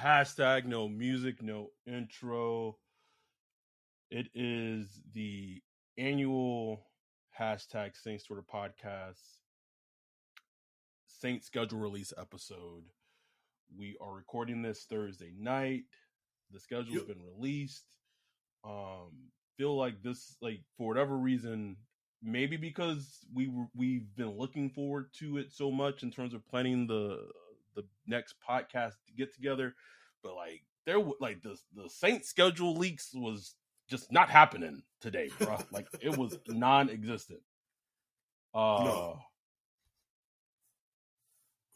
Hashtag 0.00 0.64
no 0.64 0.88
music, 0.88 1.42
no 1.42 1.70
intro. 1.86 2.76
It 4.10 4.28
is 4.34 5.00
the 5.12 5.60
annual 5.96 6.86
hashtag 7.38 7.96
Saints 7.96 8.24
Twitter 8.24 8.42
podcast 8.42 9.18
Saint 11.06 11.42
schedule 11.42 11.80
release 11.80 12.12
episode. 12.16 12.84
We 13.76 13.96
are 14.00 14.14
recording 14.14 14.62
this 14.62 14.84
Thursday 14.88 15.32
night. 15.36 15.84
The 16.52 16.60
schedule's 16.60 16.98
Yep. 16.98 17.06
been 17.08 17.22
released. 17.22 17.84
Um, 18.64 19.32
feel 19.56 19.76
like 19.76 20.00
this, 20.02 20.36
like 20.40 20.62
for 20.76 20.86
whatever 20.86 21.18
reason, 21.18 21.76
maybe 22.22 22.56
because 22.56 23.26
we 23.34 23.48
were, 23.48 23.66
we've 23.74 24.14
been 24.14 24.38
looking 24.38 24.70
forward 24.70 25.12
to 25.14 25.38
it 25.38 25.50
so 25.52 25.70
much 25.72 26.02
in 26.04 26.10
terms 26.12 26.34
of 26.34 26.46
planning 26.46 26.86
the 26.86 27.30
the 27.82 27.86
next 28.06 28.34
podcast 28.48 28.94
to 29.06 29.12
get 29.16 29.34
together. 29.34 29.74
But 30.22 30.34
like 30.34 30.62
there, 30.86 30.98
like 31.20 31.42
the 31.42 31.56
the 31.74 31.88
Saint 31.88 32.24
schedule 32.24 32.76
leaks 32.76 33.10
was 33.14 33.54
just 33.88 34.12
not 34.12 34.28
happening 34.30 34.82
today, 35.00 35.30
bro. 35.38 35.58
like 35.72 35.86
it 36.00 36.16
was 36.16 36.38
non-existent. 36.48 37.40
Uh, 38.54 38.84
No. 38.84 39.18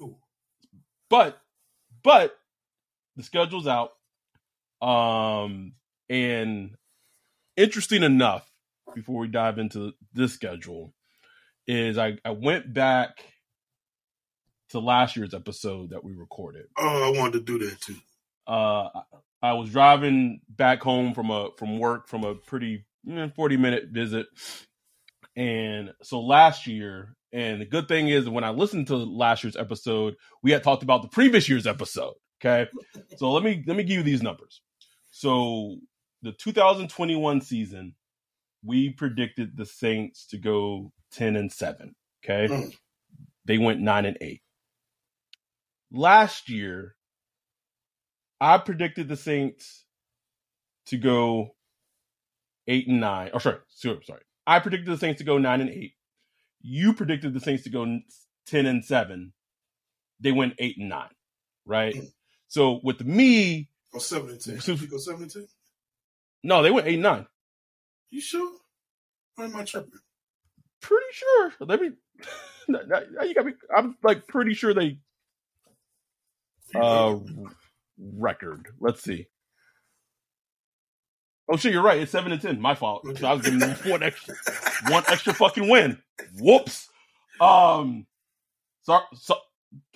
Ooh. 0.03 0.16
but 1.09 1.41
but 2.03 2.34
the 3.16 3.22
schedule's 3.22 3.66
out 3.69 3.91
um 4.81 5.75
and 6.09 6.75
interesting 7.56 8.03
enough 8.03 8.50
before 8.94 9.21
we 9.21 9.28
dive 9.28 9.59
into 9.59 9.93
this 10.12 10.32
schedule 10.32 10.93
is 11.69 11.98
i 11.98 12.16
i 12.25 12.31
went 12.31 12.72
back 12.75 13.22
to 14.72 14.81
last 14.81 15.16
year's 15.16 15.34
episode 15.34 15.91
that 15.91 16.05
we 16.05 16.12
recorded. 16.15 16.66
Oh, 16.78 17.03
I 17.15 17.19
wanted 17.19 17.33
to 17.47 17.59
do 17.59 17.59
that 17.66 17.81
too. 17.81 17.97
uh 18.47 18.88
I- 19.43 19.53
was 19.55 19.71
driving 19.71 20.41
back 20.49 20.83
home 20.83 21.15
from 21.15 21.31
a 21.31 21.50
from 21.59 21.78
work 21.78 22.09
from 22.09 22.25
a 22.25 22.34
pretty 22.34 22.84
40 23.37 23.56
minute 23.56 23.84
visit. 23.91 24.27
And 25.37 25.93
so 26.03 26.21
last 26.21 26.66
year 26.66 27.16
and 27.33 27.60
the 27.60 27.65
good 27.65 27.88
thing 27.88 28.09
is 28.09 28.28
when 28.28 28.44
i 28.44 28.50
listened 28.50 28.87
to 28.88 28.97
last 28.97 29.43
year's 29.43 29.56
episode 29.56 30.15
we 30.43 30.50
had 30.50 30.62
talked 30.62 30.83
about 30.83 31.00
the 31.03 31.09
previous 31.09 31.49
year's 31.49 31.66
episode 31.66 32.12
okay? 32.44 32.69
So 33.16 33.31
let 33.33 33.43
me 33.43 33.62
let 33.66 33.77
me 33.77 33.84
give 33.84 33.97
you 33.99 34.03
these 34.03 34.22
numbers. 34.22 34.60
So 35.10 35.77
the 36.22 36.33
2021 36.33 37.41
season 37.41 37.94
we 38.65 38.91
predicted 38.91 39.56
the 39.56 39.66
saints 39.66 40.27
to 40.27 40.39
go 40.39 40.93
10 41.12 41.37
and 41.37 41.50
7 41.50 41.94
okay? 42.25 42.53
Mm. 42.53 42.75
they 43.44 43.59
went 43.59 43.81
9 43.81 44.04
and 44.04 44.19
8 44.21 44.41
last 45.92 46.48
year 46.48 46.94
i 48.41 48.56
predicted 48.58 49.08
the 49.08 49.16
saints 49.16 49.84
to 50.86 50.97
go 50.97 51.54
8 52.66 52.88
and 52.88 53.00
9 53.00 53.30
or 53.34 53.41
sorry 53.41 53.58
sorry 54.04 54.22
i 54.47 54.58
predicted 54.58 54.92
the 54.92 54.98
saints 54.98 55.19
to 55.19 55.25
go 55.25 55.38
9 55.38 55.60
and 55.60 55.70
8 55.70 55.92
you 56.62 56.92
predicted 56.94 57.34
the 57.34 57.41
saints 57.41 57.64
to 57.64 57.70
go 57.70 57.84
10 58.47 58.66
and 58.66 58.84
7 58.84 59.32
they 60.20 60.32
went 60.32 60.54
8 60.58 60.76
and 60.78 60.88
9 60.88 61.08
right 61.66 61.94
Mm. 61.94 62.12
so 62.48 62.80
with 62.82 63.04
me 63.04 63.69
Or 63.92 64.00
seven 64.00 64.30
and 64.30 64.41
ten. 64.41 64.60
So- 64.60 64.76
go 64.76 64.98
seven 64.98 65.22
and 65.22 65.30
ten? 65.30 65.47
no 66.42 66.62
they 66.62 66.70
went 66.70 66.86
8 66.86 66.94
and 66.94 67.03
9 67.03 67.26
You 68.10 68.20
sure? 68.20 68.56
Am 69.38 69.54
I 69.56 69.64
tripping? 69.64 69.92
pretty 70.80 71.06
sure. 71.12 71.53
Let 71.60 71.80
me. 71.80 71.91
now 72.69 73.22
you 73.22 73.34
got 73.34 73.47
me. 73.47 73.53
I'm 73.74 73.97
like 74.03 74.26
pretty 74.26 74.53
sure 74.54 74.74
they 74.74 74.98
uh 76.75 77.16
record. 77.99 78.69
Let's 78.81 79.03
see. 79.03 79.28
Oh 81.50 81.56
shit, 81.56 81.72
you're 81.72 81.83
right. 81.83 82.00
It's 82.00 82.12
seven 82.12 82.33
and 82.33 82.41
ten. 82.41 82.60
My 82.60 82.75
fault. 82.75 83.06
So 83.19 83.27
I 83.27 83.33
was 83.34 83.43
giving 83.43 83.59
them 83.59 83.77
one 83.87 84.03
extra, 84.03 84.34
one 84.88 85.05
extra 85.09 85.34
fucking 85.34 85.69
win. 85.69 85.99
Whoops. 86.38 86.88
Um. 87.41 88.06
So, 88.83 89.00
so 89.15 89.37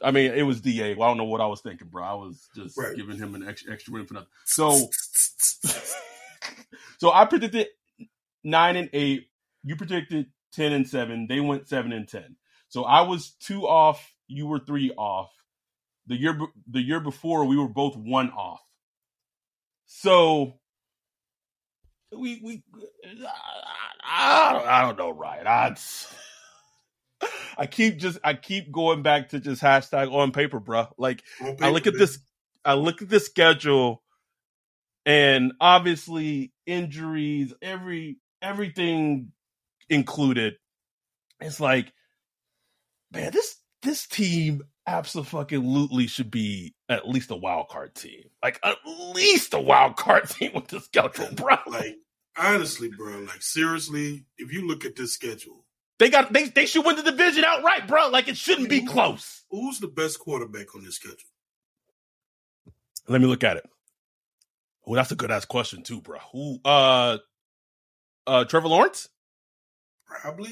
I 0.02 0.10
mean, 0.10 0.32
it 0.32 0.42
was 0.42 0.60
Da. 0.60 0.94
Well, 0.94 1.08
I 1.08 1.10
don't 1.10 1.16
know 1.18 1.24
what 1.24 1.40
I 1.40 1.46
was 1.46 1.60
thinking, 1.60 1.88
bro. 1.88 2.02
I 2.04 2.14
was 2.14 2.48
just 2.54 2.76
Right. 2.76 2.94
giving 2.96 3.16
him 3.16 3.34
an 3.34 3.46
extra 3.48 3.72
extra 3.72 3.92
win 3.92 4.06
for 4.06 4.14
nothing. 4.14 4.28
So, 4.44 4.88
so 6.98 7.12
I 7.12 7.24
predicted 7.24 7.68
nine 8.44 8.76
and 8.76 8.90
eight. 8.92 9.28
You 9.64 9.76
predicted 9.76 10.26
ten 10.52 10.72
and 10.72 10.88
seven. 10.88 11.26
They 11.28 11.40
went 11.40 11.68
seven 11.68 11.92
and 11.92 12.08
ten. 12.08 12.36
So 12.68 12.84
I 12.84 13.02
was 13.02 13.30
two 13.40 13.66
off. 13.66 14.12
You 14.28 14.46
were 14.46 14.58
three 14.58 14.90
off. 14.96 15.30
The 16.06 16.16
year 16.16 16.38
the 16.68 16.80
year 16.80 17.00
before, 17.00 17.44
we 17.44 17.56
were 17.56 17.68
both 17.68 17.96
one 17.96 18.30
off. 18.30 18.60
So 19.86 20.54
we 22.16 22.40
we 22.42 22.62
I, 24.04 24.52
don't, 24.52 24.66
I 24.66 24.82
don't 24.82 24.98
know, 24.98 25.10
right. 25.10 25.46
I 25.46 25.74
I 27.58 27.66
keep 27.66 27.98
just 27.98 28.18
I 28.22 28.34
keep 28.34 28.70
going 28.70 29.02
back 29.02 29.30
to 29.30 29.40
just 29.40 29.62
hashtag 29.62 30.12
on 30.12 30.32
paper, 30.32 30.60
bro. 30.60 30.88
Like 30.98 31.22
On 31.40 31.56
I 31.60 31.70
look 31.70 31.86
at 31.86 31.94
this. 31.96 32.18
I 32.64 32.74
look 32.74 33.00
at 33.00 33.08
the 33.08 33.20
schedule, 33.20 34.02
and 35.04 35.52
obviously 35.60 36.52
injuries, 36.66 37.54
every 37.62 38.18
everything 38.42 39.32
included. 39.88 40.54
It's 41.40 41.60
like, 41.60 41.92
man, 43.12 43.32
this 43.32 43.56
this 43.82 44.06
team 44.06 44.62
absolutely 44.86 46.06
should 46.06 46.30
be 46.30 46.74
at 46.88 47.08
least 47.08 47.30
a 47.30 47.36
wild 47.36 47.68
card 47.68 47.94
team. 47.94 48.24
Like 48.42 48.60
at 48.62 48.76
least 49.14 49.54
a 49.54 49.60
wild 49.60 49.96
card 49.96 50.28
team 50.30 50.52
with 50.54 50.68
the 50.68 50.80
schedule, 50.80 51.28
bro. 51.34 51.56
Like 51.66 51.96
honestly, 52.36 52.88
bro. 52.96 53.18
Like 53.20 53.42
seriously, 53.42 54.26
if 54.38 54.52
you 54.52 54.66
look 54.66 54.84
at 54.84 54.96
this 54.96 55.12
schedule, 55.12 55.64
They 55.98 56.10
got 56.10 56.32
they 56.32 56.44
they 56.48 56.66
should 56.66 56.84
win 56.86 56.96
the 56.96 57.02
division 57.02 57.44
outright, 57.44 57.88
bro. 57.88 58.08
Like 58.08 58.28
it 58.28 58.36
shouldn't 58.36 58.68
be 58.68 58.84
close. 58.86 59.44
who's 59.50 59.78
the 59.80 59.88
best 59.88 60.18
quarterback 60.20 60.74
on 60.74 60.84
this 60.84 60.96
schedule? 60.96 61.18
Let 63.08 63.20
me 63.20 63.26
look 63.26 63.44
at 63.44 63.56
it. 63.56 63.64
Oh, 64.86 64.94
that's 64.94 65.10
a 65.12 65.16
good 65.16 65.30
ass 65.30 65.44
question 65.44 65.82
too, 65.82 66.00
bro. 66.00 66.18
Who 66.32 66.60
uh 66.64 67.18
uh 68.26 68.44
Trevor 68.44 68.68
Lawrence? 68.68 69.08
Probably. 70.06 70.50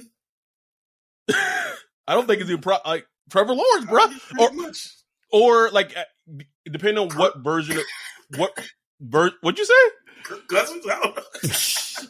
I 1.30 2.14
don't 2.14 2.26
think 2.26 2.40
it's 2.40 2.50
even 2.50 2.60
pro- 2.60 2.78
like 2.84 3.06
Trevor 3.30 3.54
Lawrence, 3.54 3.86
bro. 3.86 4.06
Or 4.38 4.52
much. 4.52 4.88
or 5.32 5.70
like 5.70 5.96
uh, 5.96 6.04
depending 6.70 6.98
on 7.10 7.16
what 7.16 7.38
version 7.42 7.78
of 7.78 7.84
what? 8.36 8.52
Bert, 9.00 9.34
what'd 9.40 9.58
you 9.58 9.64
say? 9.66 10.38
Cousins? 10.48 10.86
I 10.90 10.98
don't 11.02 11.16
know. 11.16 11.22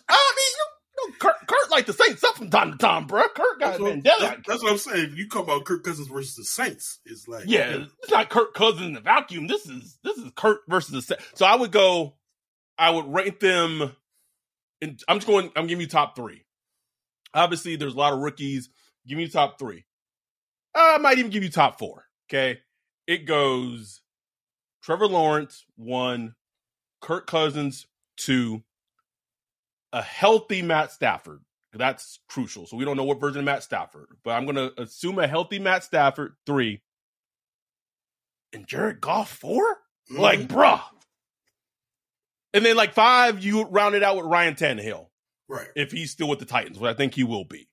I 0.08 0.32
mean, 0.36 0.52
you 0.96 1.08
know, 1.10 1.14
Kurt, 1.18 1.34
Kurt 1.48 1.70
like 1.70 1.86
to 1.86 1.92
say 1.92 2.14
something 2.14 2.34
from 2.44 2.50
time 2.50 2.72
to 2.72 2.78
time, 2.78 3.06
bro. 3.06 3.22
Kurt 3.34 3.58
got 3.58 3.70
That's 3.70 3.80
what, 3.80 4.04
that's, 4.04 4.20
that's 4.46 4.62
what 4.62 4.72
I'm 4.72 4.78
saying. 4.78 5.14
You 5.16 5.26
come 5.28 5.42
about 5.44 5.64
Kirk 5.64 5.82
Cousins 5.82 6.06
versus 6.08 6.36
the 6.36 6.44
Saints. 6.44 7.00
It's 7.04 7.26
like 7.26 7.44
Yeah, 7.46 7.84
it's 8.02 8.12
not 8.12 8.28
Kirk 8.30 8.54
Cousins 8.54 8.86
in 8.86 8.92
the 8.92 9.00
vacuum. 9.00 9.46
This 9.48 9.66
is 9.66 9.98
this 10.04 10.16
is 10.18 10.30
Kurt 10.36 10.60
versus 10.68 10.92
the. 10.92 11.02
Sa- 11.02 11.22
So 11.34 11.46
I 11.46 11.56
would 11.56 11.72
go. 11.72 12.14
I 12.78 12.90
would 12.90 13.12
rate 13.12 13.40
them. 13.40 13.92
And 14.82 15.00
I'm 15.08 15.16
just 15.16 15.26
going. 15.26 15.50
I'm 15.56 15.66
giving 15.66 15.80
you 15.82 15.88
top 15.88 16.14
three. 16.14 16.44
Obviously, 17.32 17.74
there's 17.76 17.94
a 17.94 17.98
lot 17.98 18.12
of 18.12 18.20
rookies. 18.20 18.68
Give 19.08 19.18
me 19.18 19.26
top 19.28 19.58
three. 19.58 19.84
I 20.74 20.98
might 20.98 21.18
even 21.18 21.30
give 21.30 21.42
you 21.42 21.50
top 21.50 21.78
four. 21.78 22.04
Okay, 22.28 22.60
it 23.06 23.26
goes. 23.26 24.00
Trevor 24.82 25.06
Lawrence 25.06 25.64
one, 25.76 26.34
Kirk 27.00 27.26
Cousins 27.26 27.86
two, 28.16 28.62
a 29.92 30.02
healthy 30.02 30.62
Matt 30.62 30.92
Stafford. 30.92 31.40
That's 31.72 32.20
crucial. 32.28 32.66
So 32.66 32.76
we 32.76 32.84
don't 32.84 32.96
know 32.96 33.04
what 33.04 33.20
version 33.20 33.40
of 33.40 33.44
Matt 33.46 33.62
Stafford, 33.64 34.06
but 34.22 34.32
I'm 34.32 34.44
going 34.44 34.56
to 34.56 34.80
assume 34.80 35.18
a 35.18 35.26
healthy 35.26 35.58
Matt 35.58 35.82
Stafford 35.84 36.34
three, 36.46 36.82
and 38.52 38.66
Jared 38.66 39.00
Goff 39.00 39.30
4 39.30 39.78
Mhm. 40.10 40.18
Like, 40.18 40.40
bruh. 40.40 40.82
And 42.52 42.64
then 42.64 42.76
like 42.76 42.92
five, 42.94 43.42
you 43.42 43.64
round 43.64 43.94
it 43.96 44.02
out 44.04 44.16
with 44.16 44.26
Ryan 44.26 44.54
Tannehill 44.54 45.08
right. 45.48 45.68
if 45.74 45.90
he's 45.90 46.10
still 46.12 46.28
with 46.28 46.38
the 46.38 46.44
Titans, 46.44 46.78
which 46.78 46.88
I 46.88 46.94
think 46.94 47.14
he 47.14 47.24
will 47.24 47.44
be. 47.44 47.68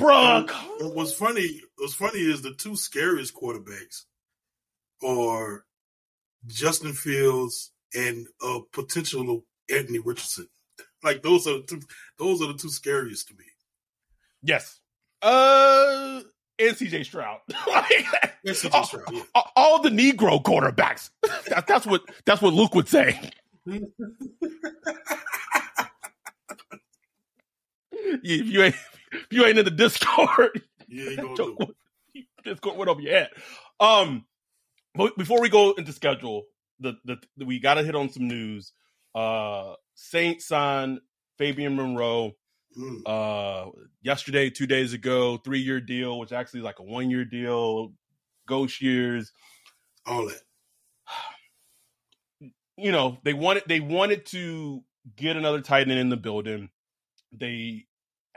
And 0.00 0.94
What's 0.94 1.12
funny? 1.12 1.60
What's 1.76 1.94
funny 1.94 2.20
is 2.20 2.42
the 2.42 2.54
two 2.54 2.76
scariest 2.76 3.34
quarterbacks 3.34 4.04
are 5.06 5.64
Justin 6.46 6.92
Fields 6.92 7.72
and 7.94 8.26
uh, 8.44 8.60
potential 8.72 9.44
Anthony 9.70 9.98
Richardson. 9.98 10.48
Like 11.02 11.22
those 11.22 11.46
are 11.46 11.58
the 11.58 11.62
two. 11.66 11.80
Those 12.18 12.42
are 12.42 12.46
the 12.48 12.54
two 12.54 12.70
scariest 12.70 13.28
to 13.28 13.34
me. 13.34 13.44
Yes. 14.42 14.80
Uh, 15.22 16.22
and 16.58 16.76
CJ 16.76 17.04
Stroud. 17.04 17.38
like, 17.66 18.06
And 18.44 18.54
CJ 18.56 18.72
all, 18.74 18.84
Stroud, 18.84 19.04
yeah. 19.12 19.22
all- 19.34 19.52
all 19.56 19.82
the 19.82 19.90
Negro 19.90 20.42
quarterbacks. 20.42 21.10
that, 21.48 21.66
that's 21.66 21.86
what 21.86 22.02
that's 22.24 22.40
what 22.42 22.54
Luke 22.54 22.74
would 22.74 22.88
say. 22.88 23.18
if 27.92 28.46
you 28.46 28.62
ain't 28.62 28.74
if 29.12 29.26
you 29.30 29.44
ain't 29.44 29.58
in 29.58 29.64
the 29.64 29.70
Discord, 29.70 30.62
Yeah, 30.88 31.10
you 31.10 31.16
gonna 31.16 31.34
do. 31.36 31.56
Discord 32.44 32.76
went 32.78 32.88
over 32.90 33.00
your 33.00 33.12
head. 33.12 33.30
Um, 33.78 34.24
but 34.94 35.16
before 35.16 35.40
we 35.40 35.48
go 35.48 35.72
into 35.72 35.92
schedule, 35.92 36.44
the 36.80 36.94
the, 37.04 37.18
we 37.44 37.58
got 37.60 37.74
to 37.74 37.82
hit 37.84 37.94
on 37.94 38.08
some 38.10 38.26
news. 38.28 38.72
Uh, 39.14 39.74
Saint 39.94 40.40
signed 40.42 41.00
Foster 41.38 41.70
Moreau 41.70 42.32
Mm. 42.78 43.00
uh 43.04 43.68
yesterday, 44.00 44.48
two 44.48 44.68
days 44.68 44.92
ago, 44.92 45.36
three 45.38 45.58
year 45.58 45.80
deal, 45.80 46.20
which 46.20 46.30
actually 46.30 46.60
is 46.60 46.64
like 46.64 46.78
a 46.78 46.84
one 46.84 47.10
year 47.10 47.24
deal, 47.24 47.92
ghost 48.46 48.80
years. 48.80 49.32
All 50.06 50.26
that. 50.28 50.40
You 52.76 52.92
know, 52.92 53.18
they 53.24 53.34
wanted 53.34 53.64
they 53.66 53.80
wanted 53.80 54.24
to 54.26 54.84
get 55.16 55.36
another 55.36 55.60
tight 55.62 55.88
end 55.88 55.98
in 55.98 56.10
the 56.10 56.16
building. 56.16 56.70
They 57.32 57.86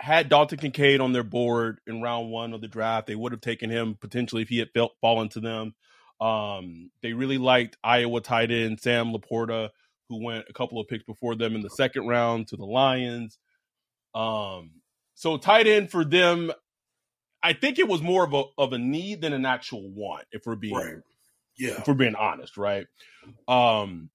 had 0.03 0.27
Dalton 0.27 0.59
Kincaid 0.59 0.99
on 0.99 1.13
their 1.13 1.23
board 1.23 1.79
in 1.87 2.01
round 2.01 2.29
one 2.29 2.51
of 2.51 2.59
the 2.59 2.67
draft. 2.67 3.07
They 3.07 3.15
would 3.15 3.31
have 3.31 3.39
taken 3.39 3.69
him 3.69 3.95
potentially 4.01 4.41
if 4.41 4.49
he 4.49 4.57
had 4.57 4.69
felt 4.73 4.91
fallen 4.99 5.29
to 5.29 5.39
them. 5.39 5.75
Um, 6.19 6.91
they 7.01 7.13
really 7.13 7.37
liked 7.37 7.77
Iowa 7.81 8.19
tight 8.19 8.51
end 8.51 8.81
Sam 8.81 9.13
LaPorta, 9.13 9.69
who 10.09 10.21
went 10.21 10.43
a 10.49 10.53
couple 10.53 10.77
of 10.77 10.89
picks 10.89 11.05
before 11.05 11.35
them 11.35 11.55
in 11.55 11.61
the 11.61 11.69
second 11.69 12.05
round 12.05 12.49
to 12.49 12.57
the 12.57 12.65
Lions. 12.65 13.39
Um, 14.13 14.71
so 15.15 15.37
tight 15.37 15.67
end 15.67 15.89
for 15.89 16.03
them, 16.03 16.51
I 17.41 17.53
think 17.53 17.79
it 17.79 17.87
was 17.87 18.01
more 18.01 18.25
of 18.25 18.33
a 18.33 18.43
of 18.57 18.73
a 18.73 18.77
need 18.77 19.21
than 19.21 19.31
an 19.31 19.45
actual 19.45 19.89
want, 19.89 20.25
if 20.33 20.45
we're 20.45 20.55
being 20.57 20.75
Right. 20.75 20.97
Yeah. 21.57 21.75
if 21.77 21.87
we're 21.87 21.93
being 21.93 22.15
honest, 22.15 22.57
right? 22.57 22.87
Um, 23.47 24.09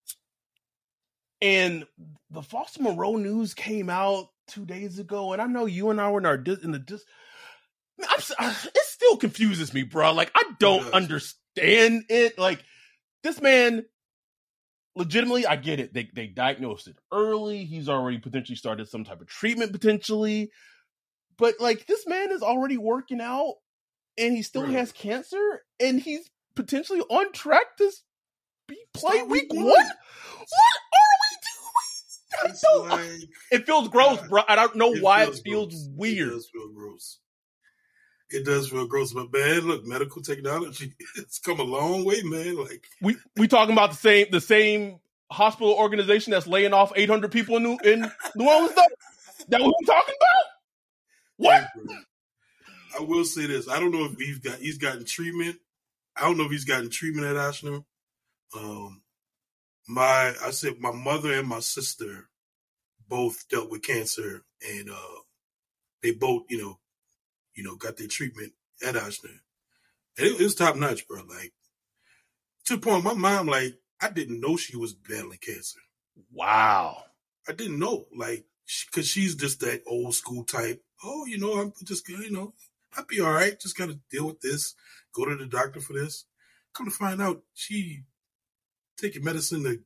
and 1.41 1.87
the 2.31 2.43
Foster 2.43 2.83
Moreau 2.83 3.17
news 3.17 3.55
came 3.55 3.89
out 3.89 4.29
two 4.49 4.65
days 4.67 4.99
ago, 4.99 5.33
and 5.33 5.43
I 5.43 5.47
know 5.47 5.67
you 5.67 5.91
and 5.91 6.01
I 6.01 6.11
were 6.11 6.21
in 6.21 6.27
our 6.27 6.39
dis- 6.39 6.63
in 6.65 6.73
the 6.73 6.79
dis. 6.79 7.05
I'm, 8.01 8.19
s- 8.19 8.33
uh, 8.39 8.55
it 8.67 8.85
still 8.85 9.17
confuses 9.17 9.73
me, 9.75 9.83
bro. 9.83 10.13
Like 10.13 10.31
I 10.35 10.43
don't 10.59 10.83
does. 10.85 10.93
understand 10.93 12.05
it. 12.09 12.39
Like 12.39 12.63
this 13.23 13.41
man, 13.41 13.85
legitimately, 14.97 15.47
I 15.47 15.57
get 15.57 15.81
it. 15.81 15.93
They 15.93 16.09
they 16.15 16.27
diagnosed 16.27 16.89
it 16.89 16.97
early. 17.13 17.65
He's 17.65 17.89
already 17.89 18.19
potentially 18.19 18.57
started 18.57 18.89
some 18.89 19.05
type 19.05 19.21
of 19.21 19.27
treatment, 19.27 19.73
potentially. 19.73 20.51
But 21.37 21.55
like 21.61 21.87
this 21.87 22.07
man 22.07 22.31
is 22.33 22.43
already 22.43 22.77
working 22.79 23.21
out, 23.21 23.55
and 24.17 24.35
he 24.35 24.43
still 24.43 24.63
Right. 24.65 24.73
has 24.73 24.93
cancer, 24.93 25.63
and 25.81 26.01
he's 26.01 26.29
potentially 26.55 27.01
on 27.01 27.33
track 27.33 27.77
to 27.79 27.91
be 28.67 28.77
play 28.93 29.23
week 29.23 29.53
week 29.53 29.53
one. 29.55 29.65
What 29.67 29.75
are 29.75 29.87
we 29.87 29.89
doing? 29.89 29.97
I 30.53 31.18
It's 32.45 32.65
like 32.81 33.29
it 33.51 33.67
feels 33.67 33.89
gross, 33.89 34.21
God, 34.21 34.29
bro. 34.31 34.43
I 34.49 34.57
don't 34.57 34.77
know 34.77 34.95
why 34.97 35.23
it 35.23 35.27
gross. 35.27 35.41
feels 35.41 35.87
It 35.87 35.93
weird. 35.95 36.31
does 36.31 36.49
feel 36.49 36.69
gross. 36.73 37.19
It 38.31 38.45
does 38.45 38.69
feel 38.69 38.87
gross, 38.87 39.13
but 39.15 39.33
man, 39.33 39.61
look, 39.63 39.87
medical 39.87 40.21
technology, 40.21 40.93
it's 41.17 41.39
come 41.39 41.61
a 41.61 41.65
long 41.65 42.05
way, 42.05 42.21
man. 42.23 42.57
Like, 42.57 42.85
We 43.01 43.17
we 43.37 43.49
talking 43.49 43.73
about 43.73 43.91
the 43.91 43.97
same 43.97 44.27
the 44.31 44.41
same 44.41 45.01
hospital 45.31 45.73
organization 45.73 46.31
that's 46.33 46.47
laying 46.47 46.73
off 46.75 46.93
800 46.95 47.33
people 47.33 47.57
in 47.57 47.63
New 47.63 47.79
in 47.85 48.01
New 48.37 48.49
Orleans. 48.49 48.75
Though 48.75 48.83
that 49.49 49.61
what 49.61 49.75
we 49.81 49.87
talking 49.87 50.15
about? 50.21 50.45
What? 51.39 51.69
hey, 51.87 51.95
I 52.99 53.03
will 53.03 53.25
say 53.25 53.47
this: 53.47 53.69
I 53.69 53.81
don't 53.81 53.93
know 53.93 54.05
if 54.05 54.19
he's 54.19 54.39
got 54.39 54.59
he's 54.59 54.79
gotten 54.79 55.05
treatment. 55.05 55.57
I 56.17 56.23
don't 56.23 56.37
know 56.37 56.45
if 56.45 56.51
he's 56.51 56.65
gotten 56.65 56.91
treatment 56.91 57.27
at 57.27 57.37
Ochsner. 57.37 57.85
Um, 58.57 59.01
my 59.89 60.35
I 60.45 60.51
said 60.51 60.79
my 60.79 60.93
mother 60.93 61.33
and 61.33 61.49
my 61.49 61.61
sister 61.61 62.29
both 63.09 63.49
dealt 63.49 63.71
with 63.71 63.83
cancer, 63.83 64.45
and 64.69 64.91
uh, 64.91 65.21
they 66.03 66.13
both, 66.13 66.45
you 66.51 66.63
know, 66.63 66.79
you 67.55 67.65
know, 67.65 67.75
got 67.77 67.97
their 67.97 68.07
treatment 68.07 68.53
at 68.87 68.95
Ochsner, 68.95 69.41
and 70.19 70.27
it, 70.27 70.41
it 70.41 70.45
was 70.45 70.55
top 70.55 70.77
notch, 70.77 71.09
bro. 71.09 71.23
Like 71.29 71.53
to 72.67 72.77
the 72.77 72.83
point, 72.83 73.03
my 73.03 73.15
mom, 73.15 73.47
like, 73.47 73.79
I 74.01 74.11
didn't 74.11 74.41
know 74.41 74.59
she 74.59 74.77
was 74.77 74.93
battling 74.93 75.39
cancer. 75.39 75.81
Wow. 76.31 77.03
I 77.49 77.53
didn't 77.53 77.79
know, 77.79 78.05
like, 78.15 78.45
because 78.87 79.09
she's 79.09 79.35
just 79.35 79.61
that 79.61 79.83
old 79.87 80.15
school 80.15 80.45
type. 80.45 80.83
Oh, 81.03 81.25
you 81.25 81.39
know, 81.39 81.55
I'm 81.55 81.73
just, 81.85 82.07
gonna, 82.07 82.25
you 82.25 82.31
know, 82.31 82.53
I'll 82.95 83.07
be 83.07 83.21
all 83.21 83.33
right. 83.33 83.59
Just 83.59 83.79
gotta 83.79 83.99
deal 84.11 84.27
with 84.27 84.43
this. 84.43 84.75
Go 85.15 85.25
to 85.25 85.35
the 85.35 85.47
doctor 85.47 85.81
for 85.81 85.95
this. 85.95 86.27
Come 86.75 86.87
to 86.87 86.93
find 86.93 87.23
out, 87.23 87.43
she 87.55 88.03
taking 88.99 89.25
medicine 89.25 89.65
to, 89.65 89.79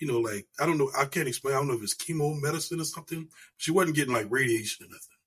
you 0.00 0.06
know, 0.06 0.18
like 0.18 0.46
I 0.60 0.66
don't 0.66 0.78
know. 0.78 0.90
I 0.96 1.06
can't 1.06 1.28
explain. 1.28 1.54
I 1.54 1.58
don't 1.58 1.68
know 1.68 1.74
if 1.74 1.82
it's 1.82 1.96
chemo 1.96 2.40
medicine 2.40 2.80
or 2.80 2.84
something. 2.84 3.28
She 3.56 3.70
wasn't 3.70 3.96
getting 3.96 4.14
like 4.14 4.26
radiation 4.30 4.86
or 4.86 4.88
nothing, 4.88 5.18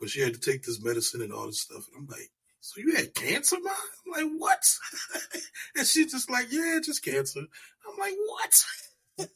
but 0.00 0.10
she 0.10 0.20
had 0.20 0.34
to 0.34 0.40
take 0.40 0.64
this 0.64 0.82
medicine 0.82 1.22
and 1.22 1.32
all 1.32 1.46
this 1.46 1.62
stuff. 1.62 1.84
And 1.92 2.02
I'm 2.02 2.06
like, 2.08 2.30
so 2.60 2.80
you 2.80 2.96
had 2.96 3.14
cancer, 3.14 3.56
man? 3.62 3.74
I'm 4.06 4.12
like, 4.24 4.40
what? 4.40 4.64
and 5.76 5.86
she's 5.86 6.10
just 6.10 6.30
like, 6.30 6.48
yeah, 6.50 6.80
just 6.82 7.04
cancer. 7.04 7.40
I'm 7.40 7.98
like, 7.98 8.14
what? 8.26 8.64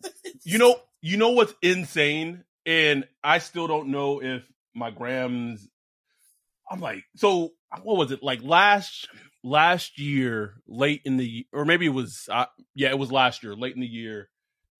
You 0.43 0.59
know, 0.59 0.77
you 1.03 1.17
know 1.17 1.31
what's 1.31 1.55
insane, 1.63 2.45
and 2.67 3.07
I 3.23 3.39
still 3.39 3.67
don't 3.67 3.89
know 3.89 4.23
if 4.23 4.43
my 4.75 4.91
grams. 4.91 5.67
I'm 6.71 6.81
like, 6.81 7.05
so 7.17 7.53
what 7.83 7.97
was 7.97 8.11
it 8.11 8.23
like 8.23 8.43
last 8.43 9.09
last 9.43 9.99
year, 9.99 10.55
late 10.67 11.03
in 11.05 11.17
the 11.17 11.47
or 11.53 11.65
maybe 11.65 11.87
it 11.87 11.91
was 11.91 12.29
uh, 12.31 12.47
yeah, 12.75 12.91
it 12.91 12.99
was 12.99 13.13
last 13.13 13.43
year, 13.43 13.55
late 13.55 13.75
in 13.75 13.81
the 13.81 13.87
year. 13.87 14.29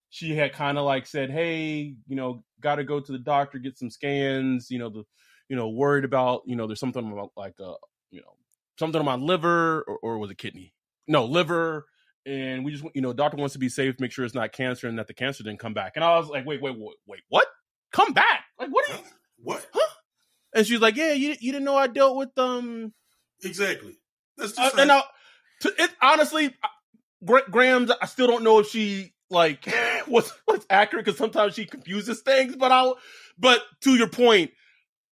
She 0.09 0.35
had 0.35 0.53
kind 0.53 0.77
of 0.77 0.85
like 0.85 1.07
said, 1.07 1.29
"Hey, 1.31 1.95
you 2.07 2.15
know, 2.15 2.43
got 2.59 2.75
to 2.75 2.83
go 2.83 2.99
to 2.99 3.11
the 3.11 3.17
doctor, 3.19 3.59
get 3.59 3.77
some 3.77 3.89
scans. 3.89 4.69
You 4.69 4.79
know, 4.79 4.89
the 4.89 5.03
you 5.49 5.55
know, 5.55 5.69
worried 5.69 6.05
about 6.05 6.41
you 6.45 6.55
know, 6.55 6.67
there's 6.67 6.79
something 6.79 7.11
about 7.11 7.31
like 7.35 7.55
uh, 7.59 7.73
you 8.09 8.21
know, 8.21 8.35
something 8.77 8.99
on 8.99 9.05
my 9.05 9.15
liver 9.15 9.81
or, 9.87 9.97
or 10.01 10.17
was 10.17 10.31
it 10.31 10.37
kidney? 10.37 10.73
No, 11.07 11.25
liver." 11.25 11.85
and 12.23 12.63
we 12.63 12.71
just 12.71 12.83
you 12.93 13.01
know 13.01 13.13
doctor 13.13 13.35
wants 13.35 13.53
to 13.53 13.57
be 13.57 13.67
safe 13.67 13.99
make 13.99 14.11
sure 14.11 14.23
it's 14.23 14.35
not 14.35 14.51
cancer 14.51 14.87
and 14.87 14.99
that 14.99 15.07
the 15.07 15.13
cancer 15.15 15.41
didn't 15.43 15.57
come 15.57 15.73
back 15.73 15.93
and 15.95 16.05
i 16.05 16.15
was 16.19 16.29
like 16.29 16.45
wait 16.45 16.61
wait 16.61 16.75
wait 16.77 16.95
wait 17.07 17.21
what 17.29 17.47
come 17.91 18.13
back 18.13 18.43
like 18.59 18.69
what 18.69 18.87
are 18.91 18.93
you 18.93 19.03
What? 19.37 19.65
and 20.53 20.67
she's 20.67 20.79
like 20.79 20.95
yeah 20.95 21.13
you, 21.13 21.29
you 21.39 21.51
didn't 21.51 21.65
know 21.65 21.75
i 21.75 21.87
dealt 21.87 22.15
with 22.15 22.29
um 22.37 22.93
Exactly. 23.43 23.97
That's 24.41 24.57
uh, 24.57 24.63
just 24.63 24.77
and 24.77 24.91
I, 24.91 25.03
to, 25.61 25.73
it 25.77 25.91
honestly 26.01 26.55
Gra- 27.23 27.49
grams 27.49 27.91
i 28.01 28.05
still 28.05 28.27
don't 28.27 28.43
know 28.43 28.59
if 28.59 28.67
she 28.67 29.13
like 29.29 29.67
was 30.07 30.31
was 30.47 30.65
accurate 30.69 31.05
because 31.05 31.17
sometimes 31.17 31.55
she 31.55 31.65
confuses 31.65 32.21
things 32.21 32.55
but 32.55 32.71
i'll 32.71 32.97
but 33.37 33.61
to 33.81 33.95
your 33.95 34.09
point 34.09 34.51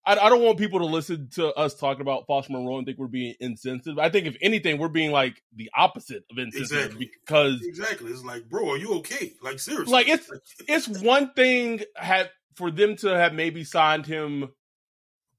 I, 0.06 0.18
I, 0.18 0.30
don't 0.30 0.42
want 0.42 0.58
people 0.58 0.80
to 0.80 0.86
listen 0.86 1.30
to 1.36 1.54
us 1.54 1.76
talking 1.76 2.02
about 2.02 2.26
Foster 2.26 2.54
Moreau 2.54 2.78
and 2.78 2.86
think 2.86 2.98
we're 2.98 3.08
being 3.08 3.36
insensitive. 3.40 4.00
I 4.00 4.10
think 4.10 4.26
if 4.26 4.38
anything, 4.42 4.80
we're 4.80 4.88
being 4.88 5.12
like 5.12 5.44
the 5.56 5.70
opposite 5.76 6.24
of 6.32 6.38
insensitive 6.38 6.86
Exactly. 6.86 7.12
because 7.28 7.62
Exactly. 7.62 8.12
It's 8.12 8.24
like, 8.24 8.50
bro, 8.50 8.72
are 8.72 8.78
you 8.78 8.96
okay? 9.00 9.34
Like 9.44 9.60
seriously. 9.60 9.92
like 9.92 10.08
it's 10.08 10.32
it's 10.68 10.88
one 10.88 11.34
thing 11.34 11.82
had 11.96 12.32
for 12.56 12.72
them 12.72 12.96
to 12.98 13.10
have 13.10 13.34
maybe 13.34 13.64
signed 13.64 14.06
him 14.06 14.50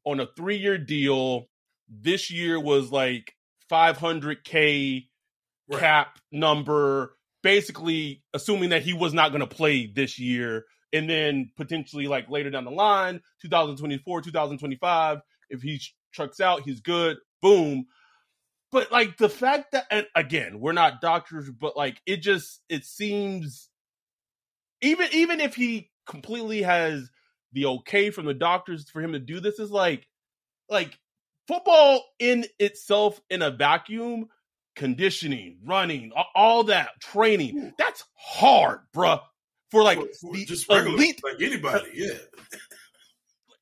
on 0.05 0.21
a 0.21 0.29
three 0.37 0.59
year 0.59 0.79
deal. 0.79 1.47
This 1.89 2.31
year 2.31 2.61
was 2.61 2.93
like 2.93 3.35
500k 3.71 5.07
Right. 5.71 5.81
cap 5.81 6.19
number, 6.33 7.17
basically 7.43 8.25
assuming 8.35 8.71
that 8.71 8.83
he 8.83 8.93
was 8.93 9.15
not 9.15 9.31
going 9.31 9.41
to 9.41 9.47
play 9.47 9.87
this 9.87 10.19
year, 10.19 10.65
and 10.93 11.09
then 11.09 11.53
potentially 11.57 12.09
like 12.09 12.29
later 12.29 12.51
down 12.51 12.65
the 12.65 12.73
line, 12.73 13.21
2024, 13.43 14.23
2025, 14.23 15.19
if 15.49 15.63
he 15.63 15.81
trucks 16.13 16.41
out, 16.41 16.63
he's 16.63 16.81
good. 16.81 17.19
Boom. 17.41 17.87
But 18.73 18.91
like 18.91 19.17
the 19.17 19.29
fact 19.29 19.73
that, 19.73 19.87
and 19.91 20.07
again, 20.17 20.59
we're 20.59 20.73
not 20.73 21.01
doctors, 21.01 21.49
but 21.49 21.77
like 21.77 22.01
it 22.05 22.17
just 22.17 22.63
it 22.69 22.85
seems 22.85 23.69
even 24.81 25.09
even 25.13 25.41
if 25.41 25.55
he 25.55 25.91
completely 26.07 26.63
has 26.63 27.11
the 27.53 27.67
okay 27.67 28.11
from 28.11 28.27
the 28.27 28.35
doctors 28.35 28.89
for 28.91 29.01
him 29.01 29.13
to 29.13 29.21
do 29.21 29.39
this 29.39 29.59
is 29.59 29.71
like 29.71 30.09
like 30.69 30.99
football 31.51 32.05
in 32.19 32.47
itself 32.59 33.21
in 33.29 33.43
a 33.43 33.51
vacuum 33.51 34.27
conditioning 34.77 35.59
running 35.65 36.13
all 36.35 36.65
that 36.65 36.91
training 37.01 37.73
that's 37.77 38.05
hard 38.15 38.81
bruh. 38.95 39.21
For 39.71 39.83
like 39.83 39.99
For- 39.99 40.33
for 40.33 40.37
just 40.37 40.69
regular, 40.69 40.97
elite 40.97 41.21
like 41.23 41.41
anybody, 41.41 41.91
yeah. 41.95 42.15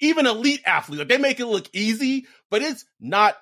even 0.00 0.26
elite 0.26 0.62
athletes 0.64 0.98
like 1.00 1.08
they 1.08 1.18
make 1.18 1.40
it 1.40 1.46
look 1.46 1.68
easy 1.72 2.26
but 2.50 2.62
it's 2.62 2.84
not 3.00 3.36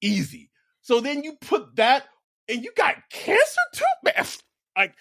easy. 0.00 0.50
So 0.82 1.00
then 1.00 1.22
you 1.24 1.36
put 1.40 1.76
that 1.76 2.04
and 2.48 2.62
you 2.64 2.70
got 2.76 2.96
cancer 3.10 3.60
too 3.74 3.84
man. 4.04 4.26
Like 4.76 4.94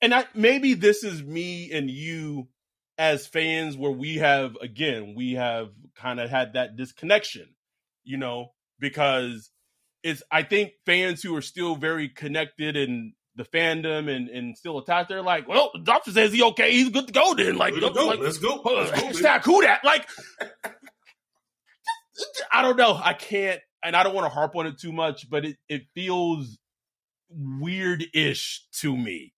and 0.00 0.14
i 0.14 0.24
maybe 0.34 0.74
this 0.74 1.04
is 1.04 1.22
me 1.22 1.70
and 1.72 1.88
you 1.90 2.48
as 2.98 3.26
fans 3.26 3.76
where 3.76 3.90
we 3.90 4.16
have 4.16 4.56
again 4.60 5.14
we 5.16 5.32
have 5.32 5.70
kind 5.96 6.20
of 6.20 6.30
had 6.30 6.52
that 6.52 6.76
disconnection 6.76 7.46
you 8.04 8.16
know 8.16 8.52
because 8.78 9.50
it's 10.02 10.22
i 10.30 10.42
think 10.42 10.72
fans 10.86 11.22
who 11.22 11.34
are 11.36 11.42
still 11.42 11.74
very 11.74 12.08
connected 12.08 12.76
and 12.76 13.12
the 13.36 13.44
fandom 13.44 14.08
and, 14.08 14.28
and 14.28 14.56
still 14.56 14.78
attached 14.78 15.08
they're 15.08 15.22
like 15.22 15.48
well 15.48 15.70
the 15.74 15.80
doctor 15.80 16.12
says 16.12 16.32
he 16.32 16.42
okay 16.42 16.70
he's 16.70 16.88
good 16.90 17.08
to 17.08 17.12
go 17.12 17.34
then 17.34 17.56
like, 17.56 17.74
to 17.74 17.80
go. 17.80 18.06
like 18.06 18.20
Let's 18.20 18.38
go. 18.38 18.60
Let's 18.64 18.90
go, 18.90 18.96
hashtag 18.96 19.42
who 19.42 19.62
that 19.62 19.84
like 19.84 20.06
i 22.52 22.62
don't 22.62 22.76
know 22.76 22.98
i 23.02 23.12
can't 23.12 23.60
and 23.82 23.96
i 23.96 24.04
don't 24.04 24.14
want 24.14 24.24
to 24.26 24.32
harp 24.32 24.54
on 24.54 24.66
it 24.66 24.78
too 24.78 24.92
much 24.92 25.28
but 25.28 25.44
it, 25.44 25.56
it 25.68 25.82
feels 25.94 26.58
weird-ish 27.28 28.66
to 28.80 28.96
me 28.96 29.32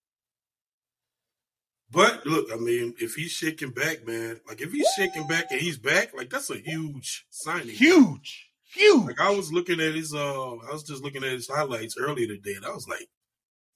But 1.96 2.26
look, 2.26 2.48
I 2.52 2.56
mean, 2.56 2.92
if 3.00 3.14
he's 3.14 3.30
shaking 3.32 3.70
back, 3.70 4.06
man, 4.06 4.38
like 4.46 4.60
if 4.60 4.70
he's 4.70 4.86
shaking 4.98 5.26
back 5.26 5.46
and 5.50 5.58
he's 5.58 5.78
back, 5.78 6.12
like 6.14 6.28
that's 6.28 6.50
a 6.50 6.58
huge 6.58 7.24
signing. 7.30 7.70
huge 7.74 8.50
huge 8.74 9.06
Like 9.06 9.18
I 9.18 9.30
was 9.30 9.50
looking 9.50 9.80
at 9.80 9.94
his, 9.94 10.12
uh, 10.12 10.18
I 10.56 10.72
was 10.72 10.82
just 10.82 11.02
looking 11.02 11.24
at 11.24 11.30
his 11.30 11.48
highlights 11.48 11.96
earlier 11.98 12.26
today, 12.26 12.52
and 12.54 12.66
I 12.66 12.74
was 12.74 12.86
like, 12.86 13.08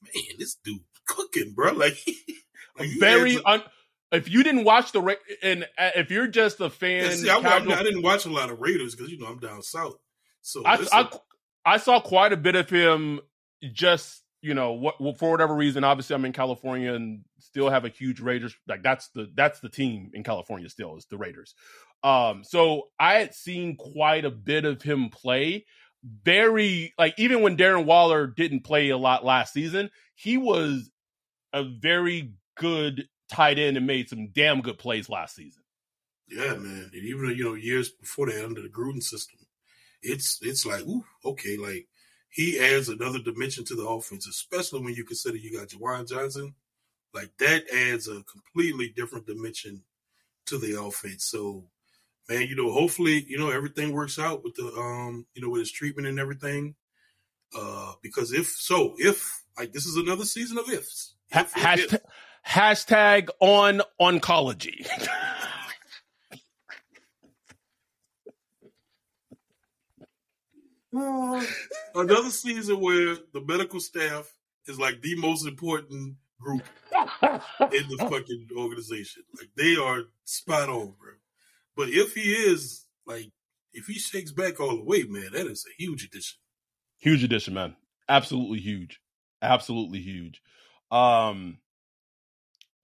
man, 0.02 0.36
this 0.38 0.56
dude 0.62 0.82
cooking, 1.06 1.54
bro. 1.54 1.72
Like, 1.78 1.96
like 2.78 2.90
very 2.98 3.32
has 3.32 3.42
un- 3.46 3.62
if 4.12 4.28
you 4.28 4.42
didn't 4.42 4.64
watch 4.64 4.92
the 4.92 5.00
Ra- 5.00 5.14
and 5.42 5.64
uh, 5.78 5.90
if 5.96 6.10
you're 6.10 6.28
just 6.28 6.60
a 6.60 6.68
fan 6.68 7.04
Yeah, 7.04 7.10
see, 7.12 7.30
I, 7.30 7.36
I, 7.38 7.40
casual- 7.40 7.72
I 7.72 7.82
didn't 7.82 8.02
watch 8.02 8.26
a 8.26 8.30
lot 8.30 8.50
of 8.50 8.60
Raiders 8.60 8.94
because 8.94 9.10
you 9.10 9.18
know 9.18 9.28
I'm 9.28 9.38
down 9.38 9.62
south. 9.62 9.96
So 10.42 10.62
I, 10.66 10.86
I, 10.92 11.10
I 11.64 11.76
saw 11.78 12.00
quite 12.00 12.34
a 12.34 12.36
bit 12.36 12.54
of 12.54 12.68
him 12.68 13.20
just 13.72 14.22
you 14.42 14.54
know 14.54 14.72
what 14.72 15.18
for 15.18 15.30
whatever 15.30 15.54
reason 15.54 15.84
obviously 15.84 16.14
i'm 16.14 16.24
in 16.24 16.32
california 16.32 16.94
and 16.94 17.24
still 17.38 17.68
have 17.68 17.84
a 17.84 17.88
huge 17.88 18.20
raiders 18.20 18.54
like 18.66 18.82
that's 18.82 19.08
the 19.08 19.30
that's 19.34 19.60
the 19.60 19.68
team 19.68 20.10
in 20.14 20.22
california 20.24 20.68
still 20.68 20.96
is 20.96 21.06
the 21.06 21.18
raiders. 21.18 21.54
Um 22.02 22.44
so 22.44 22.88
i 22.98 23.14
had 23.14 23.34
seen 23.34 23.76
quite 23.76 24.24
a 24.24 24.30
bit 24.30 24.64
of 24.64 24.82
him 24.82 25.10
play. 25.10 25.66
Very 26.02 26.94
like 26.98 27.14
even 27.18 27.42
when 27.42 27.58
darren 27.58 27.84
waller 27.84 28.26
didn't 28.26 28.64
play 28.64 28.88
a 28.88 28.96
lot 28.96 29.24
last 29.24 29.52
season 29.52 29.90
he 30.14 30.38
was 30.38 30.90
a 31.52 31.62
very 31.62 32.32
good 32.56 33.08
tight 33.30 33.58
end 33.58 33.76
and 33.76 33.86
made 33.86 34.08
some 34.08 34.28
damn 34.32 34.60
good 34.60 34.78
plays 34.78 35.08
last 35.08 35.34
season. 35.34 35.62
Yeah, 36.28 36.54
man, 36.54 36.90
and 36.92 37.04
even 37.04 37.34
you 37.36 37.44
know 37.44 37.54
years 37.54 37.90
before 37.90 38.26
that 38.26 38.44
under 38.44 38.62
the 38.62 38.68
Gruden 38.68 39.02
system, 39.02 39.40
it's 40.02 40.38
it's 40.42 40.64
like, 40.64 40.82
ooh, 40.82 41.04
okay, 41.24 41.56
like 41.56 41.88
he 42.30 42.60
adds 42.60 42.88
another 42.88 43.18
dimension 43.18 43.64
to 43.66 43.74
the 43.74 43.86
offense, 43.86 44.26
especially 44.26 44.82
when 44.82 44.94
you 44.94 45.04
consider 45.04 45.36
you 45.36 45.58
got 45.58 45.68
Juwan 45.68 46.08
Johnson. 46.08 46.54
Like 47.12 47.30
that 47.38 47.64
adds 47.74 48.08
a 48.08 48.22
completely 48.22 48.92
different 48.94 49.26
dimension 49.26 49.82
to 50.46 50.58
the 50.58 50.80
offense. 50.80 51.24
So, 51.24 51.64
man, 52.28 52.46
you 52.46 52.54
know, 52.54 52.70
hopefully, 52.70 53.24
you 53.28 53.36
know, 53.36 53.50
everything 53.50 53.92
works 53.92 54.18
out 54.18 54.44
with 54.44 54.54
the 54.54 54.66
um, 54.66 55.26
you 55.34 55.42
know, 55.42 55.50
with 55.50 55.60
his 55.60 55.72
treatment 55.72 56.06
and 56.06 56.20
everything. 56.20 56.76
Uh, 57.56 57.94
because 58.00 58.32
if 58.32 58.46
so, 58.46 58.94
if 58.98 59.42
like 59.58 59.72
this 59.72 59.86
is 59.86 59.96
another 59.96 60.24
season 60.24 60.56
of 60.56 60.70
ifs. 60.70 61.14
If, 61.32 61.56
if, 61.56 61.56
if. 61.56 61.90
hashtag, 61.90 62.00
hashtag 62.46 63.28
on 63.40 63.82
oncology 64.00 64.86
another 70.92 72.30
season 72.30 72.80
where 72.80 73.16
the 73.32 73.40
medical 73.46 73.80
staff 73.80 74.32
is 74.66 74.78
like 74.78 75.00
the 75.02 75.16
most 75.16 75.46
important 75.46 76.16
group 76.40 76.62
in 76.92 77.88
the 77.88 77.96
fucking 78.10 78.48
organization. 78.56 79.22
Like 79.38 79.50
they 79.56 79.76
are 79.76 80.02
spot 80.24 80.68
on, 80.68 80.94
bro. 80.98 81.12
But 81.76 81.88
if 81.90 82.14
he 82.14 82.32
is 82.32 82.86
like, 83.06 83.30
if 83.72 83.86
he 83.86 83.94
shakes 83.94 84.32
back 84.32 84.58
all 84.60 84.76
the 84.76 84.84
way, 84.84 85.04
man, 85.04 85.30
that 85.32 85.46
is 85.46 85.64
a 85.68 85.82
huge 85.82 86.04
addition. 86.04 86.38
huge 86.98 87.22
addition 87.24 87.54
man 87.54 87.76
absolutely 88.08 88.58
huge 88.58 89.00
absolutely 89.40 90.00
huge 90.00 90.42
um 90.90 91.56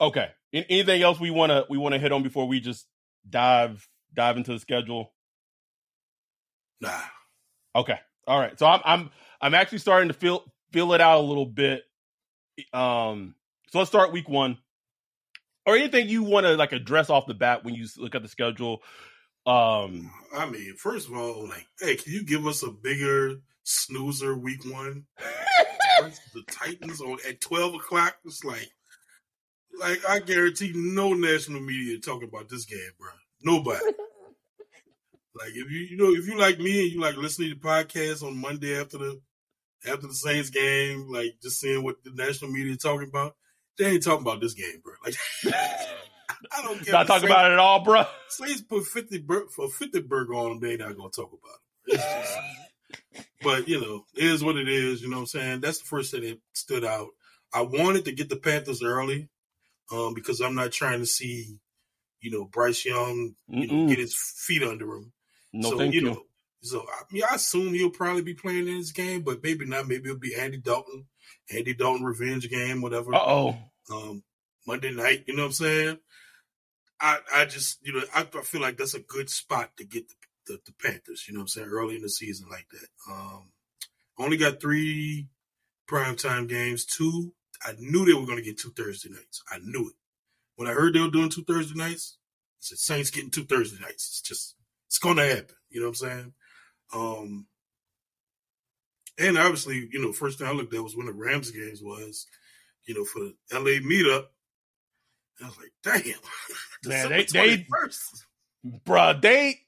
okay 0.01 0.29
An- 0.53 0.65
anything 0.71 1.03
else 1.03 1.19
we 1.21 1.31
want 1.31 1.51
to 1.51 1.67
we 1.69 1.77
want 1.77 1.93
to 1.95 1.99
hit 1.99 2.13
on 2.13 2.23
before 2.23 2.47
we 2.47 2.61
just 2.61 2.87
dive 3.29 3.87
dive 4.15 4.37
into 4.37 4.53
the 4.53 4.59
schedule 4.61 5.13
Nah, 6.81 7.01
okay 7.77 7.99
all 8.27 8.39
right 8.39 8.59
so 8.59 8.67
i'm 8.67 8.81
i'm 8.85 9.11
i'm 9.41 9.55
actually 9.55 9.79
starting 9.79 10.09
to 10.09 10.15
feel 10.15 10.43
feel 10.73 10.93
it 10.93 11.01
out 11.01 11.21
a 11.21 11.23
little 11.23 11.47
bit 11.47 11.83
um 12.73 13.35
so 13.71 13.79
let's 13.79 13.91
start 13.91 14.13
week 14.13 14.29
one 14.29 14.59
or 15.65 15.77
anything 15.77 16.09
you 16.09 16.23
want 16.23 16.47
to 16.47 16.55
like 16.57 16.73
address 16.73 17.11
off 17.11 17.27
the 17.27 17.35
bat 17.35 17.65
when 17.65 17.75
you 17.75 17.87
look 17.99 18.15
at 18.15 18.23
the 18.23 18.29
schedule 18.29 18.83
um 19.47 20.11
I 20.37 20.47
mean, 20.47 20.75
first 20.77 21.09
of 21.09 21.17
all, 21.17 21.49
like, 21.49 21.67
hey, 21.81 21.97
can 21.97 22.13
you 22.13 22.25
give 22.25 22.47
us 22.47 22.63
a 22.63 22.71
bigger 22.71 23.37
snoozer 23.63 24.37
week 24.37 24.65
one? 24.65 25.05
the 26.35 26.43
Titans 26.51 27.01
on 27.01 27.19
at 27.27 27.41
twelve 27.41 27.75
o'clock. 27.75 28.17
It's 28.25 28.45
like, 28.45 28.69
like 29.79 30.01
I 30.09 30.19
guarantee 30.19 30.73
no 30.75 31.15
national 31.15 31.61
media 31.61 31.99
talking 32.01 32.29
about 32.29 32.49
this 32.49 32.65
game, 32.65 32.91
bro. 32.99 33.11
Nobody. 33.43 33.85
like 35.39 35.51
if 35.51 35.71
you 35.71 35.81
you 35.81 35.97
know 35.97 36.11
if 36.13 36.27
you 36.27 36.39
like 36.39 36.59
me 36.59 36.83
and 36.83 36.93
you 36.93 37.01
like 37.01 37.17
listening 37.17 37.51
to 37.51 37.57
podcasts 37.57 38.23
on 38.23 38.41
Monday 38.41 38.79
after 38.81 38.99
the 38.99 39.21
after 39.87 40.07
the 40.07 40.15
Saints 40.15 40.51
game, 40.51 41.09
like 41.11 41.35
just 41.43 41.61
seeing 41.61 41.83
what 41.85 42.03
the 42.05 42.11
national 42.15 42.51
media 42.51 42.77
talking 42.77 43.09
about, 43.09 43.37
they 43.79 43.87
ain't 43.87 44.03
talking 44.03 44.23
about 44.23 44.41
this 44.41 44.55
game, 44.55 44.81
bro. 44.83 44.95
Like 45.05 45.15
I 46.53 46.63
don't 46.63 46.83
care. 46.85 46.93
not 46.93 47.07
talking 47.07 47.29
about 47.29 47.51
it 47.51 47.55
at 47.55 47.59
all 47.59 47.83
bro 47.85 48.05
Saints 48.29 48.63
put 48.63 48.85
fifty 48.87 49.19
bur- 49.19 49.49
for 49.55 49.69
fifty 49.69 50.01
burger 50.01 50.35
on 50.35 50.51
them. 50.51 50.61
They 50.61 50.77
not 50.77 50.97
gonna 50.97 51.11
talk 51.11 51.31
about 51.33 51.59
it. 51.87 51.97
Just- 51.97 52.39
but 53.43 53.69
you 53.69 53.81
know, 53.81 54.05
it 54.17 54.25
is 54.25 54.43
what 54.45 54.57
it 54.57 54.69
is. 54.69 55.03
You 55.03 55.09
know 55.09 55.17
what 55.17 55.23
I'm 55.23 55.27
saying? 55.27 55.61
That's 55.61 55.79
the 55.79 55.87
first 55.87 56.11
thing 56.13 56.23
that 56.23 56.39
stood 56.53 56.85
out. 56.85 57.09
I 57.53 57.63
wanted 57.63 58.05
to 58.07 58.13
get 58.13 58.29
the 58.29 58.37
Panthers 58.37 58.83
early, 58.83 59.29
um, 59.93 60.15
because 60.15 60.41
I'm 60.41 60.55
not 60.55 60.73
trying 60.73 61.01
to 61.01 61.07
see, 61.07 61.59
you 62.21 62.31
know, 62.31 62.45
Bryce 62.45 62.85
Young, 62.85 63.35
you 63.49 63.67
know, 63.67 63.89
get 63.89 63.99
his 63.99 64.15
feet 64.17 64.63
under 64.63 64.87
him. 64.97 65.13
No 65.57 65.71
so 65.71 65.79
thank 65.79 65.95
you, 65.95 66.03
know, 66.03 66.23
so 66.63 66.81
I 66.81 67.03
mean, 67.13 67.23
I 67.31 67.37
assume 67.37 67.75
he'll 67.75 67.91
probably 67.91 68.23
be 68.23 68.35
playing 68.35 68.69
in 68.69 68.79
this 68.79 68.93
game, 68.93 69.23
but 69.23 69.43
maybe 69.43 69.65
not. 69.65 69.89
Maybe 69.89 70.09
it'll 70.09 70.19
be 70.19 70.35
Andy 70.35 70.59
Dalton, 70.59 71.07
Andy 71.55 71.75
Dalton 71.75 72.05
revenge 72.05 72.49
game, 72.51 72.83
whatever 72.83 73.15
uh-oh 73.15 73.57
um, 73.93 74.23
Monday 74.67 74.93
night. 74.93 75.25
You 75.27 75.37
know 75.37 75.43
what 75.43 75.49
I'm 75.49 75.53
saying? 75.53 75.99
I 77.01 77.19
I 77.35 77.45
just 77.45 77.79
you 77.87 77.93
know 77.93 78.03
I, 78.15 78.21
I 78.23 78.43
feel 78.43 78.61
like 78.61 78.77
that's 78.77 78.95
a 78.95 79.01
good 79.01 79.31
spot 79.31 79.71
to 79.77 79.85
get 79.85 80.09
the, 80.09 80.15
the, 80.47 80.61
the 80.67 80.73
Panthers. 80.83 81.27
You 81.29 81.35
know 81.35 81.41
what 81.41 81.45
I'm 81.45 81.49
saying? 81.49 81.69
Early 81.69 81.97
in 81.97 82.03
the 82.03 82.09
season 82.09 82.49
like 82.51 82.67
that. 82.71 83.13
Um, 83.13 83.51
only 84.19 84.37
got 84.37 84.61
three 84.61 85.29
primetime 85.89 86.49
games. 86.49 86.85
Two, 86.85 87.33
I 87.65 87.73
knew 87.79 88.05
they 88.05 88.15
were 88.15 88.27
going 88.27 88.39
to 88.39 88.45
get 88.45 88.59
two 88.59 88.73
Thursday 88.73 89.11
nights. 89.11 89.43
I 89.51 89.59
knew 89.59 89.89
it 89.89 89.95
when 90.57 90.69
I 90.69 90.73
heard 90.73 90.95
they 90.95 91.01
were 91.01 91.11
doing 91.11 91.29
two 91.29 91.45
Thursday 91.45 91.79
nights. 91.79 92.19
I 92.19 92.61
said 92.61 92.79
Saints 92.79 93.11
getting 93.11 93.31
two 93.31 93.45
Thursday 93.45 93.79
nights. 93.81 94.09
It's 94.09 94.23
just 94.23 94.56
it's 94.87 94.99
gonna 94.99 95.27
happen. 95.27 95.57
You 95.71 95.81
know 95.81 95.89
what 95.89 96.01
I'm 96.03 96.09
saying? 96.09 96.33
Um 96.95 97.47
and 99.19 99.39
obviously, 99.39 99.89
you 99.91 100.01
know, 100.01 100.13
first 100.13 100.39
thing 100.39 100.47
I 100.47 100.53
looked 100.53 100.75
at 100.75 100.83
was 100.83 100.97
when 100.97 101.07
the 101.07 101.13
Rams 101.13 101.51
games 101.51 101.83
was, 101.83 102.27
you 102.87 102.95
know, 102.95 103.05
for 103.05 103.21
the 103.21 103.35
LA 103.53 103.81
meetup. 103.81 104.27
I 105.43 105.47
was 105.47 105.57
like, 105.59 105.73
damn. 105.83 106.15
Man, 106.85 107.09
they, 107.09 107.25
they, 107.25 107.67
bruh, 108.87 109.21
they, 109.21 109.61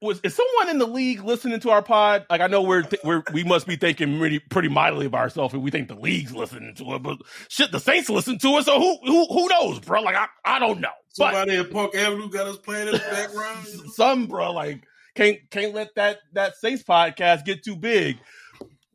was 0.00 0.20
is 0.22 0.34
someone 0.34 0.70
in 0.70 0.78
the 0.78 0.86
league 0.86 1.24
listening 1.24 1.58
to 1.60 1.70
our 1.70 1.82
pod? 1.82 2.26
Like 2.30 2.40
I 2.40 2.46
know 2.46 2.62
we're 2.62 2.82
th- 2.82 3.02
we're 3.02 3.22
we 3.32 3.42
must 3.44 3.66
be 3.66 3.76
thinking 3.76 4.18
pretty 4.18 4.38
pretty 4.38 4.68
mightily 4.68 5.06
of 5.06 5.14
ourselves, 5.14 5.54
and 5.54 5.62
we 5.62 5.70
think 5.70 5.88
the 5.88 5.96
league's 5.96 6.34
listening 6.34 6.74
to 6.76 6.94
it. 6.94 7.02
But 7.02 7.18
shit, 7.48 7.72
the 7.72 7.80
Saints 7.80 8.08
listen 8.08 8.38
to 8.38 8.58
it, 8.58 8.64
so 8.64 8.78
who 8.78 8.98
who 9.04 9.26
who 9.26 9.48
knows, 9.48 9.80
bro? 9.80 10.02
Like 10.02 10.16
I 10.16 10.26
I 10.44 10.58
don't 10.58 10.80
know. 10.80 10.88
Somebody 11.08 11.56
but, 11.56 11.66
at 11.66 11.72
Park 11.72 11.94
Avenue 11.96 12.30
got 12.30 12.46
us 12.46 12.58
playing 12.58 12.88
in 12.88 12.94
the 12.94 12.98
background. 13.00 13.66
some 13.94 14.26
bro, 14.26 14.52
like 14.52 14.84
can't 15.14 15.38
can't 15.50 15.74
let 15.74 15.94
that 15.96 16.18
that 16.32 16.56
Saints 16.56 16.84
podcast 16.84 17.44
get 17.44 17.64
too 17.64 17.76
big. 17.76 18.18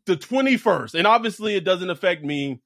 The 0.06 0.16
twenty 0.16 0.58
first, 0.58 0.96
and 0.96 1.06
obviously 1.06 1.56
it 1.56 1.66
doesn't 1.66 1.90
affect 1.90 2.24
me. 2.24 2.62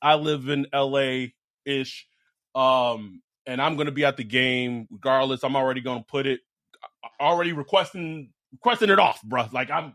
I 0.00 0.14
live 0.14 0.48
in 0.48 0.66
L.A. 0.72 1.34
ish, 1.64 2.06
um, 2.54 3.20
and 3.46 3.60
I'm 3.60 3.74
going 3.74 3.86
to 3.86 3.92
be 3.92 4.04
at 4.04 4.16
the 4.16 4.22
game 4.22 4.86
regardless. 4.92 5.42
I'm 5.42 5.56
already 5.56 5.80
going 5.80 5.98
to 5.98 6.04
put 6.04 6.28
it 6.28 6.40
already 7.20 7.52
requesting 7.52 8.32
requesting 8.52 8.90
it 8.90 8.98
off, 8.98 9.22
bro. 9.22 9.46
Like 9.52 9.70
I'm 9.70 9.94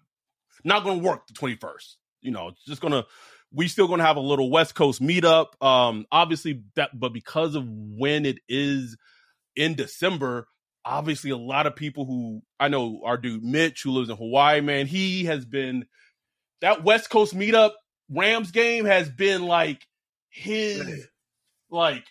not 0.63 0.83
going 0.83 0.99
to 0.99 1.05
work 1.05 1.27
the 1.27 1.33
21st. 1.33 1.95
You 2.21 2.31
know, 2.31 2.49
it's 2.49 2.63
just 2.65 2.81
gonna 2.81 3.05
we 3.51 3.67
still 3.67 3.87
gonna 3.87 4.03
have 4.03 4.17
a 4.17 4.21
little 4.21 4.49
West 4.49 4.75
Coast 4.75 5.01
meetup. 5.01 5.61
Um, 5.63 6.05
obviously 6.11 6.63
that, 6.75 6.97
but 6.97 7.13
because 7.13 7.55
of 7.55 7.65
when 7.67 8.25
it 8.25 8.39
is 8.47 8.97
in 9.55 9.75
December, 9.75 10.47
obviously 10.85 11.31
a 11.31 11.37
lot 11.37 11.67
of 11.67 11.75
people 11.75 12.05
who 12.05 12.41
I 12.59 12.69
know 12.69 13.01
our 13.03 13.17
dude 13.17 13.43
Mitch 13.43 13.83
who 13.83 13.91
lives 13.91 14.09
in 14.09 14.17
Hawaii, 14.17 14.61
man, 14.61 14.87
he 14.87 15.25
has 15.25 15.45
been 15.45 15.85
that 16.61 16.83
West 16.83 17.09
Coast 17.09 17.35
meetup 17.35 17.71
Rams 18.09 18.51
game 18.51 18.85
has 18.85 19.09
been 19.09 19.43
like 19.43 19.85
his 20.29 21.07
like 21.69 22.05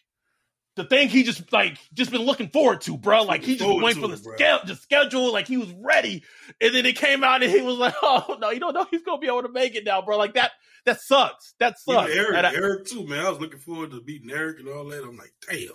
the 0.74 0.84
thing 0.84 1.08
he 1.08 1.22
just 1.22 1.52
like 1.52 1.78
just 1.92 2.10
been 2.10 2.22
looking 2.22 2.48
forward 2.48 2.80
to, 2.82 2.96
bro. 2.96 3.22
Like 3.22 3.42
he 3.42 3.56
just 3.56 3.82
went 3.82 3.98
for 3.98 4.08
the 4.08 4.16
schedule, 4.16 4.66
the 4.66 4.76
schedule, 4.76 5.32
like 5.32 5.46
he 5.46 5.56
was 5.56 5.70
ready, 5.72 6.22
and 6.60 6.74
then 6.74 6.86
it 6.86 6.96
came 6.96 7.22
out 7.22 7.42
and 7.42 7.52
he 7.52 7.60
was 7.60 7.76
like, 7.76 7.94
"Oh 8.02 8.38
no, 8.40 8.50
you 8.50 8.60
don't 8.60 8.72
know 8.72 8.86
he's 8.90 9.02
gonna 9.02 9.18
be 9.18 9.26
able 9.26 9.42
to 9.42 9.50
make 9.50 9.74
it 9.74 9.84
now, 9.84 10.00
bro." 10.00 10.16
Like 10.16 10.34
that, 10.34 10.52
that 10.86 11.00
sucks. 11.00 11.54
That 11.58 11.78
sucks. 11.78 12.10
Even 12.10 12.24
Eric, 12.24 12.44
I, 12.44 12.54
Eric 12.54 12.86
too, 12.86 13.06
man. 13.06 13.24
I 13.24 13.30
was 13.30 13.40
looking 13.40 13.60
forward 13.60 13.90
to 13.90 14.00
beating 14.00 14.30
Eric 14.30 14.60
and 14.60 14.68
all 14.68 14.84
that. 14.86 15.04
I'm 15.04 15.16
like, 15.16 15.32
damn. 15.48 15.72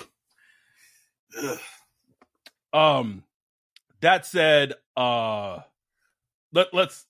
Ugh. 1.43 1.59
Um, 2.73 3.23
that 4.01 4.25
said, 4.25 4.73
uh, 4.95 5.59
let 6.53 6.73
let's. 6.73 7.05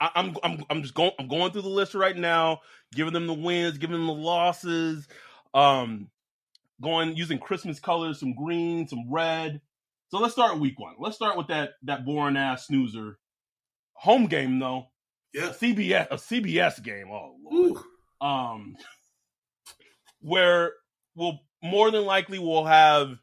I, 0.00 0.10
I'm 0.14 0.36
I'm 0.44 0.64
I'm 0.70 0.82
just 0.82 0.94
going. 0.94 1.12
I'm 1.18 1.28
going 1.28 1.50
through 1.50 1.62
the 1.62 1.68
list 1.68 1.94
right 1.94 2.16
now, 2.16 2.60
giving 2.92 3.12
them 3.12 3.26
the 3.26 3.34
wins, 3.34 3.78
giving 3.78 3.96
them 3.96 4.06
the 4.06 4.12
losses. 4.12 5.08
Um, 5.52 6.08
going 6.80 7.16
using 7.16 7.38
Christmas 7.38 7.80
colors, 7.80 8.20
some 8.20 8.34
green, 8.34 8.86
some 8.88 9.10
red. 9.10 9.60
So 10.08 10.18
let's 10.18 10.34
start 10.34 10.60
week 10.60 10.78
one. 10.78 10.94
Let's 10.98 11.16
start 11.16 11.36
with 11.36 11.48
that 11.48 11.70
that 11.84 12.04
boring 12.04 12.36
ass 12.36 12.66
snoozer. 12.66 13.18
Home 13.94 14.26
game 14.26 14.58
though. 14.58 14.86
Yeah. 15.32 15.48
A 15.48 15.52
CBS 15.52 16.06
a 16.10 16.16
CBS 16.16 16.82
game. 16.82 17.08
Oh 17.10 17.36
Lord. 17.42 17.82
Um 18.20 18.76
where 20.20 20.72
we'll 21.14 21.40
more 21.62 21.90
than 21.90 22.04
likely 22.04 22.38
we'll 22.38 22.64
have 22.64 23.18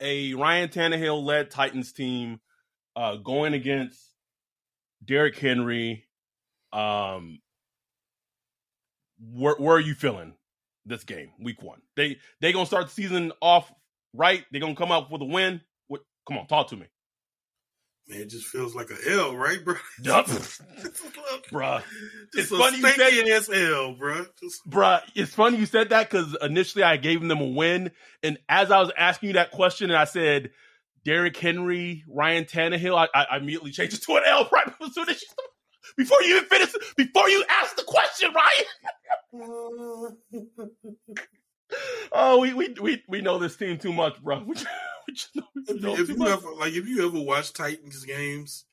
a 0.00 0.34
Ryan 0.34 0.68
Tannehill 0.68 1.24
led 1.24 1.50
Titans 1.50 1.92
team 1.92 2.40
uh 2.94 3.16
going 3.16 3.54
against 3.54 4.12
Derrick 5.04 5.38
Henry. 5.38 6.04
Um 6.72 7.38
where, 9.18 9.54
where 9.54 9.76
are 9.76 9.80
you 9.80 9.94
feeling 9.94 10.34
this 10.86 11.04
game, 11.04 11.30
week 11.40 11.62
one. 11.62 11.80
They 11.96 12.18
they 12.40 12.52
gonna 12.52 12.66
start 12.66 12.86
the 12.86 12.92
season 12.92 13.32
off 13.40 13.70
right. 14.14 14.44
They 14.52 14.58
gonna 14.58 14.76
come 14.76 14.92
out 14.92 15.10
with 15.10 15.22
a 15.22 15.26
win. 15.26 15.60
What? 15.88 16.02
Come 16.26 16.38
on, 16.38 16.46
talk 16.46 16.68
to 16.68 16.76
me. 16.76 16.86
Man, 18.08 18.20
it 18.20 18.30
just 18.30 18.46
feels 18.46 18.72
like 18.76 18.90
an 18.90 18.98
L, 19.08 19.36
right, 19.36 19.64
bro? 19.64 19.74
Yup, 20.02 20.26
bruh. 21.52 21.82
It's 22.34 22.50
funny 22.50 22.76
you 22.76 22.88
said 22.88 23.28
ass 23.28 23.50
L, 23.52 23.94
bro. 23.94 24.24
Just... 24.40 24.68
Bruh, 24.68 25.02
it's 25.16 25.34
funny 25.34 25.58
you 25.58 25.66
said 25.66 25.88
that 25.88 26.08
because 26.08 26.36
initially 26.40 26.84
I 26.84 26.98
gave 26.98 27.20
them 27.20 27.40
a 27.40 27.44
win, 27.44 27.90
and 28.22 28.38
as 28.48 28.70
I 28.70 28.78
was 28.78 28.92
asking 28.96 29.28
you 29.28 29.32
that 29.34 29.50
question, 29.50 29.90
and 29.90 29.98
I 29.98 30.04
said 30.04 30.50
Derrick 31.04 31.36
Henry, 31.36 32.04
Ryan 32.08 32.44
Tannehill, 32.44 32.96
I, 32.96 33.24
I 33.24 33.38
immediately 33.38 33.72
changed 33.72 33.94
it 33.94 34.02
to 34.02 34.16
an 34.16 34.22
L 34.24 34.48
right 34.52 34.72
as 34.82 34.94
soon 34.94 35.08
as 35.08 35.20
you 35.20 35.28
before 35.96 36.20
you 36.22 36.36
even 36.36 36.48
finish, 36.48 36.72
before 36.96 37.28
you 37.28 37.44
ask 37.48 37.76
the 37.76 37.84
question, 37.84 38.30
Ryan. 38.34 38.66
oh, 42.12 42.40
we, 42.40 42.52
we 42.52 42.74
we 42.80 43.02
we 43.08 43.20
know 43.20 43.38
this 43.38 43.56
team 43.56 43.78
too 43.78 43.92
much, 43.92 44.22
bro. 44.22 44.44
We, 45.68 45.80
know, 45.80 45.96
if 45.96 46.08
you 46.08 46.16
much. 46.16 46.30
ever 46.30 46.52
like, 46.54 46.72
if 46.72 46.86
you 46.86 47.06
ever 47.06 47.20
watch 47.20 47.52
Titans 47.52 48.04
games, 48.04 48.64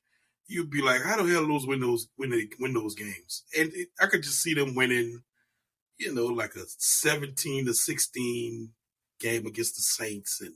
you'd 0.47 0.71
be 0.71 0.81
like, 0.81 1.03
"How 1.03 1.21
the 1.21 1.31
hell 1.31 1.47
those 1.47 1.67
win 1.67 1.79
those 1.79 2.07
win 2.17 2.31
they 2.31 2.49
win 2.59 2.73
those 2.73 2.95
games?" 2.95 3.43
And 3.57 3.71
it, 3.73 3.89
I 4.01 4.07
could 4.07 4.23
just 4.23 4.41
see 4.41 4.53
them 4.53 4.75
winning, 4.75 5.21
you 5.99 6.13
know, 6.13 6.25
like 6.25 6.55
a 6.55 6.63
seventeen 6.79 7.65
to 7.67 7.73
sixteen 7.73 8.71
game 9.19 9.45
against 9.45 9.75
the 9.75 9.83
Saints, 9.83 10.41
and 10.41 10.55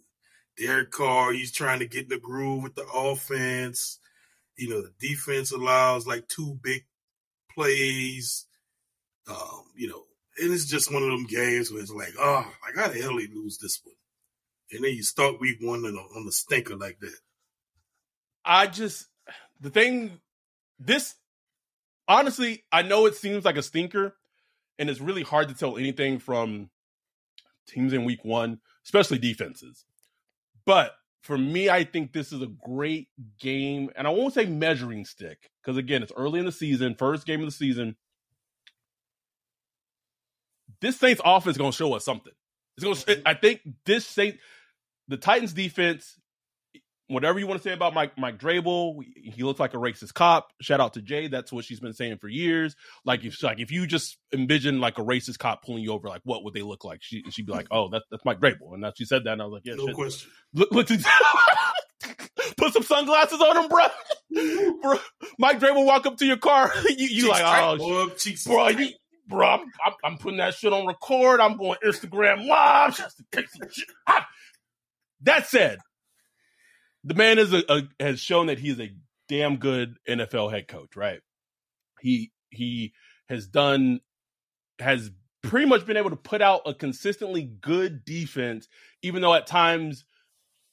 Derek 0.58 0.92
Carr, 0.92 1.32
he's 1.32 1.52
trying 1.52 1.80
to 1.80 1.88
get 1.88 2.04
in 2.04 2.10
the 2.10 2.18
groove 2.18 2.64
with 2.64 2.76
the 2.76 2.86
offense 2.94 4.00
you 4.58 4.70
know, 4.70 4.82
the 4.82 4.94
defense 5.00 5.52
allows 5.52 6.08
like 6.08 6.28
two 6.28 6.58
big 6.62 6.86
plays. 7.54 8.46
Um, 9.30 9.66
you 9.76 9.88
know, 9.88 10.04
and 10.40 10.54
it's 10.54 10.66
just 10.66 10.92
one 10.92 11.04
of 11.04 11.10
them 11.10 11.26
games 11.26 11.72
where 11.72 11.82
it's 11.82 11.92
like, 11.92 12.14
oh, 12.20 12.46
like 12.66 12.76
how 12.76 12.92
the 12.92 13.02
hell 13.02 13.18
they 13.18 13.28
lose 13.28 13.58
this 13.58 13.80
one? 13.84 13.96
And 14.72 14.84
then 14.84 14.92
you 14.94 15.04
start 15.04 15.40
week 15.40 15.58
one 15.62 15.86
on, 15.86 15.96
on 15.96 16.26
the 16.26 16.32
stinker 16.32 16.76
like 16.76 17.00
that. 17.00 17.18
I 18.46 18.68
just 18.68 19.08
the 19.60 19.70
thing 19.70 20.20
this 20.80 21.16
honestly, 22.08 22.64
I 22.72 22.82
know 22.82 23.06
it 23.06 23.16
seems 23.16 23.46
like 23.46 23.58
a 23.58 23.64
stinker, 23.64 24.16
and 24.80 24.90
it's 24.90 25.02
really 25.02 25.24
hard 25.24 25.50
to 25.50 25.56
tell 25.56 25.78
anything 25.78 26.20
from 26.20 26.70
teams 27.68 27.94
in 27.94 28.06
week 28.06 28.24
one, 28.24 28.60
especially 28.86 29.20
defenses. 29.20 29.86
But 30.66 30.94
for 31.28 31.38
me, 31.38 31.70
I 31.70 31.84
think 31.84 32.14
this 32.14 32.32
is 32.32 32.42
a 32.42 32.48
great 32.48 33.10
game, 33.38 33.90
and 33.98 34.08
I 34.08 34.12
won't 34.12 34.34
say 34.34 34.46
measuring 34.46 35.04
stick 35.04 35.50
because 35.62 35.76
again, 35.76 36.02
it's 36.02 36.14
early 36.16 36.40
in 36.40 36.46
the 36.46 36.54
season, 36.54 36.96
first 36.96 37.28
game 37.28 37.42
of 37.42 37.48
the 37.48 37.52
season. 37.52 37.98
This 40.80 40.98
Saints 40.98 41.22
offense 41.26 41.56
is 41.56 41.58
going 41.58 41.72
to 41.72 41.78
show 41.78 41.94
us 41.94 42.06
something. 42.06 42.32
It's 42.78 42.84
going. 42.86 42.96
To, 42.96 43.06
mm-hmm. 43.06 43.28
I 43.28 43.34
think 43.34 43.60
this 43.86 44.06
Saint, 44.06 44.38
the 45.10 45.18
Titans 45.18 45.52
defense 45.52 46.18
whatever 47.08 47.40
you 47.40 47.48
want 47.48 47.62
to 47.62 47.68
say 47.68 47.74
about 47.74 47.94
Mike 47.94 48.18
Mike 48.18 48.38
Vrabel, 48.38 49.04
he 49.16 49.44
looks 49.44 49.60
like 49.60 49.74
a 49.74 49.78
racist 49.78 50.14
cop. 50.14 50.50
Shout 50.62 50.80
out 50.80 50.94
to 50.94 51.02
Jay. 51.02 51.28
That's 51.28 51.52
what 51.52 51.66
she's 51.66 51.80
been 51.80 51.94
saying 51.94 52.18
for 52.18 52.28
years. 52.28 52.76
Like 53.06 53.24
if 53.24 53.42
like 53.42 53.60
if 53.60 53.72
you 53.72 53.88
just 53.88 54.18
envision 54.34 54.80
like 54.80 54.98
a 54.98 55.04
racist 55.04 55.40
cop 55.40 55.64
pulling 55.64 55.84
you 55.84 55.94
over, 55.94 56.08
like 56.08 56.22
what 56.24 56.44
would 56.44 56.54
they 56.54 56.62
look 56.62 56.84
like? 56.84 57.00
She 57.02 57.24
she'd 57.30 57.46
be 57.46 57.54
like, 57.54 57.68
oh, 57.72 57.90
that's 57.90 58.06
that's 58.12 58.26
Mike 58.26 58.40
Vrabel, 58.40 58.74
and 58.74 58.82
now 58.82 58.92
she 58.96 59.06
said 59.06 59.24
that, 59.24 59.34
and 59.34 59.42
I 59.42 59.46
was 59.46 59.54
like, 59.54 59.64
yeah, 59.66 59.76
no 59.76 59.88
shit. 59.88 59.96
question. 59.96 60.32
Look, 60.54 60.72
look 60.72 60.88
put 62.58 62.74
some 62.74 62.84
sunglasses 62.84 63.42
on 63.42 63.64
him, 63.64 63.70
bro. 63.70 63.86
bro 64.82 65.00
Mike 65.40 65.60
Vrabel 65.60 65.86
walk 65.86 66.06
up 66.06 66.18
to 66.18 66.26
your 66.26 66.38
car, 66.38 66.72
you 66.90 67.08
you 67.08 67.30
like, 67.30 67.44
oh, 67.46 67.78
bro, 67.78 68.12
bro, 68.46 68.68
you, 68.70 68.90
bro, 69.28 69.48
I'm, 69.48 69.62
I'm, 69.86 69.94
I'm 70.04 70.18
putting 70.18 70.38
that 70.38 70.54
shit 70.54 70.74
on 70.74 70.86
record. 70.88 71.40
I'm 71.40 71.58
going 71.58 71.78
Instagram 71.86 72.48
live 72.48 72.98
just 72.98 73.18
to 73.18 73.26
take 73.32 73.50
some 73.50 73.70
shit. 73.72 73.88
Ah. 74.08 74.28
That 75.22 75.48
said, 75.48 75.80
the 77.08 77.14
man 77.14 77.40
is 77.40 77.54
a, 77.54 77.64
a, 77.70 77.84
has 78.00 78.20
shown 78.20 78.48
that 78.48 78.60
he's 78.60 78.80
a 78.80 78.92
damn 79.30 79.58
good 79.58 79.98
NFL 80.08 80.52
head 80.52 80.68
coach, 80.68 80.96
right? 80.96 81.22
He 82.02 82.32
he 82.50 82.94
has 83.30 83.48
done 83.48 84.02
has 84.80 85.10
pretty 85.42 85.68
much 85.68 85.86
been 85.86 85.98
able 85.98 86.10
to 86.10 86.18
put 86.18 86.42
out 86.42 86.62
a 86.66 86.74
consistently 86.74 87.44
good 87.44 88.04
defense, 88.04 88.68
even 89.02 89.22
though 89.22 89.34
at 89.34 89.48
times 89.48 90.04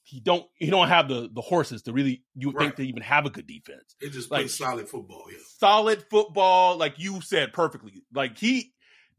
he 0.03 0.20
don't 0.20 0.44
he 0.57 0.70
don't 0.70 0.88
have 0.88 1.09
the 1.09 1.31
the 1.33 1.40
horses 1.40 1.83
to 1.83 1.92
really 1.92 2.25
you 2.35 2.49
would 2.49 2.57
right. 2.57 2.64
think 2.64 2.77
to 2.77 2.87
even 2.87 3.03
have 3.03 3.27
a 3.27 3.31
good 3.31 3.47
defense. 3.47 3.94
It 4.01 4.11
just 4.11 4.31
like 4.31 4.49
solid 4.49 4.88
football, 4.88 5.27
yeah. 5.31 5.38
Solid 5.59 6.05
football, 6.11 6.77
like 6.77 6.99
you 6.99 7.20
said 7.20 7.53
perfectly. 7.53 8.03
Like 8.12 8.38
he 8.38 8.73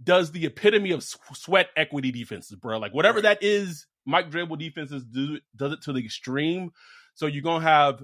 does 0.04 0.32
the 0.32 0.46
epitome 0.46 0.92
of 0.92 1.02
sweat 1.04 1.70
equity 1.78 2.12
defenses, 2.12 2.58
bro. 2.58 2.78
Like 2.78 2.94
whatever 2.94 3.18
right. 3.18 3.40
that 3.40 3.44
is, 3.44 3.88
Mike 4.06 4.30
Vrabel 4.30 4.60
defenses 4.60 5.06
do 5.06 5.40
does 5.56 5.72
it 5.72 5.82
to 5.84 5.94
the 5.94 6.04
extreme. 6.04 6.72
So 7.16 7.26
you're 7.28 7.42
gonna 7.44 7.64
have 7.64 8.04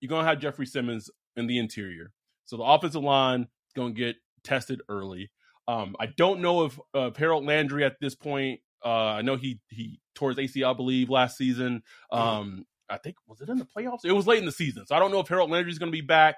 you're 0.00 0.08
gonna 0.08 0.26
have 0.28 0.38
Jeffrey 0.40 0.66
Simmons 0.66 1.10
in 1.36 1.46
the 1.46 1.58
interior. 1.58 2.12
So 2.44 2.56
the 2.56 2.64
offensive 2.64 3.02
line 3.02 3.42
is 3.42 3.72
gonna 3.74 3.92
get 3.92 4.16
tested 4.44 4.80
early. 4.88 5.30
Um, 5.68 5.96
I 6.00 6.06
don't 6.06 6.40
know 6.40 6.64
if 6.64 6.78
uh, 6.94 7.10
Harold 7.16 7.44
Landry 7.44 7.84
at 7.84 7.96
this 8.00 8.14
point 8.14 8.60
Uh, 8.84 8.88
I 9.18 9.22
know 9.22 9.36
he 9.36 9.60
he 9.70 10.00
tore 10.14 10.30
his 10.34 10.38
ACL, 10.38 10.70
I 10.70 10.72
believe, 10.72 11.08
last 11.08 11.36
season. 11.36 11.82
Mhm. 12.12 12.18
Um, 12.18 12.66
I 12.90 12.98
think 12.98 13.16
was 13.26 13.40
it 13.40 13.48
in 13.48 13.58
the 13.58 13.64
playoffs? 13.64 14.04
It 14.04 14.10
was 14.12 14.26
late 14.26 14.40
in 14.40 14.44
the 14.44 14.50
season, 14.52 14.86
so 14.86 14.96
I 14.96 14.98
don't 14.98 15.12
know 15.12 15.20
if 15.20 15.28
Harold 15.28 15.50
Landry 15.50 15.70
is 15.70 15.78
going 15.78 15.92
to 15.92 15.96
be 15.96 16.00
back. 16.04 16.36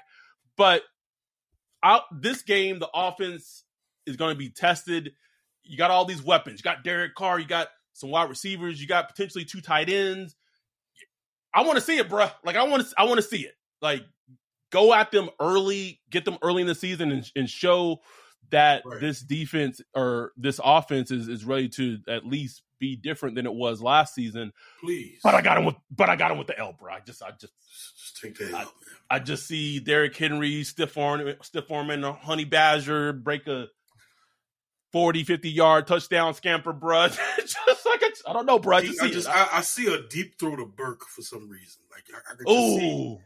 But 0.57 0.83
out 1.83 2.03
this 2.12 2.42
game, 2.42 2.79
the 2.79 2.90
offense 2.94 3.64
is 4.07 4.16
going 4.16 4.35
to 4.35 4.38
be 4.38 4.50
tested. 4.50 5.12
You 5.62 5.79
got 5.79 5.90
all 5.90 6.05
these 6.05 6.22
weapons. 6.22 6.61
You 6.61 6.64
got 6.64 6.85
Derek 6.85 7.14
Carr. 7.14 7.40
You 7.40 7.46
got 7.46 7.68
some 7.94 8.11
wide 8.11 8.29
receivers. 8.29 8.79
You 8.81 8.87
got 8.87 9.09
potentially 9.09 9.44
two 9.46 9.62
tight 9.62 9.88
ends. 9.88 10.37
I 11.55 11.62
want 11.62 11.77
to 11.77 11.81
see 11.81 11.99
it, 11.99 12.09
bruh. 12.09 12.33
Like 12.45 12.57
I 12.57 12.64
want 12.64 12.87
to, 12.88 12.95
I 12.99 13.05
want 13.05 13.17
to 13.17 13.23
see 13.23 13.43
it. 13.43 13.55
Like 13.81 14.05
go 14.71 14.93
at 14.93 15.11
them 15.11 15.31
early, 15.40 16.01
get 16.11 16.25
them 16.25 16.38
early 16.43 16.62
in 16.62 16.69
the 16.69 16.75
season, 16.75 17.12
and, 17.12 17.31
and 17.37 17.49
show 17.49 18.01
that 18.51 18.83
Right. 18.85 19.01
this 19.01 19.21
defense 19.21 19.81
or 19.95 20.33
this 20.37 20.61
offense 20.62 21.11
is 21.11 21.29
is 21.29 21.45
ready 21.45 21.69
to 21.71 21.99
at 22.09 22.27
least 22.27 22.62
be 22.81 22.97
different 22.97 23.37
than 23.37 23.47
it 23.47 23.55
was 23.55 23.81
last 23.81 24.14
season. 24.14 24.53
Please. 24.81 25.21
But 25.23 25.35
I 25.35 25.40
got 25.43 25.57
him 25.57 25.64
with, 25.64 25.77
but 25.90 26.11
I 26.11 26.17
got 26.17 26.31
him 26.33 26.38
with 26.38 26.49
the 26.49 26.59
L, 26.59 26.75
bro. 26.79 26.93
I 26.93 27.01
just, 27.01 27.23
I 27.23 27.31
just, 27.31 27.53
Just 27.97 28.21
take 28.21 28.37
that 28.38 28.53
I- 28.55 28.64
man. 28.64 28.67
I 29.11 29.19
just 29.21 29.47
see 29.47 29.79
Derrick 29.81 30.17
Henry, 30.17 30.64
stiff 30.64 30.99
arm, 30.99 31.35
stiff 31.43 31.71
arm, 31.71 31.90
and 31.90 32.05
honey 32.05 32.45
badger 32.45 33.12
break 33.12 33.47
a 33.47 33.69
40, 34.94 35.24
50 35.24 35.50
yard 35.50 35.87
touchdown 35.88 36.35
scamper, 36.35 36.72
bro. 36.72 37.09
just 37.38 37.85
like 37.85 38.00
a, 38.00 38.30
I 38.30 38.33
don't 38.33 38.46
know, 38.46 38.61
bro. 38.61 38.76
I 38.76 38.83
just 38.83 39.02
I, 39.02 39.07
see 39.09 39.12
just. 39.12 39.28
I, 39.28 39.48
I 39.54 39.61
see 39.61 39.92
a 39.92 40.00
deep 40.02 40.38
throw 40.38 40.54
to 40.54 40.64
Burke 40.64 41.04
for 41.09 41.20
some 41.20 41.50
reason. 41.50 41.83
Like 41.90 42.04
I, 42.14 42.33
I 42.33 42.37
could 42.37 42.46
just 42.46 42.78
see, 42.78 43.18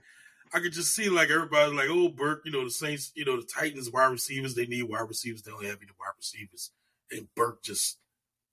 I 0.54 0.60
could 0.60 0.72
just 0.72 0.96
see 0.96 1.10
like 1.10 1.28
everybody 1.28 1.76
like, 1.76 1.88
oh 1.90 2.08
Burke, 2.08 2.40
you 2.46 2.52
know 2.52 2.64
the 2.64 2.70
Saints, 2.70 3.12
you 3.14 3.26
know 3.26 3.36
the 3.36 3.46
Titans 3.46 3.90
wide 3.90 4.06
receivers, 4.06 4.54
they 4.54 4.64
need 4.64 4.84
wide 4.84 5.06
receivers. 5.06 5.42
They 5.42 5.50
don't 5.50 5.62
have 5.62 5.76
any 5.82 5.92
wide 6.00 6.14
receivers, 6.16 6.70
and 7.10 7.28
Burke 7.34 7.62
just 7.62 7.98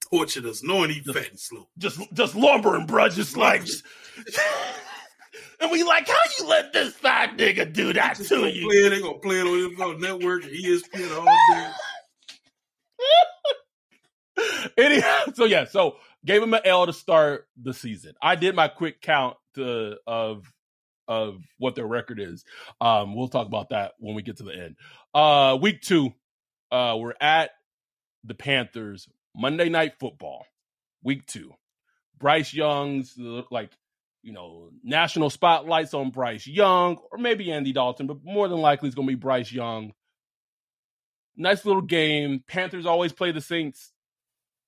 tortured 0.09 0.45
us, 0.45 0.61
knowing 0.61 0.89
he 0.89 0.99
fat 0.99 1.29
and 1.29 1.39
slow. 1.39 1.69
just, 1.77 2.01
just 2.13 2.35
lumbering, 2.35 2.85
bro. 2.85 3.07
Just 3.07 3.37
like, 3.37 3.63
just- 3.63 3.85
and 5.61 5.71
we 5.71 5.83
like, 5.83 6.09
how 6.09 6.19
you 6.37 6.49
let 6.49 6.73
this 6.73 6.93
fat 6.95 7.37
nigga 7.37 7.71
do 7.71 7.93
that 7.93 8.17
to 8.17 8.49
you? 8.49 8.67
play 8.67 8.75
it. 8.75 8.89
They 8.89 8.99
gonna 8.99 9.19
play 9.19 9.39
it 9.39 9.47
on 9.47 10.01
the 10.01 10.05
network, 10.05 10.43
ESPN 10.43 11.17
all 11.17 11.23
day. 11.23 11.71
Anyhow, 14.77 15.25
so 15.33 15.45
yeah, 15.45 15.65
so 15.65 15.97
gave 16.25 16.41
him 16.41 16.53
an 16.53 16.61
L 16.65 16.85
to 16.85 16.93
start 16.93 17.47
the 17.61 17.73
season. 17.73 18.13
I 18.21 18.35
did 18.35 18.55
my 18.55 18.67
quick 18.67 19.01
count 19.01 19.37
to, 19.55 19.97
of 20.07 20.51
of 21.07 21.37
what 21.59 21.75
their 21.75 21.85
record 21.85 22.19
is. 22.19 22.43
Um, 22.81 23.15
we'll 23.15 23.27
talk 23.27 23.47
about 23.47 23.69
that 23.69 23.93
when 23.99 24.15
we 24.15 24.23
get 24.23 24.37
to 24.37 24.43
the 24.43 24.53
end. 24.55 24.75
Uh, 25.13 25.57
week 25.61 25.81
two, 25.81 26.13
uh, 26.71 26.95
we're 26.99 27.13
at 27.21 27.51
the 28.23 28.33
Panthers 28.33 29.07
Monday 29.35 29.69
Night 29.69 29.93
Football. 29.99 30.45
Week 31.03 31.25
two, 31.27 31.53
Bryce 32.17 32.53
Young's 32.53 33.15
uh, 33.19 33.43
like 33.51 33.71
you 34.23 34.33
know 34.33 34.69
national 34.83 35.29
spotlights 35.29 35.93
on 35.93 36.09
Bryce 36.09 36.47
Young 36.47 36.97
or 37.11 37.17
maybe 37.19 37.51
Andy 37.51 37.73
Dalton, 37.73 38.07
but 38.07 38.23
more 38.23 38.47
than 38.47 38.59
likely 38.59 38.87
it's 38.87 38.95
going 38.95 39.07
to 39.07 39.11
be 39.11 39.19
Bryce 39.19 39.51
Young. 39.51 39.93
Nice 41.37 41.65
little 41.65 41.81
game. 41.81 42.43
Panthers 42.47 42.85
always 42.85 43.11
play 43.11 43.31
the 43.31 43.41
Saints 43.41 43.91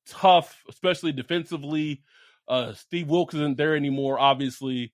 tough, 0.09 0.63
especially 0.69 1.11
defensively. 1.11 2.01
Uh, 2.47 2.73
Steve 2.73 3.07
Wilks 3.09 3.33
isn't 3.35 3.57
there 3.57 3.75
anymore, 3.75 4.19
obviously. 4.19 4.93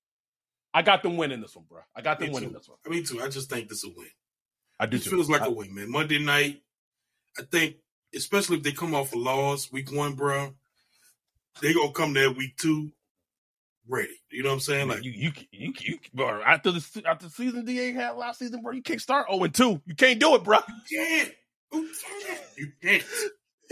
I 0.73 0.82
got 0.82 1.04
them 1.04 1.17
winning 1.17 1.41
this 1.41 1.56
one, 1.56 1.65
bro. 1.69 1.82
I 1.95 2.02
got 2.02 2.19
them 2.19 2.30
Me 2.30 2.34
winning 2.34 2.49
too. 2.49 2.56
this 2.58 2.67
one. 2.67 2.78
I 2.86 2.89
mean, 2.89 3.04
too. 3.06 3.21
I 3.21 3.30
just 3.30 3.49
think 3.49 3.69
this 3.69 3.80
is 3.84 3.91
a 3.91 3.93
win. 3.95 4.08
I 4.80 4.88
do 4.88 4.97
It 4.97 5.04
feels 5.04 5.30
like 5.30 5.41
I- 5.43 5.47
a 5.47 5.52
win, 5.52 5.73
man. 5.76 5.91
Monday 5.91 6.17
night, 6.19 6.62
I 7.38 7.43
think, 7.43 7.76
especially 8.15 8.58
if 8.58 8.63
they 8.63 8.71
come 8.71 8.95
off 8.95 9.13
a 9.13 9.17
loss 9.17 9.71
week 9.71 9.91
one, 9.91 10.13
bro, 10.15 10.54
they 11.62 11.73
gonna 11.73 11.91
come 11.91 12.13
there 12.13 12.32
week 12.32 12.58
two 12.58 12.91
ready. 13.88 14.13
You 14.32 14.41
know 14.43 14.49
what 14.49 14.56
I'm 14.56 14.60
saying? 14.62 14.88
Like 14.88 15.04
you, 15.04 15.12
you, 15.12 15.32
you, 15.52 15.73
you, 15.80 15.99
bro, 16.13 16.41
after 16.41 16.71
the 16.71 17.04
after 17.06 17.26
the 17.28 17.32
season 17.32 17.65
DA 17.65 17.91
had 17.91 18.12
last 18.15 18.39
season, 18.39 18.62
bro, 18.63 18.71
you 18.73 18.82
can't 18.82 19.02
start 19.02 19.28
0 19.32 19.45
2. 19.47 19.82
You 19.86 19.95
can't 19.95 20.19
do 20.19 20.34
it, 20.36 20.43
bro. 20.43 20.58
you 20.89 20.97
can't, 20.97 21.32
you 21.71 21.89
can't, 22.02 22.41
you 22.58 22.71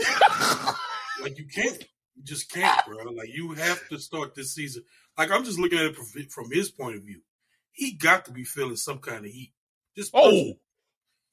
can't. 0.00 0.76
Like 1.22 1.38
you 1.38 1.46
can't, 1.46 1.78
you 2.14 2.22
just 2.24 2.50
can't, 2.50 2.84
bro. 2.86 3.04
Like 3.12 3.28
you 3.32 3.52
have 3.52 3.86
to 3.88 3.98
start 3.98 4.34
this 4.34 4.54
season. 4.54 4.84
Like 5.16 5.30
I'm 5.30 5.44
just 5.44 5.58
looking 5.58 5.78
at 5.78 5.86
it 5.86 5.96
from- 5.96 6.28
from 6.28 6.50
his 6.52 6.70
point 6.70 6.96
of 6.96 7.02
view. 7.04 7.20
He 7.72 7.92
got 7.92 8.26
to 8.26 8.32
be 8.32 8.44
feeling 8.44 8.76
some 8.76 8.98
kind 8.98 9.24
of 9.24 9.30
heat. 9.30 9.52
Just 9.96 10.10
oh. 10.14 10.54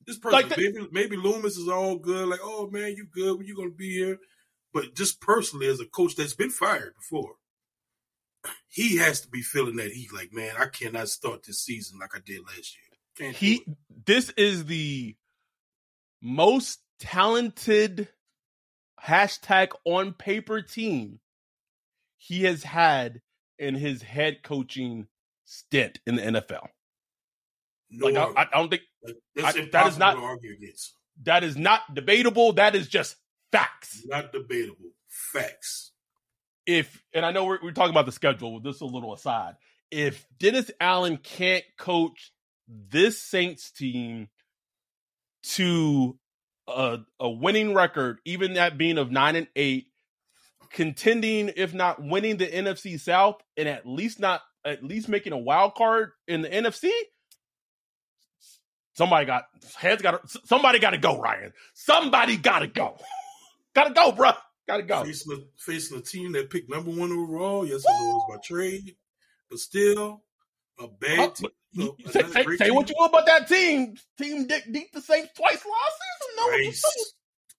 This 0.06 0.18
person, 0.18 0.40
Like 0.40 0.50
that- 0.50 0.58
maybe 0.58 0.88
maybe 0.92 1.18
Loomis 1.18 1.58
is 1.58 1.68
all 1.68 1.98
good. 1.98 2.28
Like, 2.30 2.40
oh 2.42 2.70
man, 2.70 2.96
you 2.96 3.06
good? 3.12 3.38
When 3.38 3.46
you 3.48 3.56
gonna 3.56 3.70
be 3.72 3.92
here? 3.98 4.20
But 4.74 4.96
just 4.96 5.20
personally, 5.20 5.68
as 5.68 5.80
a 5.80 5.86
coach 5.86 6.16
that's 6.16 6.36
been 6.36 6.52
fired 6.52 6.94
before, 6.96 7.36
he 8.68 8.98
has 8.98 9.22
to 9.22 9.28
be 9.28 9.42
feeling 9.42 9.76
that 9.78 9.92
heat. 9.92 10.14
Like, 10.14 10.32
man, 10.32 10.54
I 10.58 10.68
cannot 10.68 11.10
start 11.10 11.44
this 11.44 11.60
season 11.62 12.00
like 12.00 12.16
I 12.16 12.20
did 12.26 12.42
last 12.46 12.76
year. 12.76 12.98
Can't 13.18 13.36
he. 13.36 13.66
This 14.06 14.30
is 14.38 14.66
the 14.66 15.16
most 16.22 16.80
talented 17.00 18.08
hashtag 19.06 19.70
on 19.86 20.14
paper 20.14 20.62
team 20.62 21.20
he 22.18 22.44
has 22.44 22.64
had 22.64 23.22
in 23.58 23.76
his 23.76 24.02
head 24.02 24.44
coaching 24.44 25.08
stint 25.46 26.00
in 26.06 26.16
the 26.16 26.22
NFL. 26.22 26.68
no 27.90 28.08
Like 28.08 28.36
I. 28.38 28.42
I 28.54 28.58
don't 28.58 28.70
think 28.70 28.84
I- 29.38 29.68
that 29.72 29.88
is 29.88 29.98
not- 29.98 30.16
to 30.16 30.22
argue 30.22 30.54
against. 30.54 30.94
that 31.24 31.44
is 31.44 31.58
not 31.58 31.94
debatable. 31.94 32.54
That 32.54 32.76
is 32.76 32.88
just 32.88 33.16
facts. 33.52 34.02
Not 34.06 34.32
debatable. 34.32 34.92
Facts. 35.08 35.92
If 36.66 37.02
and 37.14 37.26
I 37.26 37.32
know 37.32 37.46
we're, 37.46 37.60
we're 37.64 37.72
talking 37.72 37.92
about 37.94 38.06
the 38.06 38.12
schedule. 38.12 38.60
This 38.60 38.76
is 38.76 38.82
a 38.82 38.86
little 38.86 39.14
aside. 39.14 39.56
If 39.92 40.26
Dennis 40.38 40.70
Allen 40.80 41.18
can't 41.18 41.64
coach 41.78 42.32
this 42.68 43.20
Saints 43.24 43.72
team 43.72 44.30
to 45.56 46.18
a, 46.70 47.06
a 47.20 47.30
winning 47.30 47.74
record, 47.74 48.20
even 48.26 48.54
that 48.54 48.78
being 48.78 48.98
of 48.98 49.12
nine 49.12 49.36
and 49.36 49.48
eight, 49.56 49.88
contending 50.72 51.52
if 51.56 51.74
not 51.74 52.02
winning 52.02 52.38
the 52.38 52.48
NFC 52.48 53.00
South, 53.00 53.42
and 53.58 53.68
at 53.68 53.86
least 53.86 54.20
not 54.20 54.42
at 54.66 54.84
least 54.84 55.10
making 55.10 55.34
a 55.34 55.38
wild 55.38 55.76
card 55.76 56.12
in 56.28 56.42
the 56.42 56.50
NFC. 56.50 56.90
Somebody 58.94 59.26
got 59.26 59.46
heads 59.78 60.02
got 60.02 60.30
somebody 60.46 60.80
got 60.80 60.92
to 60.92 60.98
go, 60.98 61.20
Ryan. 61.20 61.54
Somebody 61.74 62.38
got 62.38 62.60
to 62.60 62.68
go. 62.68 62.98
got 63.74 63.88
to 63.88 63.94
go, 63.94 64.12
bro. 64.12 64.32
Got 64.68 64.78
to 64.78 64.84
go. 64.84 65.04
Facing, 65.04 65.34
a, 65.34 65.38
facing 65.58 65.98
a 65.98 66.02
team 66.02 66.34
that 66.34 66.50
picked 66.50 66.70
number 66.70 66.92
one 66.92 67.12
overall. 67.12 67.66
Yes, 67.66 67.80
it 67.80 67.86
was 67.88 68.26
by 68.30 68.42
trade, 68.44 68.96
but 69.50 69.60
still 69.60 70.24
a 70.80 70.88
bad 70.88 71.36
team. 71.36 71.50
Say, 71.76 72.22
say- 72.32 72.58
say 72.58 72.72
what 72.72 72.90
you 72.90 72.96
will 72.98 73.06
about 73.08 73.26
that 73.28 73.48
team. 73.48 73.96
Team 74.18 74.48
Dick 74.48 74.66
beat 74.72 74.92
the 74.94 75.02
Saints 75.02 75.30
twice 75.36 75.54
last 75.54 75.64
season. 75.64 76.36
No, 76.38 76.48
Twice. 76.50 76.84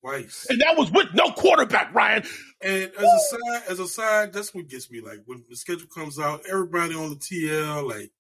Twice. 0.01 0.47
and 0.49 0.61
that 0.63 0.77
was 0.79 0.91
with 0.91 1.09
no 1.15 1.31
quarterback, 1.33 1.95
Ryan. 1.95 2.25
And 2.63 2.91
as 2.99 3.05
a 3.05 3.19
side, 3.29 3.63
as 3.69 3.79
a 3.81 3.87
side, 3.89 4.33
that's 4.33 4.55
what 4.55 4.67
gets 4.69 4.91
me. 4.91 5.01
Like 5.01 5.21
when 5.27 5.45
the 5.49 5.57
schedule 5.57 5.89
comes 5.95 6.19
out, 6.19 6.43
everybody 6.51 6.95
on 6.95 7.11
the 7.11 7.17
TL 7.17 7.87
like 7.89 8.11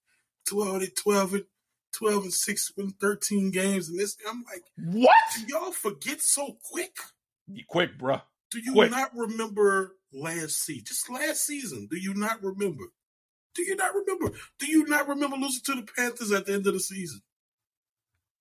12 0.47 0.83
and 0.83 0.97
12 0.97 1.35
and 1.35 1.45
12 1.95 2.23
and 2.25 2.33
6 2.35 2.73
win 2.77 2.91
13 3.01 3.51
games 3.51 3.89
and 3.89 3.99
this 3.99 4.17
I'm 4.29 4.45
like, 4.53 4.63
What? 4.95 5.17
do 5.37 5.45
y'all 5.49 5.73
forget 5.73 6.21
so 6.21 6.57
quick? 6.71 6.95
You 7.49 7.65
quick, 7.69 7.99
bro. 7.99 8.21
Do 8.51 8.61
you 8.61 8.73
Quick. 8.75 8.91
not 8.91 9.11
remember 9.17 9.97
last 10.13 10.63
season? 10.65 10.85
Just 10.87 11.09
last 11.11 11.47
season. 11.47 11.89
Do 11.91 11.97
you 11.97 12.15
not 12.15 12.43
remember? 12.43 12.85
Do 13.61 13.67
you 13.67 13.77
not 13.77 13.95
remember? 13.95 14.39
Do 14.59 14.67
you 14.67 14.87
not 14.87 15.07
remember 15.07 15.37
losing 15.37 15.63
to 15.67 15.75
the 15.75 15.93
Panthers 15.97 16.33
at 16.33 16.47
the 16.47 16.55
end 16.55 16.67
of 16.67 16.73
the 16.73 16.81
season? 16.81 17.21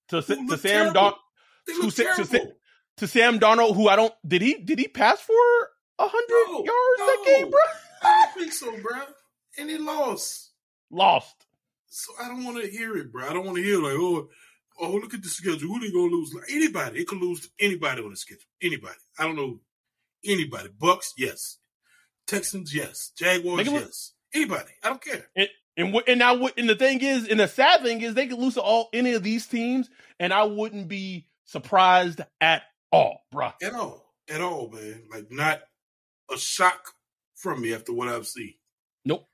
To, 0.10 0.22
to 0.22 0.58
Sam. 0.58 0.94
Don 0.94 1.14
They 1.68 1.74
Who 1.74 1.84
look 1.84 1.96
to 1.96 2.54
to 2.98 3.08
Sam 3.08 3.40
Darnold, 3.40 3.76
who 3.76 3.88
I 3.88 3.96
don't 3.96 4.14
did 4.28 4.42
he 4.42 4.56
did 4.56 4.80
he 4.80 4.88
pass 4.88 5.20
for 5.22 5.34
a 6.00 6.08
hundred 6.08 6.52
No, 6.52 6.64
yards 6.64 7.00
that 7.00 7.24
game, 7.26 7.50
bro? 7.50 7.60
I 8.02 8.26
don't 8.26 8.42
think 8.42 8.54
so, 8.54 8.72
bro. 8.72 9.02
And 9.58 9.70
they 9.70 9.78
lost. 9.78 10.52
Lost. 10.90 11.46
So 11.88 12.14
I 12.22 12.28
don't 12.28 12.44
want 12.46 12.62
to 12.62 12.70
hear 12.70 12.96
it, 12.98 13.12
bro. 13.12 13.28
I 13.28 13.34
don't 13.34 13.46
want 13.46 13.58
to 13.58 13.64
hear 13.64 13.82
like, 13.82 13.94
oh, 13.96 14.30
oh, 14.80 14.92
look 14.92 15.14
at 15.14 15.22
the 15.22 15.30
schedule. 15.30 15.68
Who 15.68 15.80
they 15.80 15.92
gonna 15.92 16.12
lose? 16.12 16.34
Like 16.34 16.46
anybody, 16.50 17.00
it 17.00 17.08
could 17.08 17.20
lose 17.20 17.42
to 17.42 17.50
anybody 17.60 18.02
on 18.02 18.12
the 18.12 18.18
schedule. 18.18 18.44
Anybody. 18.62 18.96
I 19.18 19.24
don't 19.24 19.36
know 19.36 19.60
anybody. 20.26 20.70
Bucks, 20.78 21.14
yes. 21.18 21.58
Texans, 22.26 22.74
yes. 22.74 23.12
Jaguars, 23.18 23.68
yes. 23.68 24.14
Anybody. 24.34 24.72
I 24.84 24.90
don't 24.90 25.02
care. 25.04 25.26
And 25.78 25.94
wh- 25.94 26.08
and 26.08 26.22
I 26.22 26.34
would 26.34 26.54
and 26.58 26.70
the 26.70 26.76
thing 26.76 27.02
is, 27.02 27.28
and 27.28 27.40
the 27.40 27.48
sad 27.48 27.82
thing 27.82 28.02
is, 28.02 28.14
they 28.14 28.28
could 28.28 28.40
lose 28.40 28.56
to 28.56 28.62
all 28.62 28.90
any 28.94 29.14
of 29.14 29.24
these 29.24 29.48
teams, 29.48 29.90
and 30.20 30.34
I 30.34 30.44
wouldn't 30.44 30.88
be 30.88 31.28
surprised 31.46 32.22
at 32.42 32.64
all, 32.92 33.22
bruh. 33.34 33.54
At 33.64 33.74
all. 33.74 34.14
At 34.30 34.42
all, 34.42 34.70
man. 34.70 35.04
Like 35.12 35.32
not 35.32 35.62
a 36.32 36.38
shock 36.38 36.94
from 37.36 37.62
me 37.62 37.74
after 37.74 37.94
what 37.94 38.08
I've 38.10 38.28
seen. 38.28 38.54
Nope. 39.06 39.28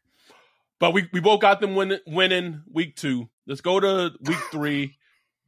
But 0.80 0.94
we, 0.94 1.10
we 1.12 1.20
both 1.20 1.42
got 1.42 1.60
them 1.62 1.76
win, 1.76 2.00
winning 2.06 2.62
week 2.72 2.96
two. 2.96 3.30
Let's 3.48 3.62
go 3.62 3.80
to 3.80 4.12
week 4.22 4.38
three. 4.52 4.98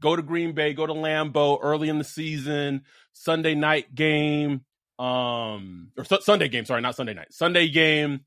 Go 0.01 0.15
to 0.15 0.21
Green 0.21 0.53
Bay. 0.53 0.73
Go 0.73 0.86
to 0.88 0.93
Lambeau 0.93 1.60
early 1.62 1.89
in 1.89 1.97
the 1.99 2.03
season. 2.03 2.83
Sunday 3.13 3.55
night 3.55 3.93
game. 3.95 4.62
um, 4.99 5.91
or 5.97 6.03
su- 6.05 6.21
Sunday 6.21 6.47
game. 6.47 6.65
Sorry, 6.65 6.81
not 6.81 6.95
Sunday 6.95 7.13
night. 7.13 7.31
Sunday 7.33 7.67
game. 7.67 8.21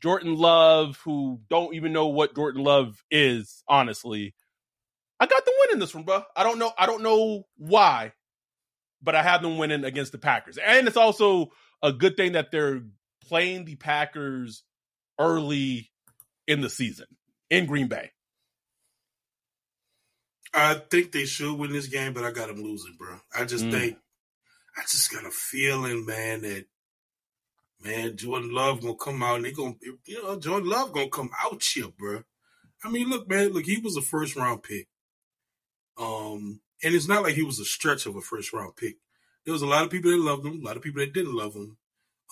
Jordan 0.00 0.36
Love, 0.36 0.98
who 1.04 1.40
don't 1.48 1.74
even 1.74 1.92
know 1.92 2.08
what 2.08 2.34
Jordan 2.34 2.62
Love 2.62 3.02
is, 3.10 3.62
honestly. 3.68 4.34
I 5.20 5.26
got 5.26 5.44
them 5.44 5.54
winning 5.60 5.80
this 5.80 5.94
one, 5.94 6.04
bro. 6.04 6.22
I 6.36 6.44
don't 6.44 6.58
know. 6.58 6.72
I 6.78 6.86
don't 6.86 7.02
know 7.02 7.44
why, 7.56 8.12
but 9.02 9.14
I 9.14 9.22
have 9.22 9.42
them 9.42 9.58
winning 9.58 9.84
against 9.84 10.12
the 10.12 10.18
Packers. 10.18 10.58
And 10.58 10.86
it's 10.86 10.96
also 10.96 11.50
a 11.82 11.92
good 11.92 12.16
thing 12.16 12.32
that 12.32 12.50
they're 12.52 12.82
playing 13.26 13.64
the 13.64 13.76
Packers 13.76 14.62
early 15.18 15.90
in 16.46 16.60
the 16.60 16.70
season 16.70 17.06
in 17.50 17.66
Green 17.66 17.88
Bay. 17.88 18.12
I 20.54 20.74
think 20.74 21.12
they 21.12 21.26
should 21.26 21.58
win 21.58 21.72
this 21.72 21.88
game, 21.88 22.14
but 22.14 22.24
I 22.24 22.30
got 22.30 22.48
them 22.48 22.62
losing, 22.62 22.96
bro. 22.98 23.18
I 23.36 23.44
just 23.44 23.64
mm. 23.64 23.70
think, 23.70 23.98
I 24.76 24.82
just 24.82 25.12
got 25.12 25.26
a 25.26 25.30
feeling, 25.30 26.06
man, 26.06 26.42
that 26.42 26.64
man 27.82 28.16
Jordan 28.16 28.52
Love 28.52 28.80
gonna 28.80 28.94
come 28.96 29.22
out 29.22 29.36
and 29.36 29.44
they 29.44 29.52
gonna, 29.52 29.74
you 30.04 30.22
know, 30.22 30.38
Jordan 30.38 30.68
Love 30.68 30.92
gonna 30.92 31.08
come 31.08 31.30
out 31.44 31.62
here, 31.62 31.88
bro. 31.96 32.22
I 32.84 32.90
mean, 32.90 33.08
look, 33.08 33.28
man, 33.28 33.48
look, 33.48 33.64
he 33.64 33.78
was 33.78 33.96
a 33.96 34.02
first 34.02 34.36
round 34.36 34.62
pick. 34.62 34.88
Um, 35.98 36.60
and 36.82 36.94
it's 36.94 37.08
not 37.08 37.22
like 37.22 37.34
he 37.34 37.42
was 37.42 37.58
a 37.58 37.64
stretch 37.64 38.06
of 38.06 38.16
a 38.16 38.20
first 38.20 38.52
round 38.52 38.76
pick. 38.76 38.96
There 39.44 39.52
was 39.52 39.62
a 39.62 39.66
lot 39.66 39.84
of 39.84 39.90
people 39.90 40.10
that 40.10 40.18
loved 40.18 40.46
him, 40.46 40.60
a 40.60 40.64
lot 40.64 40.76
of 40.76 40.82
people 40.82 41.00
that 41.00 41.12
didn't 41.12 41.34
love 41.34 41.54
him. 41.54 41.76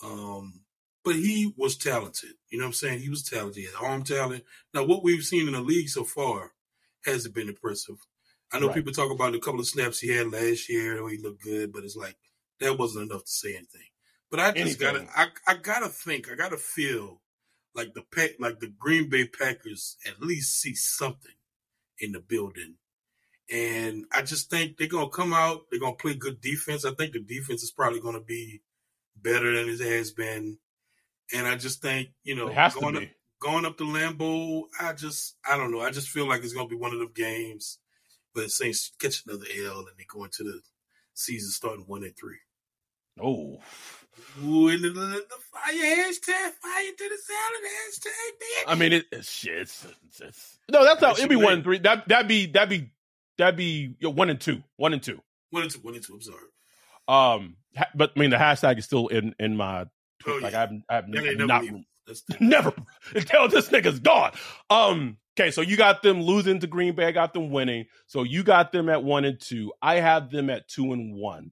Um, 0.03 0.61
but 1.03 1.15
he 1.15 1.53
was 1.57 1.77
talented. 1.77 2.31
You 2.49 2.59
know 2.59 2.65
what 2.65 2.69
I'm 2.69 2.73
saying? 2.73 2.99
He 2.99 3.09
was 3.09 3.23
talented. 3.23 3.55
He 3.55 3.65
had 3.65 3.75
arm 3.81 4.03
talent. 4.03 4.43
Now, 4.73 4.83
what 4.83 5.03
we've 5.03 5.23
seen 5.23 5.47
in 5.47 5.53
the 5.53 5.61
league 5.61 5.89
so 5.89 6.03
far 6.03 6.51
hasn't 7.05 7.33
been 7.33 7.47
impressive. 7.47 7.95
I 8.51 8.59
know 8.59 8.67
right. 8.67 8.75
people 8.75 8.93
talk 8.93 9.11
about 9.11 9.35
a 9.35 9.39
couple 9.39 9.59
of 9.59 9.67
snaps 9.67 9.99
he 9.99 10.09
had 10.09 10.31
last 10.31 10.69
year 10.69 11.07
he 11.09 11.17
looked 11.17 11.43
good, 11.43 11.73
but 11.73 11.83
it's 11.83 11.95
like 11.95 12.15
that 12.59 12.77
wasn't 12.77 13.09
enough 13.09 13.25
to 13.25 13.31
say 13.31 13.49
anything. 13.55 13.87
But 14.29 14.39
I 14.39 14.51
just 14.51 14.79
gotta, 14.79 15.07
I, 15.15 15.27
I 15.47 15.55
gotta 15.55 15.87
think, 15.87 16.29
I 16.29 16.35
gotta 16.35 16.57
feel 16.57 17.21
like 17.73 17.93
the 17.93 18.03
pack, 18.13 18.31
like 18.39 18.59
the 18.59 18.67
Green 18.67 19.09
Bay 19.09 19.25
Packers 19.27 19.97
at 20.05 20.21
least 20.21 20.59
see 20.59 20.75
something 20.75 21.31
in 21.99 22.11
the 22.11 22.19
building 22.19 22.75
and 23.51 24.05
I 24.11 24.23
just 24.23 24.49
think 24.49 24.77
they're 24.77 24.87
gonna 24.87 25.09
come 25.09 25.33
out. 25.33 25.61
They're 25.69 25.79
gonna 25.79 25.95
play 25.95 26.15
good 26.15 26.41
defense. 26.41 26.85
I 26.85 26.93
think 26.93 27.13
the 27.13 27.19
defense 27.19 27.63
is 27.63 27.71
probably 27.71 27.99
gonna 27.99 28.21
be 28.21 28.61
better 29.15 29.55
than 29.55 29.69
it 29.69 29.79
has 29.79 30.11
been. 30.11 30.57
And 31.33 31.47
I 31.47 31.55
just 31.55 31.81
think 31.81 32.09
you 32.23 32.35
know 32.35 32.47
going 32.79 32.97
up, 32.97 33.03
going 33.39 33.65
up 33.65 33.77
to 33.77 33.85
Lambeau, 33.85 34.63
I 34.81 34.93
just 34.93 35.35
I 35.49 35.57
don't 35.57 35.71
know. 35.71 35.81
I 35.81 35.91
just 35.91 36.09
feel 36.09 36.27
like 36.27 36.43
it's 36.43 36.53
gonna 36.53 36.67
be 36.67 36.75
one 36.75 36.93
of 36.93 36.99
them 36.99 37.11
games. 37.15 37.79
But 38.33 38.51
Saints 38.51 38.91
catch 38.99 39.23
another 39.25 39.45
L 39.65 39.79
and 39.79 39.97
they 39.97 40.05
go 40.07 40.23
into 40.23 40.43
the 40.43 40.59
season 41.13 41.49
starting 41.49 41.85
one 41.87 42.03
and 42.03 42.15
three. 42.17 42.37
Oh. 43.19 43.59
Ooh, 44.43 44.67
and 44.67 44.83
the, 44.83 44.89
the, 44.89 44.99
the 44.99 45.37
fire 45.51 45.73
hashtag, 45.73 46.51
fire 46.61 46.91
to 46.97 47.09
the 47.09 47.17
salad 47.17 47.63
hashtag. 47.63 48.71
I 48.71 48.75
mean, 48.75 48.93
it, 48.93 49.05
it's 49.11 49.29
shit. 49.29 49.61
It's, 49.61 49.87
it's, 50.19 50.59
no, 50.69 50.83
that's 50.83 51.01
how 51.01 51.11
it'd 51.11 51.29
be 51.29 51.35
one 51.35 51.53
and 51.53 51.63
three. 51.63 51.79
That 51.79 52.07
that'd 52.07 52.27
be 52.27 52.45
that'd 52.47 52.69
be 52.69 52.91
that'd 53.37 53.55
be 53.55 53.95
you 53.99 54.07
know, 54.07 54.09
one 54.11 54.29
and 54.29 54.39
two, 54.39 54.63
one 54.75 54.93
and 54.93 55.01
two, 55.01 55.19
one 55.51 55.63
and 55.63 55.71
two, 55.71 55.79
one 55.79 55.95
and 55.95 56.03
two. 56.03 56.13
I'm 56.13 56.21
sorry. 56.21 56.37
Um, 57.07 57.55
ha- 57.75 57.89
but 57.95 58.11
I 58.15 58.19
mean 58.19 58.29
the 58.29 58.37
hashtag 58.37 58.77
is 58.77 58.85
still 58.85 59.07
in 59.07 59.33
in 59.39 59.57
my 59.57 59.85
oh, 60.27 60.39
like 60.41 60.53
yeah. 60.53 60.63
I've 60.63 60.71
I've 60.89 61.03
n- 61.05 61.47
not 61.47 61.63
never 62.39 62.73
until 63.15 63.47
this 63.47 63.69
nigga's 63.69 63.99
gone. 63.99 64.31
Um. 64.69 65.17
Okay, 65.39 65.51
so 65.51 65.61
you 65.61 65.77
got 65.77 66.01
them 66.01 66.23
losing 66.23 66.59
to 66.61 66.67
Green 66.67 66.95
Bay. 66.95 67.05
I 67.05 67.11
got 67.11 67.31
them 67.31 67.51
winning. 67.51 67.85
So 68.07 68.23
you 68.23 68.41
got 68.41 68.71
them 68.71 68.89
at 68.89 69.03
one 69.03 69.23
and 69.23 69.39
two. 69.39 69.71
I 69.83 69.99
have 69.99 70.31
them 70.31 70.49
at 70.49 70.67
two 70.67 70.93
and 70.93 71.13
one. 71.15 71.51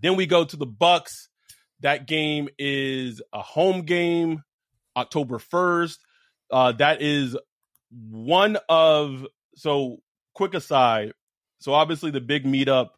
Then 0.00 0.14
we 0.14 0.26
go 0.26 0.44
to 0.44 0.56
the 0.56 0.66
Bucks. 0.66 1.29
That 1.80 2.06
game 2.06 2.48
is 2.58 3.22
a 3.32 3.42
home 3.42 3.82
game, 3.82 4.42
October 4.96 5.38
first. 5.38 6.00
Uh, 6.50 6.72
that 6.72 7.00
is 7.00 7.36
one 7.90 8.58
of 8.68 9.26
so 9.54 9.98
quick 10.34 10.54
aside. 10.54 11.12
So 11.60 11.72
obviously 11.74 12.10
the 12.10 12.20
big 12.20 12.44
meetup 12.44 12.90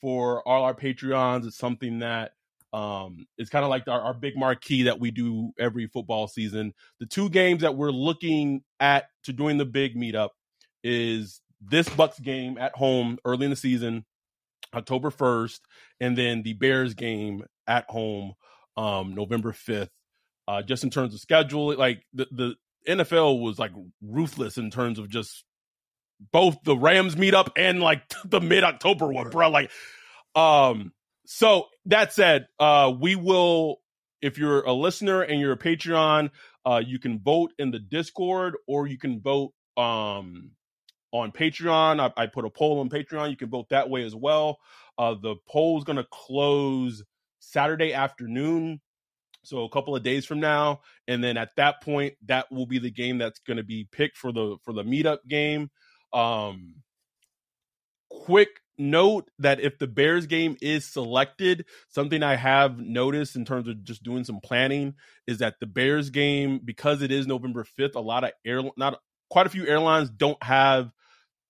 for 0.00 0.46
all 0.46 0.64
our 0.64 0.74
Patreons 0.74 1.46
is 1.46 1.56
something 1.56 2.00
that 2.00 2.32
um 2.74 3.26
is 3.38 3.48
kind 3.48 3.64
of 3.64 3.70
like 3.70 3.88
our, 3.88 4.00
our 4.00 4.14
big 4.14 4.36
marquee 4.36 4.82
that 4.82 5.00
we 5.00 5.10
do 5.10 5.52
every 5.58 5.86
football 5.86 6.28
season. 6.28 6.74
The 7.00 7.06
two 7.06 7.30
games 7.30 7.62
that 7.62 7.76
we're 7.76 7.90
looking 7.90 8.62
at 8.78 9.06
to 9.24 9.32
doing 9.32 9.56
the 9.56 9.64
big 9.64 9.96
meetup 9.96 10.30
is 10.84 11.40
this 11.60 11.88
Bucks 11.88 12.18
game 12.18 12.58
at 12.58 12.76
home 12.76 13.18
early 13.24 13.44
in 13.44 13.50
the 13.50 13.56
season, 13.56 14.04
October 14.78 15.10
1st, 15.10 15.60
and 16.00 16.16
then 16.16 16.42
the 16.42 16.54
Bears 16.54 16.94
game 16.94 17.44
at 17.66 17.84
home 17.88 18.34
um 18.76 19.14
November 19.14 19.52
5th. 19.52 19.90
Uh 20.46 20.62
just 20.62 20.84
in 20.84 20.90
terms 20.90 21.12
of 21.12 21.20
schedule, 21.20 21.76
like 21.76 22.02
the 22.12 22.26
the 22.30 22.54
NFL 22.88 23.40
was 23.40 23.58
like 23.58 23.72
ruthless 24.02 24.56
in 24.56 24.70
terms 24.70 24.98
of 24.98 25.10
just 25.10 25.44
both 26.32 26.58
the 26.64 26.76
Rams 26.76 27.14
meetup 27.14 27.50
and 27.56 27.80
like 27.80 28.02
the 28.24 28.40
mid 28.40 28.64
October 28.64 29.06
one, 29.06 29.30
bro. 29.30 29.50
Like, 29.50 29.70
um, 30.34 30.92
so 31.26 31.66
that 31.86 32.12
said, 32.12 32.48
uh, 32.58 32.92
we 32.98 33.14
will, 33.14 33.76
if 34.22 34.38
you're 34.38 34.62
a 34.62 34.72
listener 34.72 35.22
and 35.22 35.40
you're 35.40 35.52
a 35.52 35.58
Patreon, 35.58 36.30
uh, 36.64 36.82
you 36.84 36.98
can 36.98 37.20
vote 37.20 37.52
in 37.58 37.70
the 37.70 37.78
Discord 37.78 38.56
or 38.66 38.86
you 38.86 38.98
can 38.98 39.20
vote, 39.20 39.52
um, 39.76 40.52
on 41.12 41.32
Patreon. 41.32 42.00
I, 42.00 42.22
I 42.22 42.26
put 42.26 42.44
a 42.44 42.50
poll 42.50 42.80
on 42.80 42.88
Patreon. 42.88 43.30
You 43.30 43.36
can 43.36 43.50
vote 43.50 43.68
that 43.70 43.90
way 43.90 44.04
as 44.04 44.14
well. 44.14 44.58
Uh, 44.96 45.14
the 45.14 45.36
poll 45.48 45.78
is 45.78 45.84
going 45.84 45.96
to 45.96 46.06
close 46.10 47.02
Saturday 47.38 47.94
afternoon. 47.94 48.80
So 49.44 49.64
a 49.64 49.70
couple 49.70 49.96
of 49.96 50.02
days 50.02 50.26
from 50.26 50.40
now, 50.40 50.80
and 51.06 51.22
then 51.24 51.36
at 51.36 51.56
that 51.56 51.80
point, 51.82 52.14
that 52.26 52.50
will 52.50 52.66
be 52.66 52.78
the 52.78 52.90
game 52.90 53.18
that's 53.18 53.38
going 53.38 53.56
to 53.56 53.62
be 53.62 53.88
picked 53.90 54.18
for 54.18 54.32
the 54.32 54.56
for 54.62 54.74
the 54.74 54.82
meetup 54.82 55.18
game. 55.26 55.70
Um, 56.12 56.82
quick 58.10 58.48
note 58.76 59.30
that 59.38 59.60
if 59.60 59.78
the 59.78 59.86
Bears 59.86 60.26
game 60.26 60.56
is 60.60 60.84
selected, 60.86 61.66
something 61.88 62.22
I 62.22 62.36
have 62.36 62.78
noticed 62.78 63.36
in 63.36 63.44
terms 63.44 63.68
of 63.68 63.82
just 63.84 64.02
doing 64.02 64.24
some 64.24 64.40
planning 64.40 64.94
is 65.26 65.38
that 65.38 65.56
the 65.60 65.66
Bears 65.66 66.10
game, 66.10 66.60
because 66.64 67.00
it 67.00 67.10
is 67.10 67.26
November 67.26 67.64
5th, 67.78 67.94
a 67.94 68.00
lot 68.00 68.24
of 68.24 68.32
air 68.44 68.62
not 68.76 69.00
quite 69.30 69.46
a 69.46 69.50
few 69.50 69.66
airlines 69.66 70.10
don't 70.10 70.42
have 70.42 70.90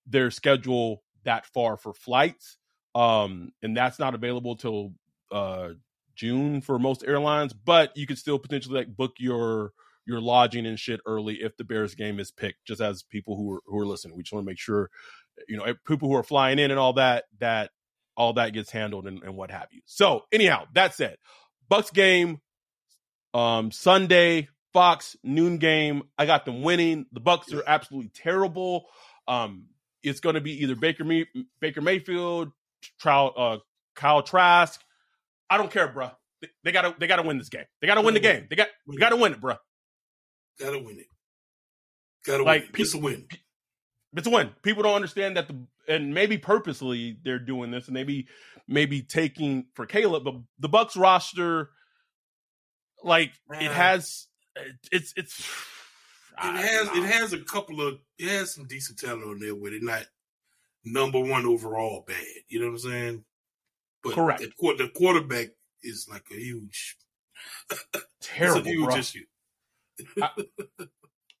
their 0.09 0.31
schedule 0.31 1.03
that 1.23 1.45
far 1.45 1.77
for 1.77 1.93
flights. 1.93 2.57
Um, 2.95 3.51
and 3.61 3.77
that's 3.77 3.99
not 3.99 4.15
available 4.15 4.55
till 4.55 4.93
uh 5.31 5.69
June 6.15 6.59
for 6.59 6.77
most 6.77 7.03
airlines, 7.07 7.53
but 7.53 7.95
you 7.95 8.05
could 8.05 8.17
still 8.17 8.39
potentially 8.39 8.79
like 8.79 8.95
book 8.95 9.13
your 9.19 9.71
your 10.05 10.19
lodging 10.19 10.65
and 10.65 10.79
shit 10.79 10.99
early 11.05 11.35
if 11.35 11.55
the 11.55 11.63
Bears 11.63 11.95
game 11.95 12.19
is 12.19 12.31
picked. 12.31 12.65
Just 12.65 12.81
as 12.81 13.03
people 13.03 13.37
who 13.37 13.53
are 13.53 13.61
who 13.65 13.79
are 13.79 13.85
listening, 13.85 14.17
we 14.17 14.23
just 14.23 14.33
want 14.33 14.43
to 14.43 14.49
make 14.49 14.59
sure, 14.59 14.89
you 15.47 15.55
know, 15.55 15.73
people 15.87 16.09
who 16.09 16.15
are 16.15 16.23
flying 16.23 16.59
in 16.59 16.71
and 16.71 16.79
all 16.79 16.93
that 16.93 17.25
that 17.39 17.69
all 18.17 18.33
that 18.33 18.51
gets 18.51 18.71
handled 18.71 19.07
and, 19.07 19.23
and 19.23 19.35
what 19.35 19.49
have 19.49 19.67
you. 19.71 19.81
So 19.85 20.23
anyhow, 20.31 20.65
that 20.73 20.93
said, 20.93 21.15
Bucks 21.69 21.91
game, 21.91 22.41
um, 23.33 23.71
Sunday, 23.71 24.49
Fox 24.73 25.15
noon 25.23 25.57
game. 25.57 26.03
I 26.17 26.25
got 26.25 26.43
them 26.43 26.63
winning. 26.63 27.05
The 27.13 27.21
Bucks 27.21 27.53
are 27.53 27.63
absolutely 27.65 28.11
terrible. 28.13 28.87
Um, 29.27 29.67
it's 30.03 30.19
going 30.19 30.35
to 30.35 30.41
be 30.41 30.63
either 30.63 30.75
Baker 30.75 31.03
May- 31.03 31.27
Baker 31.59 31.81
Mayfield, 31.81 32.51
Trout, 32.99 33.33
uh, 33.37 33.57
Kyle 33.95 34.23
Trask. 34.23 34.81
I 35.49 35.57
don't 35.57 35.71
care, 35.71 35.87
bro. 35.87 36.11
They, 36.63 36.71
gotta 36.71 36.95
they 36.97 37.07
gotta 37.07 37.23
win 37.23 37.37
this 37.37 37.49
game. 37.49 37.65
They 37.81 37.87
gotta 37.87 38.01
win 38.01 38.13
the 38.13 38.21
game. 38.21 38.47
They 38.49 38.55
got 38.55 38.69
they 38.87 38.95
gotta 38.95 39.17
win 39.17 39.33
it, 39.33 39.41
bro. 39.41 39.55
Gotta 40.57 40.79
win 40.79 40.99
it. 40.99 41.07
Gotta 42.25 42.43
like, 42.43 42.61
win. 42.61 42.69
It. 42.75 42.79
It's 42.79 42.93
a 42.93 42.97
win. 42.97 43.27
It's 44.15 44.27
a 44.27 44.29
win. 44.29 44.51
People 44.63 44.83
don't 44.83 44.95
understand 44.95 45.35
that 45.35 45.49
the 45.49 45.67
and 45.89 46.13
maybe 46.13 46.37
purposely 46.37 47.17
they're 47.23 47.39
doing 47.39 47.71
this 47.71 47.87
and 47.87 47.93
maybe 47.93 48.27
maybe 48.67 49.01
taking 49.01 49.65
for 49.73 49.85
Caleb, 49.85 50.23
but 50.23 50.35
the 50.59 50.69
Bucks 50.69 50.95
roster, 50.95 51.71
like 53.03 53.31
Man. 53.49 53.63
it 53.63 53.71
has, 53.71 54.27
it's 54.91 55.13
it's. 55.17 55.43
It 56.41 56.55
has 56.55 56.87
it 56.95 57.03
has 57.03 57.33
a 57.33 57.39
couple 57.39 57.85
of 57.85 57.99
it 58.17 58.29
has 58.29 58.53
some 58.53 58.65
decent 58.65 58.99
talent 58.99 59.23
on 59.23 59.39
there 59.39 59.55
with 59.55 59.73
it, 59.73 59.83
not 59.83 60.05
number 60.85 61.19
one 61.19 61.45
overall 61.45 62.03
bad. 62.07 62.15
You 62.47 62.59
know 62.59 62.67
what 62.67 62.71
I'm 62.73 62.79
saying? 62.79 63.23
But 64.03 64.13
Correct. 64.13 64.41
The, 64.41 64.75
the 64.77 64.89
quarterback 64.95 65.47
is 65.83 66.07
like 66.09 66.23
a 66.31 66.35
huge, 66.39 66.97
terrible, 68.21 68.61
a 68.61 68.63
huge 68.69 68.85
bro. 68.85 68.95
issue. 68.95 69.25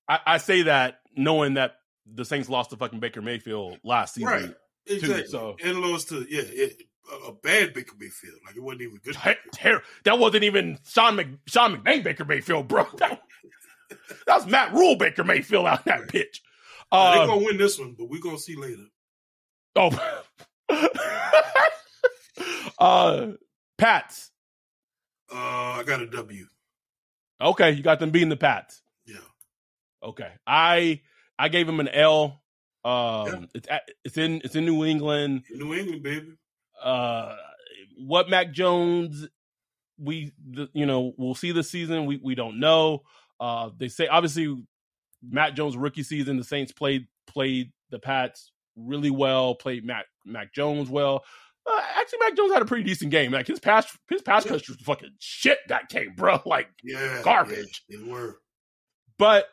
I, 0.07 0.19
I, 0.25 0.37
say 0.37 0.63
that 0.63 0.99
knowing 1.15 1.53
that 1.53 1.75
the 2.05 2.25
Saints 2.25 2.49
lost 2.49 2.71
to 2.71 2.77
fucking 2.77 2.99
Baker 2.99 3.21
Mayfield 3.21 3.77
last 3.83 4.15
season. 4.15 4.29
Right. 4.29 4.53
Exactly. 4.85 5.23
Too, 5.23 5.29
so 5.29 5.55
and 5.63 5.79
lost 5.79 6.09
to 6.09 6.25
yeah, 6.29 6.41
it, 6.43 6.81
a 7.27 7.31
bad 7.31 7.73
Baker 7.73 7.95
Mayfield. 7.97 8.39
Like 8.45 8.55
it 8.55 8.63
wasn't 8.63 8.81
even 8.81 8.99
good. 9.03 9.15
Ter- 9.53 9.83
that 10.03 10.19
wasn't 10.19 10.43
even 10.43 10.79
Sean 10.87 11.15
Mc, 11.15 11.27
Sean 11.47 11.77
McVay 11.77 12.03
Baker 12.03 12.25
Mayfield, 12.25 12.67
bro. 12.67 12.85
That, 12.97 13.21
that 13.89 14.35
was 14.35 14.47
Matt 14.47 14.73
Rhule 14.73 14.95
Baker 14.95 15.23
Mayfield 15.23 15.65
out 15.67 15.85
that 15.85 16.07
pitch. 16.07 16.41
Um, 16.91 17.17
they're 17.17 17.27
gonna 17.27 17.45
win 17.45 17.57
this 17.57 17.77
one, 17.79 17.95
but 17.97 18.09
we're 18.09 18.21
gonna 18.21 18.37
see 18.39 18.55
later. 18.55 18.83
Oh, 19.75 19.91
uh, 22.79 23.27
Pats 23.77 24.31
Uh, 25.31 25.35
I 25.79 25.83
got 25.85 26.01
a 26.01 26.07
W. 26.07 26.45
Okay, 27.41 27.71
you 27.71 27.83
got 27.83 27.99
them 27.99 28.09
beating 28.09 28.29
the 28.29 28.35
Pats. 28.37 28.81
Yeah. 29.05 29.17
Okay, 30.03 30.31
I 30.45 31.01
I 31.37 31.49
gave 31.49 31.67
them 31.67 31.79
an 31.79 31.87
L. 31.87 32.41
Um, 32.83 33.27
Yeah. 33.27 33.45
it's 33.53 33.67
at, 33.69 33.89
it's 34.03 34.17
in 34.17 34.41
it's 34.43 34.55
in 34.55 34.65
New 34.65 34.83
England. 34.85 35.43
New 35.51 35.73
England, 35.73 36.03
baby. 36.03 36.33
Uh, 36.81 37.35
what 37.97 38.29
Mac 38.29 38.51
Jones, 38.53 39.27
we 39.97 40.31
the, 40.49 40.69
you 40.73 40.85
know 40.85 41.13
we'll 41.17 41.35
see 41.35 41.51
this 41.51 41.69
season. 41.69 42.05
We 42.05 42.17
we 42.17 42.35
don't 42.35 42.59
know. 42.59 43.03
Uh, 43.39 43.69
they 43.77 43.87
say 43.87 44.07
obviously 44.07 44.55
Mac 45.27 45.55
Jones 45.55 45.77
rookie 45.77 46.03
season. 46.03 46.37
The 46.37 46.43
Saints 46.43 46.71
played 46.71 47.07
played 47.27 47.71
the 47.89 47.99
Pats 47.99 48.51
really 48.75 49.11
well. 49.11 49.55
Played 49.55 49.85
Matt 49.85 50.05
Mac 50.25 50.53
Jones 50.53 50.89
well. 50.89 51.23
Uh, 51.69 51.81
actually, 51.97 52.19
Mac 52.19 52.35
Jones 52.35 52.51
had 52.53 52.61
a 52.61 52.65
pretty 52.65 52.83
decent 52.83 53.11
game. 53.11 53.31
Like 53.31 53.47
his 53.47 53.59
pass 53.59 53.85
his 54.09 54.21
pass 54.21 54.45
Yeah. 54.45 54.53
catch 54.53 54.67
was 54.69 54.77
fucking 54.77 55.11
shit 55.19 55.59
that 55.67 55.89
game, 55.89 56.13
bro. 56.15 56.41
Like 56.45 56.69
Yeah. 56.83 57.21
Garbage. 57.23 57.83
Yeah, 57.89 57.97
they 58.03 58.11
were. 58.11 58.39
but 59.17 59.45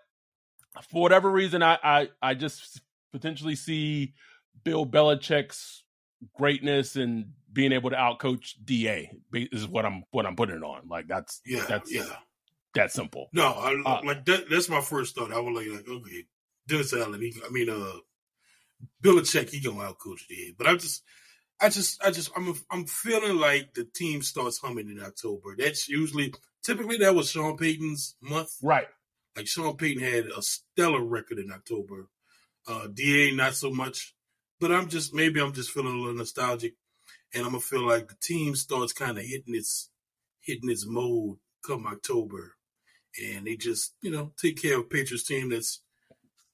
for 0.91 1.03
whatever 1.03 1.31
reason, 1.31 1.63
I, 1.63 1.79
I 1.83 2.09
I 2.23 2.35
just 2.35 2.81
potentially 3.13 3.55
see 3.57 4.15
Bill 4.65 4.87
Belichick's 4.87 5.85
greatness 6.35 6.97
and 6.97 7.27
being 7.53 7.73
able 7.73 7.91
to 7.91 7.97
outcoach 7.97 8.55
Da 8.65 9.11
is 9.33 9.67
what 9.69 9.85
I'm 9.87 10.05
what 10.11 10.27
I'm 10.27 10.37
putting 10.37 10.57
it 10.57 10.63
on. 10.63 10.89
Like 10.89 11.09
that's 11.09 11.41
Yeah. 11.47 11.65
that's 11.69 11.93
yeah. 11.93 12.05
That 12.77 12.93
simple. 12.93 13.29
No, 13.33 13.47
I, 13.47 13.75
Uh, 13.85 14.01
like 14.05 14.25
that. 14.27 14.49
That's 14.49 14.69
my 14.69 14.81
first 14.81 15.15
thought. 15.15 15.33
I 15.33 15.41
was 15.41 15.55
like, 15.55 15.69
like 15.75 15.89
okay, 15.89 16.25
Dennis 16.67 16.93
Allen. 16.93 17.21
He, 17.21 17.35
I 17.45 17.51
mean, 17.51 17.69
uh, 17.69 17.99
Belichick. 19.03 19.51
He 19.51 19.61
gonna 19.61 19.93
outcoach 19.93 20.27
the 20.29 20.55
But 20.57 20.67
I 20.67 20.77
just, 20.77 21.03
I 21.61 21.69
just, 21.69 22.03
I 22.05 22.11
just, 22.11 22.31
I'm, 22.37 22.55
I'm 22.71 22.87
feeling 22.87 23.37
like 23.37 23.75
the 23.75 23.85
team 23.85 24.23
starts 24.23 24.59
humming 24.59 24.91
in 24.91 25.03
October. 25.03 25.57
That's 25.59 25.89
usually, 25.89 26.35
typically, 26.63 26.99
that 26.99 27.15
was 27.15 27.31
Sean 27.31 27.57
Payton's 27.57 28.17
month. 28.21 28.51
Right. 28.63 28.87
Like 29.37 29.47
Sean 29.47 29.77
Payton 29.77 30.03
had 30.03 30.27
a 30.27 30.43
stellar 30.43 31.05
record 31.05 31.39
in 31.39 31.53
October. 31.53 32.09
Uh, 32.67 32.89
Da 32.93 33.33
not 33.33 33.55
so 33.55 33.71
much, 33.71 34.15
but 34.59 34.73
I'm 34.73 34.89
just 34.89 35.15
maybe 35.15 35.41
I'm 35.41 35.53
just 35.53 35.71
feeling 35.71 35.95
a 35.95 35.99
little 35.99 36.15
nostalgic, 36.15 36.75
and 37.33 37.45
I'm 37.45 37.51
gonna 37.53 37.61
feel 37.61 37.87
like 37.87 38.09
the 38.09 38.17
team 38.21 38.57
starts 38.57 38.93
kind 38.93 39.17
of 39.19 39.25
hitting 39.25 39.55
its 39.55 39.91
hitting 40.41 40.71
its 40.71 40.87
mode 40.87 41.37
come 41.65 41.87
October, 41.87 42.57
and 43.25 43.47
they 43.47 43.57
just 43.57 43.95
you 44.03 44.11
know 44.11 44.33
take 44.41 44.61
care 44.61 44.79
of 44.79 44.91
Patriots 44.91 45.25
team 45.25 45.51
that's 45.51 45.81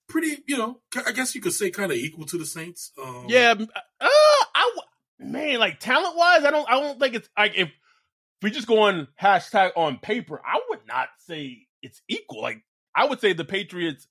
pretty 0.08 0.42
you 0.46 0.56
know 0.58 0.80
I 1.06 1.12
guess 1.12 1.34
you 1.34 1.40
could 1.40 1.52
say 1.52 1.70
kind 1.70 1.90
of 1.92 1.98
equal 1.98 2.26
to 2.26 2.38
the 2.38 2.46
Saints. 2.46 2.92
Um, 3.02 3.26
Yeah. 3.28 3.54
Uh, 3.58 3.64
I 4.54 4.70
w- 4.74 5.32
man, 5.32 5.58
like 5.60 5.80
talent 5.80 6.16
wise, 6.16 6.44
I 6.44 6.50
don't 6.50 6.68
I 6.68 6.80
don't 6.80 6.98
think 7.00 7.14
it's 7.14 7.28
like 7.38 7.52
if 7.56 7.70
we 8.42 8.50
just 8.50 8.66
go 8.66 8.80
on 8.82 9.08
hashtag 9.20 9.70
on 9.76 9.98
paper, 9.98 10.40
I 10.44 10.60
would 10.68 10.86
not 10.86 11.08
say 11.26 11.66
it's 11.82 12.02
equal. 12.08 12.42
Like 12.42 12.62
I 12.94 13.06
would 13.06 13.20
say 13.20 13.32
the 13.32 13.44
Patriots, 13.44 14.06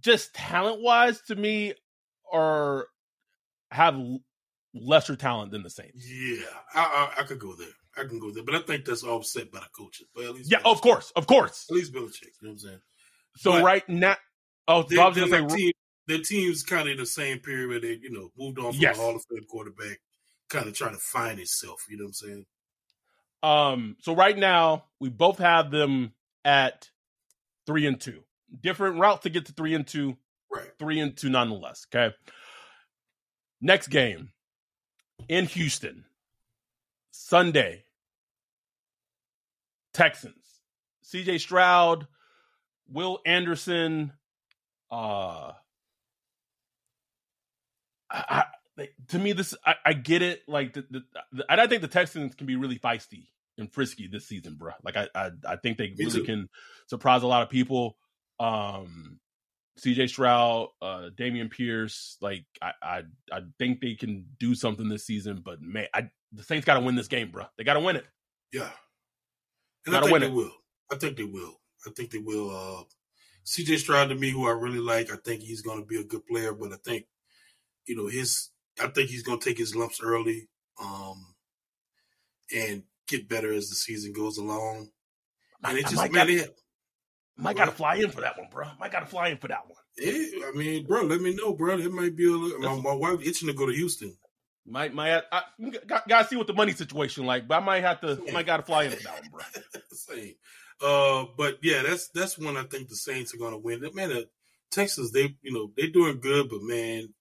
just 0.00 0.34
talent 0.34 0.82
wise, 0.82 1.20
to 1.28 1.36
me, 1.36 1.74
are 2.32 2.86
have 3.70 4.00
lesser 4.74 5.14
talent 5.16 5.52
than 5.52 5.62
the 5.62 5.70
Saints. 5.70 6.04
yeah, 6.10 6.44
I, 6.74 7.12
I 7.16 7.20
I 7.20 7.24
could 7.24 7.38
go 7.38 7.54
there. 7.54 7.68
I 7.96 8.04
can 8.04 8.18
go 8.20 8.30
there, 8.30 8.44
but 8.44 8.54
I 8.54 8.60
think 8.60 8.84
that's 8.84 9.02
offset 9.04 9.50
by 9.50 9.60
the 9.60 9.66
coaches. 9.76 10.06
But 10.14 10.24
at 10.26 10.34
least 10.34 10.50
Yeah, 10.50 10.60
of 10.64 10.80
course, 10.80 11.12
of 11.16 11.26
course. 11.26 11.66
at 11.70 11.74
least 11.74 11.92
Belichick. 11.92 12.22
You 12.40 12.42
know 12.42 12.48
what 12.48 12.52
I'm 12.52 12.58
saying? 12.58 12.80
So 13.36 13.52
But- 13.52 13.64
right 13.64 13.88
now, 13.88 14.16
oh, 14.68 14.82
They, 14.84 14.96
they're 14.96 15.10
gonna 15.12 15.26
like 15.26 15.50
say, 15.50 15.56
team, 15.56 15.72
their 16.06 16.18
team's 16.22 16.62
kind 16.62 16.88
of 16.88 16.92
in 16.92 16.98
the 16.98 17.06
same 17.06 17.40
period 17.40 17.68
where 17.68 17.80
they, 17.80 17.94
you 18.00 18.10
know, 18.10 18.30
moved 18.36 18.58
on 18.58 18.72
from 18.72 18.80
Yes. 18.80 18.96
a 18.96 19.00
Hall 19.00 19.16
of 19.16 19.24
Fame 19.30 19.44
quarterback, 19.48 20.00
kind 20.48 20.66
of 20.68 20.74
trying 20.74 20.92
to 20.94 20.98
find 21.00 21.38
itself. 21.40 21.84
You 21.88 21.96
know 21.98 22.04
what 22.04 22.08
I'm 22.08 22.12
saying? 22.14 22.46
um, 23.42 23.96
so 24.00 24.14
right 24.14 24.36
now 24.36 24.84
we 25.00 25.08
both 25.08 25.38
have 25.38 25.70
them 25.70 26.12
at 26.44 26.90
three 27.66 27.86
and 27.86 27.98
two. 28.00 28.22
Different 28.60 28.98
route 28.98 29.22
to 29.22 29.30
get 29.30 29.46
to 29.46 29.52
three 29.52 29.74
and 29.74 29.86
two. 29.86 30.16
Right. 30.52 30.70
three 30.78 30.98
and 31.00 31.16
two 31.16 31.30
nonetheless. 31.30 31.86
Okay. 31.94 32.14
Next 33.60 33.88
game 33.88 34.32
in 35.28 35.46
Houston, 35.46 36.04
Sunday, 37.22 37.84
Texans. 39.92 40.34
CJ 41.04 41.40
Stroud, 41.40 42.06
Will 42.88 43.20
Anderson, 43.26 44.12
uh, 44.90 45.52
I, 48.10 48.44
I, 48.78 48.88
to 49.08 49.18
me, 49.18 49.32
this 49.32 49.54
I, 49.66 49.74
I 49.84 49.92
get 49.92 50.22
it. 50.22 50.42
Like, 50.48 50.72
the, 50.72 50.84
the, 50.90 51.02
the, 51.32 51.44
I 51.48 51.66
think 51.66 51.82
the 51.82 51.88
Texans 51.88 52.34
can 52.34 52.46
be 52.46 52.56
really 52.56 52.78
feisty 52.78 53.26
and 53.58 53.72
frisky 53.72 54.08
this 54.08 54.26
season, 54.26 54.54
bro. 54.54 54.72
Like, 54.82 54.96
I, 54.96 55.08
I, 55.14 55.30
I 55.46 55.56
think 55.56 55.78
they 55.78 55.88
Me 55.88 55.96
really 56.06 56.20
too. 56.20 56.24
can 56.24 56.48
surprise 56.86 57.22
a 57.22 57.26
lot 57.26 57.42
of 57.42 57.50
people. 57.50 57.96
Um, 58.38 59.20
CJ 59.78 60.08
Stroud, 60.08 60.68
uh, 60.80 61.10
Dameon 61.14 61.50
Pierce, 61.50 62.16
like 62.20 62.44
I, 62.62 62.72
I, 62.82 63.02
I 63.32 63.40
think 63.58 63.80
they 63.80 63.94
can 63.94 64.26
do 64.38 64.54
something 64.54 64.88
this 64.88 65.06
season. 65.06 65.42
But 65.44 65.60
man, 65.60 65.86
I, 65.94 66.10
the 66.32 66.42
Saints 66.42 66.64
got 66.64 66.74
to 66.74 66.80
win 66.80 66.94
this 66.94 67.08
game, 67.08 67.30
bro. 67.30 67.46
They 67.56 67.64
got 67.64 67.74
to 67.74 67.80
win 67.80 67.96
it. 67.96 68.06
Yeah. 68.52 68.70
And 69.86 69.94
I 69.96 70.00
Gotta 70.00 70.06
think 70.06 70.12
win 70.12 70.22
they 70.22 70.28
it. 70.28 70.34
will. 70.34 70.52
I 70.92 70.96
think 70.96 71.16
they 71.16 71.24
will. 71.24 71.60
I 71.86 71.90
think 71.90 72.10
they 72.10 72.18
will. 72.18 72.50
Uh, 72.50 72.82
CJ 73.46 73.78
Stroud 73.78 74.10
to 74.10 74.14
me, 74.14 74.30
who 74.30 74.46
I 74.46 74.52
really 74.52 74.80
like, 74.80 75.10
I 75.12 75.16
think 75.16 75.42
he's 75.42 75.62
going 75.62 75.80
to 75.80 75.86
be 75.86 75.98
a 75.98 76.04
good 76.04 76.26
player, 76.26 76.52
but 76.52 76.72
I 76.72 76.76
think, 76.84 77.06
you 77.86 77.96
know, 77.96 78.06
his, 78.06 78.50
I 78.80 78.88
think 78.88 79.08
he's 79.08 79.22
going 79.22 79.38
to 79.40 79.44
take 79.48 79.58
his 79.58 79.74
lumps 79.74 80.00
early, 80.02 80.48
um, 80.82 81.34
and 82.54 82.82
get 83.08 83.28
better 83.28 83.52
as 83.52 83.68
the 83.70 83.74
season 83.74 84.12
goes 84.12 84.36
along. 84.38 84.90
And 85.64 85.78
it 85.78 85.86
I 85.86 85.88
just, 85.88 85.96
might 85.96 86.12
man, 86.12 86.36
got, 86.36 86.48
might 87.36 87.56
got 87.56 87.64
to 87.66 87.70
fly 87.72 87.96
in 87.96 88.10
for 88.10 88.20
that 88.20 88.38
one, 88.38 88.48
bro. 88.50 88.66
Might 88.78 88.92
got 88.92 89.00
to 89.00 89.06
fly 89.06 89.28
in 89.28 89.38
for 89.38 89.48
that 89.48 89.66
one. 89.66 89.78
yeah, 89.98 90.46
I 90.46 90.52
mean, 90.54 90.86
bro, 90.86 91.02
let 91.02 91.20
me 91.20 91.34
know, 91.34 91.54
bro. 91.54 91.78
It 91.78 91.92
might 91.92 92.14
be 92.16 92.26
a 92.26 92.58
my, 92.58 92.80
my 92.80 92.92
wife 92.92 93.20
itching 93.26 93.48
to 93.48 93.54
go 93.54 93.66
to 93.66 93.72
Houston. 93.72 94.16
Might, 94.70 94.94
might, 94.94 95.22
I, 95.32 95.42
got, 95.86 96.08
got 96.08 96.22
to 96.22 96.28
see 96.28 96.36
what 96.36 96.46
the 96.46 96.54
money 96.54 96.72
situation 96.72 97.26
like. 97.26 97.48
But 97.48 97.62
I 97.62 97.64
might 97.64 97.82
have 97.82 98.00
to, 98.02 98.20
might 98.32 98.46
got 98.46 98.58
to 98.58 98.62
fly 98.62 98.84
in 98.84 98.92
for 98.92 99.02
that 99.02 99.20
one, 99.20 99.30
bro. 99.30 99.80
Same. 99.92 100.34
Uh, 100.82 101.26
but 101.36 101.58
yeah, 101.62 101.82
that's 101.82 102.08
that's 102.08 102.38
when 102.38 102.56
I 102.56 102.62
think 102.62 102.88
the 102.88 102.96
Saints 102.96 103.34
are 103.34 103.50
to 103.50 103.58
win. 103.58 103.84
Man, 103.94 104.12
uh, 104.12 104.20
Texas, 104.70 105.10
they 105.10 105.36
you 105.42 105.52
know 105.52 105.70
they're 105.76 105.90
doing 105.90 106.20
good, 106.20 106.48
but 106.48 106.62
man, 106.62 107.12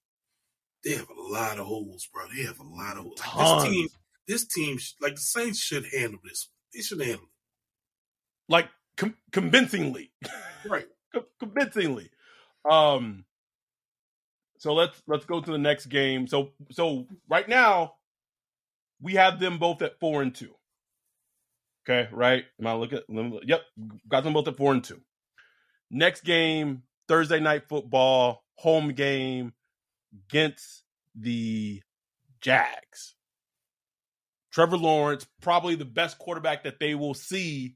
they 0.83 0.91
have 0.91 1.09
a 1.09 1.21
lot 1.21 1.59
of 1.59 1.65
holes, 1.65 2.07
bro. 2.13 2.23
They 2.33 2.43
have 2.43 2.59
a 2.59 2.63
lot 2.63 2.97
of 2.97 3.05
holes. 3.19 3.19
Like, 3.35 3.63
this 3.63 3.73
team, 3.73 3.87
this 4.27 4.47
team, 4.47 4.79
like 5.01 5.15
the 5.15 5.21
Saints, 5.21 5.59
should 5.59 5.85
handle 5.93 6.19
this. 6.23 6.49
They 6.73 6.81
should 6.81 7.01
handle 7.01 7.23
it, 7.23 8.51
Like 8.51 8.69
com- 8.95 9.17
convincingly. 9.31 10.11
Right. 10.65 10.87
Co- 11.13 11.25
convincingly. 11.39 12.11
Um 12.69 13.25
so 14.59 14.73
let's 14.73 15.01
let's 15.07 15.25
go 15.25 15.41
to 15.41 15.51
the 15.51 15.57
next 15.57 15.87
game. 15.87 16.27
So 16.27 16.51
so 16.71 17.07
right 17.27 17.47
now 17.49 17.95
we 19.01 19.13
have 19.15 19.39
them 19.39 19.57
both 19.57 19.81
at 19.81 19.99
4 19.99 20.21
and 20.21 20.35
2. 20.35 20.53
Okay, 21.89 22.07
right? 22.11 22.43
Am 22.59 22.67
I 22.67 22.73
look- 22.73 22.91
Yep, 22.91 23.61
got 24.07 24.23
them 24.23 24.33
both 24.33 24.47
at 24.47 24.57
4 24.57 24.73
and 24.73 24.83
2. 24.83 25.01
Next 25.89 26.21
game, 26.23 26.83
Thursday 27.07 27.39
night 27.39 27.67
football, 27.67 28.43
home 28.55 28.89
game 28.93 29.53
against 30.29 30.83
the 31.15 31.81
Jags. 32.41 33.15
Trevor 34.51 34.77
Lawrence, 34.77 35.25
probably 35.41 35.75
the 35.75 35.85
best 35.85 36.19
quarterback 36.19 36.63
that 36.63 36.79
they 36.79 36.95
will 36.95 37.13
see 37.13 37.75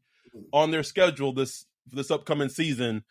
on 0.51 0.71
their 0.71 0.83
schedule 0.83 1.33
this 1.33 1.65
this 1.91 2.11
upcoming 2.11 2.49
season. 2.49 3.03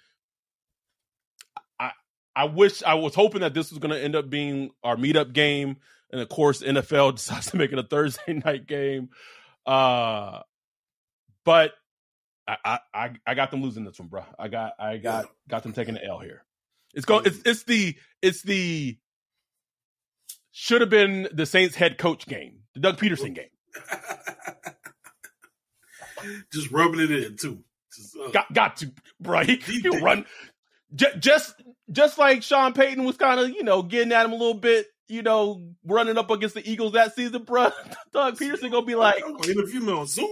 I 2.34 2.44
wish 2.44 2.82
I 2.82 2.94
was 2.94 3.14
hoping 3.14 3.42
that 3.42 3.54
this 3.54 3.70
was 3.70 3.78
going 3.78 3.92
to 3.92 4.02
end 4.02 4.16
up 4.16 4.30
being 4.30 4.70
our 4.82 4.96
meetup 4.96 5.32
game, 5.32 5.76
and 6.10 6.20
of 6.20 6.28
course 6.28 6.62
NFL 6.62 7.16
decides 7.16 7.50
to 7.50 7.56
make 7.56 7.72
it 7.72 7.78
a 7.78 7.82
Thursday 7.82 8.32
night 8.44 8.66
game. 8.66 9.10
Uh, 9.66 10.40
but 11.44 11.72
I 12.46 12.80
I 12.92 13.10
I, 13.26 13.34
got 13.34 13.50
them 13.50 13.62
losing 13.62 13.84
this 13.84 13.98
one, 13.98 14.08
bro. 14.08 14.24
I 14.38 14.48
got 14.48 14.72
I 14.78 14.96
got 14.96 15.26
got 15.48 15.62
them 15.62 15.72
taking 15.72 15.94
the 15.94 16.04
L 16.04 16.18
here. 16.18 16.44
It's 16.94 17.06
going. 17.06 17.26
It's 17.26 17.40
it's 17.44 17.62
the 17.64 17.96
it's 18.20 18.42
the 18.42 18.98
should 20.50 20.80
have 20.80 20.90
been 20.90 21.28
the 21.32 21.46
Saints 21.46 21.74
head 21.76 21.98
coach 21.98 22.26
game, 22.26 22.60
the 22.74 22.80
Doug 22.80 22.98
Pederson 22.98 23.34
game. 23.34 23.48
Just 26.52 26.70
rubbing 26.70 27.00
it 27.00 27.10
in 27.10 27.36
too. 27.36 27.64
Just, 27.94 28.16
uh, 28.16 28.30
Got 28.30 28.52
got 28.52 28.76
to, 28.78 28.92
bro. 29.20 29.44
He, 29.44 29.56
He 29.56 29.80
he 29.80 29.88
run 30.00 30.24
just 30.94 31.18
just 31.18 31.62
just 31.90 32.18
like 32.18 32.42
Sean 32.42 32.72
Payton 32.72 33.04
was 33.04 33.16
kind 33.16 33.40
of 33.40 33.50
you 33.50 33.62
know 33.62 33.82
getting 33.82 34.12
at 34.12 34.26
him 34.26 34.32
a 34.32 34.36
little 34.36 34.54
bit, 34.54 34.86
you 35.08 35.22
know, 35.22 35.72
running 35.84 36.18
up 36.18 36.30
against 36.30 36.54
the 36.54 36.70
Eagles 36.70 36.92
that 36.92 37.14
season, 37.14 37.44
bro. 37.44 37.70
Doug 38.12 38.38
Pederson 38.38 38.70
gonna 38.70 38.86
be 38.86 38.94
like, 38.94 39.22
I'm 39.24 39.36
gonna 39.36 39.52
interview 39.52 39.80
me 39.80 39.92
on 39.92 40.06
Zoom. 40.06 40.30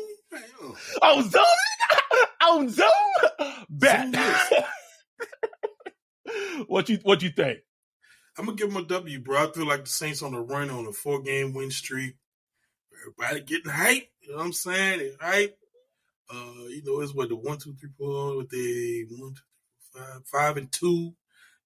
"Oh, 1.02 1.22
Zoom, 1.22 1.42
on 2.48 2.68
Zoom, 2.68 2.90
bet." 3.68 4.14
what 6.66 6.88
you 6.88 6.98
what 7.02 7.22
you 7.22 7.30
think? 7.30 7.58
I'm 8.38 8.46
gonna 8.46 8.56
give 8.56 8.70
him 8.70 8.76
a 8.76 8.82
W, 8.82 9.20
bro. 9.20 9.48
I 9.48 9.52
feel 9.52 9.66
like 9.66 9.84
the 9.84 9.90
Saints 9.90 10.22
on 10.22 10.32
the 10.32 10.40
run 10.40 10.70
on 10.70 10.86
a 10.86 10.92
four 10.92 11.20
game 11.20 11.52
win 11.52 11.70
streak. 11.70 12.16
Everybody 13.00 13.42
getting 13.42 13.70
hype. 13.70 14.08
You 14.20 14.32
know 14.32 14.38
what 14.38 14.46
I'm 14.46 14.52
saying? 14.52 14.98
They 14.98 15.12
hype. 15.20 15.56
Uh, 16.32 16.66
you 16.68 16.82
know, 16.84 17.00
it's 17.00 17.12
what 17.12 17.28
the 17.28 17.36
one, 17.36 17.58
two, 17.58 17.74
three, 17.74 17.90
four 17.98 18.36
with 18.36 18.50
the 18.50 19.04
one, 19.10 19.34
two, 19.34 19.42
five, 20.24 20.56
and 20.56 20.70
two, 20.72 21.14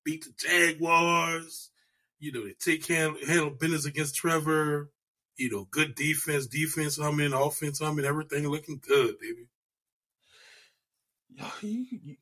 beat 0.05 0.25
the 0.25 0.33
Jaguars. 0.37 1.71
You 2.19 2.33
know, 2.33 2.45
they 2.45 2.55
take 2.59 2.87
handle, 2.87 3.19
handle 3.27 3.51
business 3.51 3.87
against 3.87 4.17
Trevor. 4.17 4.91
You 5.37 5.51
know, 5.51 5.67
good 5.71 5.95
defense, 5.95 6.47
defense 6.47 6.97
humming, 6.97 7.33
offense 7.33 7.81
humming, 7.81 8.05
everything 8.05 8.49
looking 8.49 8.81
good, 8.87 9.17
baby. 9.21 9.49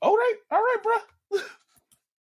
All 0.00 0.16
right, 0.16 0.34
all 0.50 0.59
right, 0.59 0.76
bro. 0.82 1.40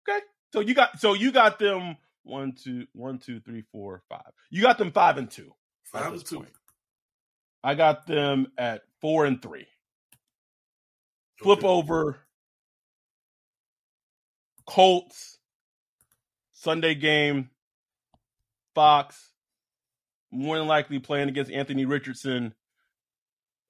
okay, 0.09 0.24
so 0.53 0.61
you 0.61 0.74
got 0.74 0.99
so 0.99 1.14
you 1.14 1.31
got 1.31 1.59
them 1.61 1.97
one, 2.24 2.53
two, 2.53 2.87
one, 2.93 3.18
two, 3.18 3.41
three, 3.41 3.62
four, 3.72 4.03
five. 4.09 4.33
You 4.51 4.62
got 4.62 4.78
them 4.78 4.93
five 4.93 5.16
and 5.16 5.31
two. 5.31 5.53
Five 5.85 6.12
and 6.12 6.24
two. 6.24 6.37
Point. 6.37 6.53
I 7.62 7.74
got 7.74 8.07
them 8.07 8.49
at 8.59 8.83
four 9.01 9.26
and 9.26 9.41
three. 9.41 9.66
Flip 11.43 11.59
okay. 11.59 11.66
over 11.66 12.18
Colts 14.71 15.39
Sunday 16.53 16.95
game. 16.95 17.51
Fox 18.73 19.33
more 20.31 20.57
than 20.57 20.68
likely 20.68 21.01
playing 21.01 21.29
against 21.29 21.51
Anthony 21.51 21.87
Richardson. 21.87 22.55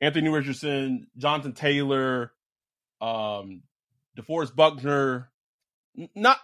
Anthony 0.02 0.28
Richardson, 0.28 1.06
Jonathan 1.16 1.54
Taylor, 1.54 2.32
um, 3.00 3.62
DeForest 4.18 4.54
Buckner. 4.54 5.30
Not 6.14 6.38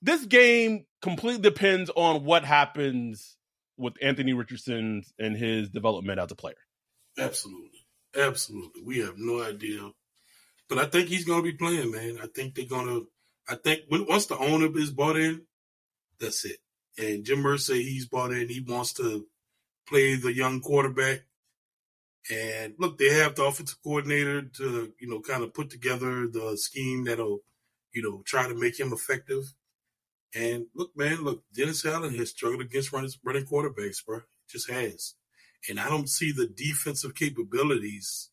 this 0.00 0.24
game 0.24 0.86
completely 1.02 1.42
depends 1.42 1.90
on 1.94 2.24
what 2.24 2.44
happens 2.44 3.36
with 3.76 3.94
Anthony 4.00 4.32
Richardson 4.32 5.02
and 5.18 5.36
his 5.36 5.68
development 5.68 6.18
as 6.18 6.32
a 6.32 6.34
player. 6.34 6.56
Absolutely. 7.18 7.80
Absolutely. 8.16 8.82
We 8.82 9.00
have 9.00 9.18
no 9.18 9.42
idea. 9.42 9.90
But 10.70 10.78
I 10.78 10.86
think 10.86 11.08
he's 11.08 11.26
going 11.26 11.40
to 11.40 11.50
be 11.50 11.56
playing, 11.56 11.90
man. 11.90 12.16
I 12.22 12.26
think 12.34 12.54
they're 12.54 12.64
going 12.64 12.86
to, 12.86 13.06
I 13.48 13.56
think 13.56 13.82
when, 13.88 14.06
once 14.06 14.26
the 14.26 14.38
owner 14.38 14.68
is 14.78 14.90
bought 14.90 15.16
in, 15.16 15.42
that's 16.20 16.44
it. 16.44 16.58
And 16.98 17.24
Jim 17.24 17.42
Irsay, 17.42 17.82
he's 17.82 18.06
bought 18.06 18.32
in. 18.32 18.48
He 18.48 18.64
wants 18.66 18.92
to 18.94 19.26
play 19.88 20.14
the 20.14 20.32
young 20.32 20.60
quarterback. 20.60 21.22
And 22.30 22.74
look, 22.78 22.98
they 22.98 23.10
have 23.14 23.34
the 23.34 23.44
offensive 23.44 23.82
coordinator 23.82 24.42
to, 24.42 24.92
you 25.00 25.08
know, 25.08 25.20
kind 25.20 25.42
of 25.42 25.54
put 25.54 25.70
together 25.70 26.28
the 26.28 26.56
scheme 26.56 27.04
that'll, 27.04 27.40
you 27.92 28.02
know, 28.02 28.22
try 28.24 28.46
to 28.46 28.54
make 28.54 28.78
him 28.78 28.92
effective. 28.92 29.54
And 30.34 30.66
look, 30.74 30.96
man, 30.96 31.24
look, 31.24 31.42
Dennis 31.52 31.84
Allen 31.84 32.16
has 32.16 32.30
struggled 32.30 32.62
against 32.62 32.92
running, 32.92 33.10
running 33.24 33.44
quarterbacks, 33.44 34.04
bro. 34.06 34.20
Just 34.48 34.70
has. 34.70 35.14
And 35.68 35.80
I 35.80 35.88
don't 35.88 36.08
see 36.08 36.32
the 36.32 36.46
defensive 36.46 37.14
capabilities 37.14 38.30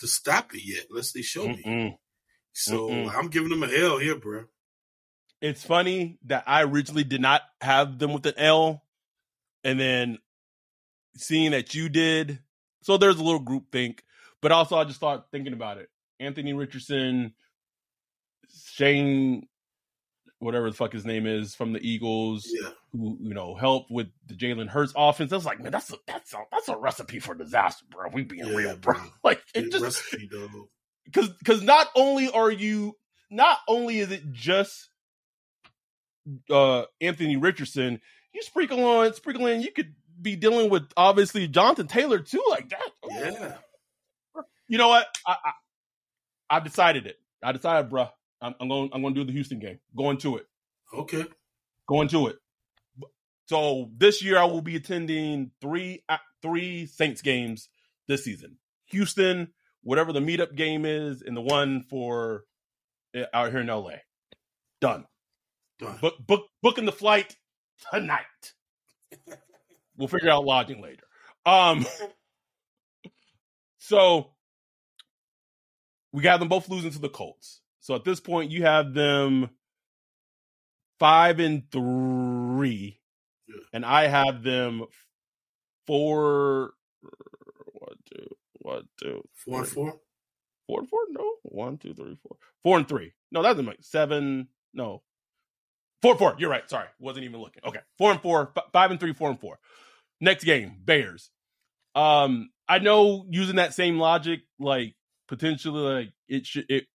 to 0.00 0.06
stop 0.06 0.54
it 0.54 0.62
yet, 0.64 0.86
unless 0.90 1.12
they 1.12 1.22
show 1.22 1.46
Mm-mm. 1.46 1.64
me. 1.64 1.98
So 2.58 2.88
Mm-mm. 2.88 3.14
I'm 3.14 3.28
giving 3.28 3.50
them 3.50 3.62
an 3.62 3.70
L 3.74 3.98
here, 3.98 4.16
bro. 4.16 4.44
It's 5.40 5.64
funny 5.64 6.18
that 6.26 6.44
I 6.46 6.64
originally 6.64 7.04
did 7.04 7.20
not 7.20 7.42
have 7.60 7.98
them 7.98 8.12
with 8.12 8.26
an 8.26 8.34
L, 8.36 8.82
and 9.62 9.78
then 9.78 10.18
seeing 11.16 11.52
that 11.52 11.74
you 11.74 11.88
did, 11.88 12.40
so 12.82 12.96
there's 12.96 13.18
a 13.18 13.22
little 13.22 13.38
group 13.38 13.70
think. 13.70 14.02
But 14.42 14.50
also, 14.50 14.76
I 14.76 14.84
just 14.84 14.96
started 14.96 15.24
thinking 15.30 15.52
about 15.52 15.78
it. 15.78 15.88
Anthony 16.18 16.52
Richardson, 16.52 17.34
Shane 18.72 19.46
whatever 20.40 20.70
the 20.70 20.76
fuck 20.76 20.92
his 20.92 21.04
name 21.04 21.26
is 21.26 21.54
from 21.54 21.72
the 21.72 21.80
Eagles, 21.80 22.48
yeah. 22.48 22.70
who 22.92 23.18
you 23.20 23.34
know 23.34 23.54
helped 23.54 23.90
with 23.90 24.08
the 24.26 24.34
Jalen 24.34 24.68
Hurts 24.68 24.92
offense. 24.96 25.32
I 25.32 25.36
was 25.36 25.44
like, 25.44 25.60
man, 25.60 25.72
that's 25.72 25.92
a 25.92 25.96
that's 26.06 26.32
a 26.32 26.38
that's 26.50 26.68
a 26.68 26.76
recipe 26.76 27.18
for 27.18 27.34
disaster, 27.34 27.84
bro. 27.90 28.08
We 28.12 28.22
being 28.22 28.46
yeah, 28.46 28.54
real, 28.54 28.76
bro. 28.76 28.94
bro. 28.94 29.02
Like 29.24 29.42
it 29.54 29.70
just 29.72 30.02
because 31.10 31.28
because 31.30 31.62
not 31.62 31.88
only 31.94 32.30
are 32.30 32.50
you 32.50 32.96
not 33.30 33.58
only 33.68 33.98
is 33.98 34.10
it 34.10 34.32
just 34.32 34.90
uh 36.50 36.84
Anthony 37.00 37.36
Richardson, 37.36 38.00
you 38.32 38.42
sprinkle 38.42 38.84
on 38.84 39.14
sprinkle 39.14 39.46
in, 39.46 39.62
you 39.62 39.72
could 39.72 39.94
be 40.20 40.36
dealing 40.36 40.70
with 40.70 40.84
obviously 40.96 41.48
Jonathan 41.48 41.86
Taylor 41.86 42.18
too, 42.18 42.42
like 42.48 42.70
that. 42.70 42.90
Yeah. 43.10 43.54
You 44.68 44.78
know 44.78 44.88
what? 44.88 45.06
I, 45.26 45.36
I 45.44 45.52
I 46.56 46.60
decided 46.60 47.06
it. 47.06 47.16
I 47.42 47.52
decided, 47.52 47.90
bro. 47.90 48.08
I'm, 48.40 48.54
I'm 48.60 48.68
going. 48.68 48.90
I'm 48.92 49.02
going 49.02 49.14
to 49.14 49.20
do 49.20 49.26
the 49.26 49.32
Houston 49.32 49.58
game. 49.58 49.78
Going 49.96 50.18
to 50.18 50.36
it. 50.36 50.46
Okay. 50.92 51.24
Going 51.86 52.08
to 52.08 52.28
it. 52.28 52.36
So 53.46 53.90
this 53.96 54.22
year 54.22 54.38
I 54.38 54.44
will 54.44 54.60
be 54.60 54.76
attending 54.76 55.52
three 55.60 56.04
uh, 56.08 56.18
three 56.42 56.86
Saints 56.86 57.22
games 57.22 57.68
this 58.06 58.24
season. 58.24 58.58
Houston, 58.86 59.48
whatever 59.82 60.12
the 60.12 60.20
meetup 60.20 60.54
game 60.54 60.84
is, 60.84 61.22
and 61.22 61.36
the 61.36 61.40
one 61.40 61.82
for 61.82 62.44
uh, 63.16 63.24
out 63.32 63.50
here 63.50 63.60
in 63.60 63.66
LA. 63.66 63.96
Done. 64.80 65.06
Done. 65.78 65.98
Book 66.00 66.14
book 66.26 66.46
booking 66.62 66.86
the 66.86 66.92
flight 66.92 67.36
tonight. 67.92 68.24
we'll 69.96 70.08
figure 70.08 70.30
out 70.30 70.44
lodging 70.44 70.82
later. 70.82 71.04
Um. 71.46 71.86
So 73.88 74.32
we 76.12 76.22
got 76.22 76.40
them 76.40 76.48
both 76.48 76.68
losing 76.68 76.90
to 76.90 76.98
the 76.98 77.08
Colts. 77.08 77.62
So 77.80 77.94
at 77.94 78.04
this 78.04 78.20
point, 78.20 78.50
you 78.50 78.64
have 78.64 78.92
them 78.92 79.48
five 80.98 81.40
and 81.40 81.62
three, 81.72 83.00
yeah. 83.48 83.54
and 83.72 83.86
I 83.86 84.08
have 84.08 84.42
them 84.42 84.84
four. 85.86 86.74
One, 88.68 88.88
two, 89.00 89.06
two, 89.06 89.28
four 89.34 89.58
and 89.60 89.68
four. 89.68 90.00
Four 90.66 90.80
and 90.80 90.88
four? 90.88 91.00
No, 91.10 91.34
one, 91.42 91.78
two, 91.78 91.94
three, 91.94 92.16
four. 92.22 92.36
Four 92.62 92.78
and 92.78 92.88
three. 92.88 93.12
No, 93.32 93.42
that 93.42 93.50
doesn't 93.50 93.64
make 93.64 93.82
seven. 93.82 94.48
No, 94.74 95.02
four, 96.02 96.16
four. 96.18 96.36
You're 96.38 96.50
right. 96.50 96.68
Sorry, 96.68 96.86
wasn't 96.98 97.24
even 97.24 97.40
looking. 97.40 97.62
Okay, 97.64 97.80
four 97.96 98.10
and 98.12 98.20
four, 98.20 98.52
f- 98.56 98.64
five 98.72 98.90
and 98.90 99.00
three, 99.00 99.14
four 99.14 99.30
and 99.30 99.40
four. 99.40 99.58
Next 100.20 100.44
game, 100.44 100.76
Bears. 100.84 101.30
Um, 101.94 102.50
I 102.68 102.78
know 102.80 103.24
using 103.30 103.56
that 103.56 103.74
same 103.74 103.98
logic, 103.98 104.40
like 104.58 104.94
potentially, 105.26 105.80
like 105.80 106.12
it 106.28 106.46
should 106.46 106.66
it 106.68 106.86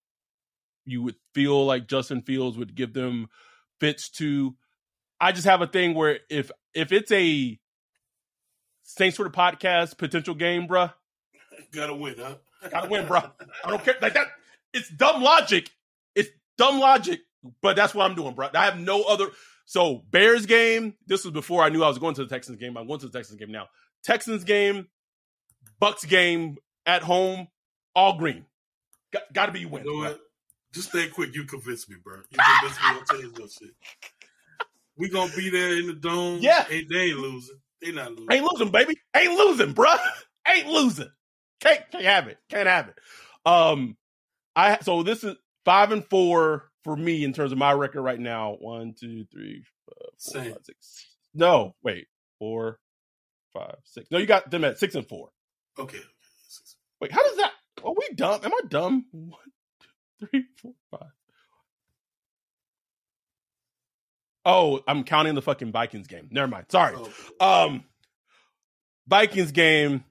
you 0.86 1.02
would 1.02 1.16
feel 1.34 1.66
like 1.66 1.88
Justin 1.88 2.22
Fields 2.22 2.58
would 2.58 2.76
give 2.76 2.94
them 2.94 3.28
fits 3.80 4.10
to. 4.12 4.56
I 5.20 5.32
just 5.32 5.48
have 5.48 5.62
a 5.62 5.68
thing 5.68 5.94
where 5.94 6.20
if 6.30 6.52
if 6.74 6.92
it's 6.92 7.12
a 7.12 7.58
same 8.84 9.12
sort 9.12 9.28
of 9.28 9.34
podcast 9.34 9.98
potential 9.98 10.36
game, 10.36 10.68
bruh, 10.68 10.94
gotta 11.72 11.94
win, 11.94 12.16
huh? 12.18 12.36
gotta 12.70 12.90
win, 12.90 13.08
bro. 13.08 13.22
I 13.64 13.70
don't 13.70 13.84
care 13.84 13.96
like 14.02 14.14
that. 14.14 14.28
It's 14.74 14.90
dumb 14.90 15.22
logic. 15.22 15.70
It's 16.16 16.30
dumb 16.58 16.80
logic, 16.80 17.22
but 17.62 17.76
that's 17.76 17.94
what 17.94 18.10
I'm 18.10 18.16
doing, 18.16 18.34
bro. 18.34 18.50
I 18.54 18.66
have 18.66 18.80
no 18.80 19.04
other. 19.04 19.28
So 19.66 20.04
Bears 20.12 20.46
game. 20.46 20.96
This 21.06 21.24
was 21.24 21.34
before 21.34 21.64
I 21.64 21.70
knew 21.70 21.84
I 21.84 21.88
was 21.88 22.00
going 22.00 22.16
to 22.16 22.24
the 22.24 22.30
Texans 22.30 22.58
game. 22.58 22.78
I'm 22.78 22.88
going 22.88 23.00
to 23.00 23.08
the 23.08 23.18
Texans 23.18 23.40
game 23.40 23.52
now. 23.52 23.68
Texans 24.04 24.44
game, 24.44 24.88
Bucks 25.80 26.04
game 26.06 26.58
at 26.86 27.04
home, 27.04 27.48
all 27.96 28.18
green. 28.18 28.46
Got, 29.34 29.46
to 29.46 29.52
be 29.52 29.66
win. 29.66 29.86
You 29.86 30.04
know 30.04 30.16
just 30.74 30.90
stay 30.90 31.08
quick. 31.08 31.36
You 31.36 31.46
convinced 31.46 31.90
me, 31.90 31.98
bro. 32.04 32.16
You 32.32 32.38
convinced 32.38 32.82
me. 32.82 32.88
I'll 32.88 33.06
tell 33.06 33.22
you 33.22 33.32
no 33.38 33.48
shit. 33.48 33.70
We 34.98 35.10
gonna 35.10 35.32
be 35.36 35.50
there 35.50 35.78
in 35.78 35.88
the 35.88 35.94
dome. 35.94 36.40
Yeah, 36.42 36.64
hey, 36.64 36.86
they 36.90 37.10
ain't 37.10 37.20
losing. 37.20 37.58
They 37.82 37.92
not 37.92 38.12
losing. 38.12 38.32
Ain't 38.32 38.46
losing, 38.52 38.72
baby. 38.72 38.96
Ain't 39.16 39.38
losing, 39.38 39.74
bro. 39.74 39.94
Ain't 40.48 40.68
losing. 40.68 41.10
Can't 41.64 41.92
can't 41.92 42.04
have 42.04 42.28
it. 42.28 42.38
Can't 42.50 42.68
have 42.68 42.90
it. 42.90 42.96
Um, 43.46 43.96
I 44.56 44.80
so 44.80 45.02
this 45.04 45.24
is 45.24 45.36
five 45.64 45.92
and 45.92 46.06
four 46.10 46.70
for 46.84 46.96
me 46.96 47.24
in 47.24 47.34
terms 47.34 47.52
of 47.52 47.58
my 47.58 47.72
record 47.72 48.02
right 48.02 48.20
now. 48.20 48.58
One, 48.60 48.94
two, 49.00 49.26
three, 49.32 49.64
four, 49.86 50.42
five, 50.44 50.58
six. 50.64 51.08
No, 51.34 51.74
wait, 51.82 52.08
four, 52.38 52.80
five, 53.54 53.78
six. 53.86 54.12
No, 54.12 54.18
you 54.18 54.26
got 54.26 54.52
them 54.52 54.66
at 54.66 54.78
six 54.78 54.96
and 54.96 55.08
four. 55.08 55.30
Okay. 55.80 56.00
Wait, 57.00 57.12
how 57.12 57.24
does 57.24 57.38
that? 57.38 57.52
Are 57.84 57.94
we 57.94 58.10
dumb? 58.16 58.42
Am 58.44 58.54
I 58.54 58.60
dumb? 58.68 59.06
One, 59.12 59.40
three, 60.20 60.46
four, 60.62 60.74
five. 60.92 61.12
Oh, 64.46 64.82
I'm 64.86 65.06
counting 65.06 65.36
the 65.36 65.42
fucking 65.42 65.72
Vikings 65.72 66.08
game. 66.08 66.28
Never 66.30 66.50
mind. 66.50 66.66
Sorry. 66.70 66.98
Oh. 67.40 67.66
Um, 67.68 67.86
Vikings 69.08 69.54
game. 69.54 70.04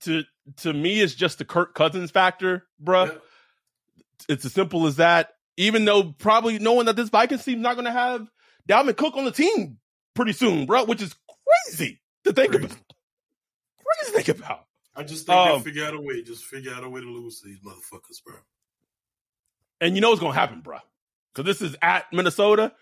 To 0.00 0.24
to 0.58 0.72
me, 0.72 1.00
it's 1.00 1.14
just 1.14 1.38
the 1.38 1.44
Kirk 1.44 1.74
Cousins 1.74 2.10
factor, 2.10 2.66
bruh. 2.82 3.12
Yeah. 3.12 3.18
It's 4.28 4.44
as 4.44 4.52
simple 4.52 4.86
as 4.86 4.96
that. 4.96 5.30
Even 5.56 5.84
though 5.84 6.12
probably 6.12 6.58
knowing 6.58 6.86
that 6.86 6.96
this 6.96 7.10
Vikings 7.10 7.44
team's 7.44 7.62
not 7.62 7.74
going 7.74 7.84
to 7.84 7.92
have 7.92 8.28
Dalvin 8.68 8.96
Cook 8.96 9.16
on 9.16 9.24
the 9.24 9.30
team 9.30 9.78
pretty 10.14 10.32
soon, 10.32 10.66
bro, 10.66 10.84
which 10.84 11.02
is 11.02 11.14
crazy 11.66 12.00
to 12.24 12.32
think 12.32 12.50
crazy. 12.50 12.66
about. 12.66 12.78
Crazy 13.78 14.12
to 14.12 14.22
think 14.22 14.38
about. 14.38 14.66
I 14.96 15.02
just 15.02 15.26
think 15.26 15.36
um, 15.36 15.58
they 15.58 15.64
figure 15.64 15.84
out 15.84 15.94
a 15.94 16.00
way. 16.00 16.22
Just 16.22 16.44
figure 16.44 16.72
out 16.72 16.84
a 16.84 16.88
way 16.88 17.00
to 17.00 17.06
lose 17.06 17.40
to 17.40 17.48
these 17.48 17.60
motherfuckers, 17.60 18.22
bro. 18.24 18.36
And 19.80 19.94
you 19.94 20.00
know 20.00 20.10
what's 20.10 20.20
gonna 20.20 20.34
happen, 20.34 20.60
bro? 20.60 20.78
Because 21.32 21.46
this 21.46 21.68
is 21.68 21.76
at 21.82 22.12
Minnesota. 22.12 22.72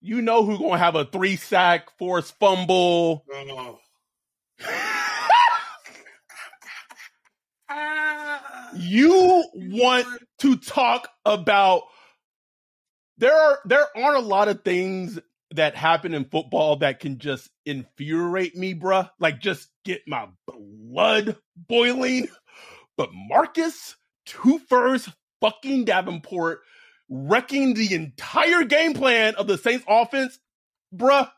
You 0.00 0.22
know 0.22 0.44
who's 0.44 0.58
gonna 0.58 0.78
have 0.78 0.94
a 0.94 1.04
three 1.04 1.36
sack, 1.36 1.96
forced 1.98 2.38
fumble. 2.38 3.24
Oh. 3.30 3.78
Ah. 7.72 8.70
You 8.74 9.44
want 9.54 10.06
to 10.40 10.56
talk 10.56 11.08
about 11.24 11.82
there 13.18 13.36
are 13.36 13.60
there 13.64 13.86
aren't 13.96 14.24
a 14.24 14.26
lot 14.26 14.48
of 14.48 14.64
things 14.64 15.18
that 15.52 15.76
happen 15.76 16.14
in 16.14 16.24
football 16.24 16.76
that 16.76 16.98
can 17.00 17.18
just 17.18 17.50
infuriate 17.66 18.56
me, 18.56 18.74
bruh. 18.74 19.10
Like 19.20 19.40
just 19.40 19.68
get 19.84 20.02
my 20.06 20.28
blood 20.46 21.36
boiling. 21.56 22.28
But 22.96 23.10
Marcus 23.12 23.96
two 24.26 24.58
first 24.68 25.08
fucking 25.40 25.84
Davenport 25.84 26.60
wrecking 27.08 27.74
the 27.74 27.94
entire 27.94 28.64
game 28.64 28.94
plan 28.94 29.34
of 29.34 29.46
the 29.46 29.58
Saints 29.58 29.84
offense, 29.88 30.38
bruh. 30.94 31.30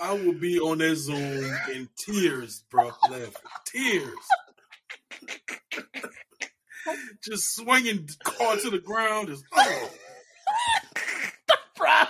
I 0.00 0.14
will 0.14 0.32
be 0.34 0.58
on 0.58 0.78
that 0.78 0.96
Zoom 0.96 1.16
in 1.72 1.88
tears, 1.96 2.64
bruh. 2.72 2.92
Laughing. 3.08 3.32
Tears. 3.66 4.08
Just 7.24 7.54
swinging 7.54 8.08
car 8.24 8.56
to 8.56 8.70
the 8.70 8.80
ground 8.80 9.28
is 9.28 9.44
oh. 9.52 9.90
I, 11.84 12.06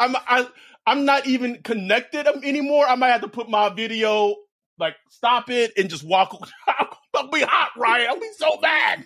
I'm 0.00 0.16
I, 0.16 0.48
I'm 0.86 1.04
not 1.04 1.26
even 1.26 1.62
connected 1.62 2.26
anymore. 2.44 2.86
I 2.86 2.94
might 2.94 3.10
have 3.10 3.22
to 3.22 3.28
put 3.28 3.48
my 3.48 3.68
video 3.68 4.34
like 4.78 4.94
stop 5.10 5.50
it 5.50 5.72
and 5.76 5.90
just 5.90 6.04
walk. 6.04 6.36
I'll 7.14 7.30
be 7.30 7.40
hot, 7.40 7.70
Ryan. 7.76 8.08
I'll 8.10 8.20
be 8.20 8.30
so 8.36 8.60
bad. 8.60 9.04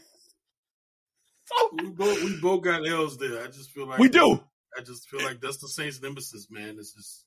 So 1.44 1.70
we 1.78 1.90
both 1.90 2.22
we 2.22 2.40
both 2.40 2.62
got 2.62 2.86
L's 2.86 3.18
there. 3.18 3.42
I 3.42 3.46
just 3.46 3.70
feel 3.70 3.86
like 3.86 3.98
we 3.98 4.08
do. 4.08 4.40
I 4.78 4.82
just 4.82 5.08
feel 5.08 5.22
like 5.22 5.40
that's 5.40 5.58
the 5.58 5.68
Saints 5.68 6.00
nemesis, 6.00 6.48
man. 6.50 6.76
It's 6.78 6.94
just 6.94 7.24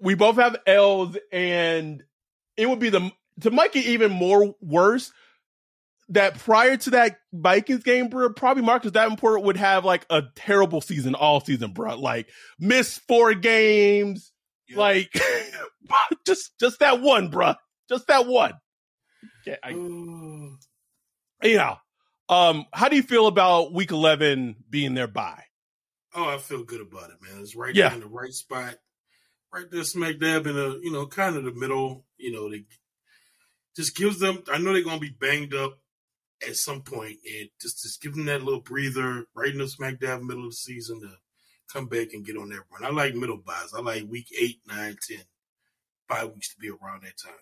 we 0.00 0.14
both 0.14 0.36
have 0.36 0.56
L's, 0.66 1.16
and 1.32 2.02
it 2.56 2.68
would 2.68 2.78
be 2.78 2.90
the 2.90 3.10
to 3.40 3.50
make 3.50 3.76
it 3.76 3.86
even 3.86 4.12
more 4.12 4.54
worse 4.60 5.12
that 6.10 6.38
prior 6.38 6.76
to 6.76 6.90
that 6.90 7.18
Vikings 7.32 7.84
game, 7.84 8.08
bro, 8.08 8.30
probably 8.30 8.62
Marcus 8.62 8.90
Davenport 8.90 9.42
would 9.44 9.56
have 9.56 9.84
like 9.84 10.04
a 10.10 10.22
terrible 10.34 10.80
season 10.80 11.14
all 11.14 11.40
season, 11.40 11.72
bro. 11.72 11.98
Like 11.98 12.28
miss 12.58 12.98
four 12.98 13.34
games, 13.34 14.32
yeah. 14.68 14.78
like 14.78 15.12
just 16.26 16.52
just 16.58 16.80
that 16.80 17.00
one, 17.00 17.28
bro. 17.28 17.54
Just 17.88 18.08
that 18.08 18.26
one. 18.26 18.52
Okay, 19.46 19.56
I, 19.62 19.70
anyhow, 21.42 21.78
um, 22.28 22.66
how 22.72 22.88
do 22.88 22.96
you 22.96 23.02
feel 23.02 23.26
about 23.26 23.72
Week 23.72 23.90
Eleven 23.90 24.56
being 24.68 24.94
their 24.94 25.08
bye? 25.08 25.44
Oh, 26.14 26.28
I 26.28 26.38
feel 26.38 26.64
good 26.64 26.80
about 26.80 27.10
it, 27.10 27.16
man. 27.22 27.40
It's 27.40 27.54
right 27.54 27.74
yeah. 27.74 27.94
in 27.94 28.00
the 28.00 28.06
right 28.06 28.32
spot, 28.32 28.76
right 29.54 29.70
there, 29.70 29.84
smack 29.84 30.18
dab 30.18 30.46
in 30.46 30.56
the 30.56 30.80
you 30.82 30.92
know 30.92 31.06
kind 31.06 31.36
of 31.36 31.44
the 31.44 31.52
middle. 31.52 32.04
You 32.18 32.32
know, 32.32 32.50
they 32.50 32.64
just 33.76 33.96
gives 33.96 34.18
them. 34.18 34.42
I 34.52 34.58
know 34.58 34.72
they're 34.72 34.84
gonna 34.84 34.98
be 34.98 35.14
banged 35.20 35.54
up 35.54 35.78
at 36.46 36.56
some 36.56 36.82
point, 36.82 37.18
and 37.26 37.48
just 37.60 37.82
just 37.82 38.02
give 38.02 38.14
them 38.14 38.26
that 38.26 38.42
little 38.42 38.60
breather 38.60 39.26
right 39.34 39.52
in 39.52 39.58
the 39.58 39.68
smack 39.68 40.00
dab 40.00 40.22
middle 40.22 40.44
of 40.44 40.50
the 40.50 40.56
season 40.56 41.00
to 41.00 41.10
come 41.72 41.86
back 41.86 42.12
and 42.12 42.24
get 42.24 42.36
on 42.36 42.48
that 42.50 42.62
run. 42.72 42.84
I 42.84 42.90
like 42.90 43.14
middle 43.14 43.38
byes. 43.38 43.72
I 43.76 43.80
like 43.80 44.04
week 44.08 44.28
eight, 44.38 44.60
nine, 44.66 44.96
ten 45.06 45.24
bye 46.10 46.24
weeks 46.24 46.52
to 46.52 46.58
be 46.58 46.68
around 46.68 47.04
that 47.04 47.16
time. 47.16 47.32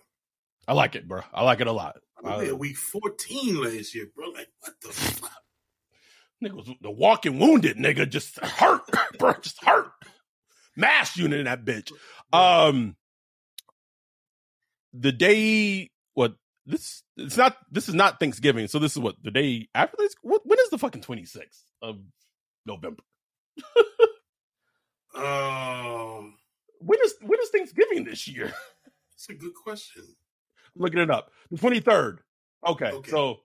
I 0.68 0.74
like 0.74 0.94
it, 0.94 1.08
bro. 1.08 1.22
I 1.32 1.42
like 1.42 1.60
it 1.60 1.66
a 1.66 1.72
lot. 1.72 1.96
I 2.22 2.44
mean, 2.44 2.58
week 2.58 2.76
14 2.76 3.62
last 3.62 3.94
year, 3.94 4.08
bro. 4.14 4.28
Like, 4.28 4.48
what 4.60 4.74
the 4.82 4.88
fuck? 4.88 5.32
Nigga 6.44 6.52
was 6.52 6.70
the 6.80 6.90
walking 6.90 7.38
wounded 7.38 7.78
nigga, 7.78 8.08
just 8.08 8.38
hurt, 8.38 8.82
bro, 9.18 9.32
just 9.40 9.64
hurt. 9.64 9.90
Mass 10.76 11.16
unit 11.16 11.40
in 11.40 11.46
that 11.46 11.64
bitch. 11.64 11.90
Um, 12.32 12.96
the 14.92 15.10
day, 15.10 15.90
what 16.18 16.34
this? 16.66 17.02
It's 17.16 17.36
not. 17.36 17.56
This 17.70 17.88
is 17.88 17.94
not 17.94 18.20
Thanksgiving. 18.20 18.66
So 18.68 18.78
this 18.78 18.92
is 18.92 18.98
what 18.98 19.16
the 19.22 19.30
day 19.30 19.68
after 19.74 19.96
this. 19.98 20.14
What, 20.22 20.42
when 20.44 20.58
is 20.58 20.70
the 20.70 20.78
fucking 20.78 21.02
twenty 21.02 21.24
sixth 21.24 21.64
of 21.80 22.00
November? 22.66 23.02
um, 25.14 26.36
when 26.80 26.98
is 27.04 27.14
when 27.22 27.40
is 27.40 27.50
Thanksgiving 27.50 28.04
this 28.04 28.28
year? 28.28 28.52
It's 29.18 29.28
a 29.30 29.34
good 29.34 29.54
question 29.64 30.04
looking 30.76 31.00
it 31.00 31.10
up. 31.10 31.30
The 31.50 31.58
23rd. 31.58 32.18
Okay, 32.66 32.90
okay. 32.90 33.10
So 33.10 33.40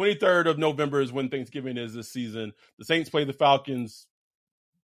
23rd 0.00 0.46
of 0.46 0.58
November 0.58 1.00
is 1.00 1.12
when 1.12 1.28
Thanksgiving 1.28 1.76
is 1.76 1.94
this 1.94 2.10
season. 2.10 2.52
The 2.78 2.84
Saints 2.84 3.10
play 3.10 3.24
the 3.24 3.32
Falcons 3.32 4.06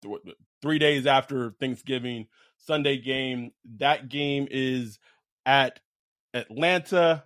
th- 0.02 0.36
three 0.62 0.78
days 0.78 1.06
after 1.06 1.52
Thanksgiving. 1.60 2.26
Sunday 2.58 2.98
game. 2.98 3.52
That 3.78 4.08
game 4.08 4.48
is 4.50 4.98
at 5.44 5.80
Atlanta. 6.34 7.24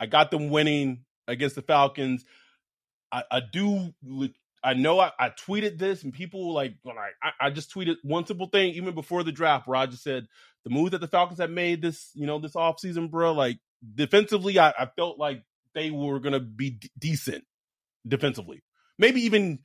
I 0.00 0.06
got 0.06 0.30
them 0.30 0.50
winning 0.50 1.04
against 1.28 1.54
the 1.54 1.62
Falcons. 1.62 2.24
I, 3.12 3.24
I 3.30 3.40
do. 3.52 3.94
I 4.62 4.74
know 4.74 4.98
I, 4.98 5.12
I, 5.18 5.28
tweeted 5.30 5.78
this, 5.78 6.02
and 6.02 6.12
people 6.12 6.52
like 6.52 6.74
like 6.84 6.96
I, 7.22 7.46
I, 7.46 7.50
just 7.50 7.72
tweeted 7.72 7.96
one 8.02 8.26
simple 8.26 8.46
thing 8.46 8.74
even 8.74 8.94
before 8.94 9.22
the 9.22 9.32
draft, 9.32 9.68
where 9.68 9.76
I 9.76 9.86
just 9.86 10.02
said 10.02 10.26
the 10.64 10.70
move 10.70 10.92
that 10.92 11.00
the 11.00 11.08
Falcons 11.08 11.38
have 11.38 11.50
made 11.50 11.82
this 11.82 12.10
you 12.14 12.26
know 12.26 12.38
this 12.38 12.54
offseason, 12.54 13.10
bro. 13.10 13.32
Like 13.32 13.58
defensively, 13.94 14.58
I, 14.58 14.70
I 14.70 14.88
felt 14.96 15.18
like 15.18 15.42
they 15.74 15.90
were 15.90 16.18
to 16.32 16.40
be 16.40 16.70
d- 16.70 16.90
decent 16.98 17.44
defensively. 18.06 18.62
Maybe 18.98 19.22
even 19.22 19.60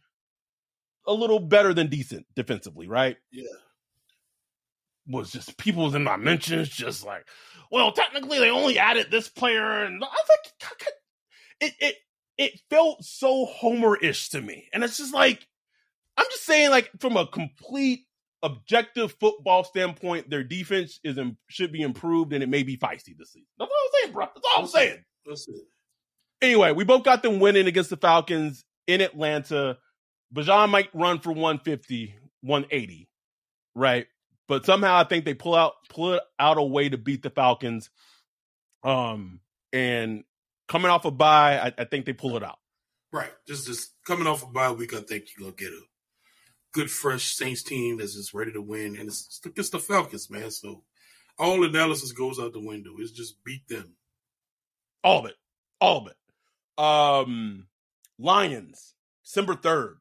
a 1.07 1.13
little 1.13 1.39
better 1.39 1.73
than 1.73 1.87
decent 1.87 2.25
defensively, 2.35 2.87
right? 2.87 3.17
Yeah. 3.31 3.45
Was 5.09 5.31
just 5.31 5.57
people 5.57 5.85
was 5.85 5.95
in 5.95 6.03
my 6.03 6.17
mentions 6.17 6.69
just 6.69 7.03
like, 7.03 7.25
well, 7.71 7.91
technically 7.91 8.39
they 8.39 8.51
only 8.51 8.77
added 8.77 9.07
this 9.09 9.27
player, 9.27 9.83
and 9.83 10.03
I 10.03 10.07
was 10.07 10.29
like, 10.29 10.87
it 11.61 11.73
it 11.79 11.95
it 12.37 12.61
felt 12.69 13.03
so 13.03 13.45
Homer-ish 13.45 14.29
to 14.29 14.41
me, 14.41 14.69
and 14.71 14.83
it's 14.83 14.97
just 14.97 15.13
like, 15.13 15.47
I'm 16.15 16.27
just 16.29 16.45
saying, 16.45 16.69
like 16.69 16.91
from 16.99 17.17
a 17.17 17.25
complete 17.25 18.01
objective 18.43 19.15
football 19.19 19.63
standpoint, 19.63 20.29
their 20.29 20.43
defense 20.43 20.99
is 21.03 21.17
in, 21.17 21.37
should 21.49 21.71
be 21.71 21.81
improved, 21.81 22.33
and 22.33 22.43
it 22.43 22.49
may 22.49 22.63
be 22.63 22.77
feisty 22.77 23.17
this 23.17 23.33
season. 23.33 23.47
That's 23.57 23.71
all 23.71 23.77
I'm 23.83 24.01
saying, 24.01 24.13
bro. 24.13 24.25
That's 24.33 24.47
all 24.55 24.63
I'm 24.63 24.67
saying. 24.69 25.03
That's 25.25 25.47
it. 25.47 25.55
Anyway, 26.41 26.71
we 26.71 26.83
both 26.83 27.03
got 27.03 27.21
them 27.21 27.39
winning 27.39 27.67
against 27.67 27.89
the 27.89 27.97
Falcons 27.97 28.63
in 28.87 29.01
Atlanta. 29.01 29.77
Bijan 30.33 30.69
might 30.69 30.89
run 30.93 31.19
for 31.19 31.31
150, 31.31 32.15
180, 32.41 33.09
right? 33.75 34.07
But 34.49 34.65
somehow 34.65 34.97
I 34.97 35.03
think 35.03 35.25
they 35.25 35.35
pull 35.35 35.53
out 35.53 35.73
pull 35.89 36.19
out 36.39 36.57
a 36.57 36.63
way 36.63 36.89
to 36.89 36.97
beat 36.97 37.21
the 37.21 37.29
Falcons. 37.29 37.91
Um, 38.83 39.41
and 39.71 40.23
coming 40.67 40.89
off 40.89 41.05
a 41.05 41.11
bye, 41.11 41.59
I, 41.59 41.73
I 41.77 41.85
think 41.85 42.07
they 42.07 42.13
pull 42.13 42.35
it 42.35 42.43
out. 42.43 42.57
Right. 43.13 43.29
Just 43.47 43.67
just 43.67 43.93
coming 44.07 44.25
off 44.25 44.41
a 44.41 44.47
bye 44.47 44.71
week, 44.71 44.95
I 44.95 45.01
think 45.01 45.25
you're 45.37 45.51
gonna 45.51 45.55
get 45.55 45.71
a 45.71 45.81
good, 46.73 46.89
fresh 46.89 47.35
Saints 47.35 47.61
team 47.61 47.97
that's 47.97 48.15
just 48.15 48.33
ready 48.33 48.51
to 48.53 48.61
win, 48.61 48.97
and 48.97 49.07
it's 49.07 49.39
it's 49.55 49.69
the 49.69 49.77
Falcons, 49.77 50.31
man. 50.31 50.49
So 50.49 50.83
all 51.37 51.63
analysis 51.63 52.11
goes 52.11 52.39
out 52.39 52.53
the 52.53 52.59
window. 52.59 52.95
It's 52.97 53.11
just 53.11 53.43
beat 53.43 53.67
them. 53.67 53.93
All 55.03 55.19
of 55.19 55.25
it, 55.27 55.35
all 55.79 55.97
of 55.99 56.07
it. 56.07 56.83
Um, 56.83 57.67
Lions, 58.17 58.95
December 59.23 59.53
third. 59.53 59.97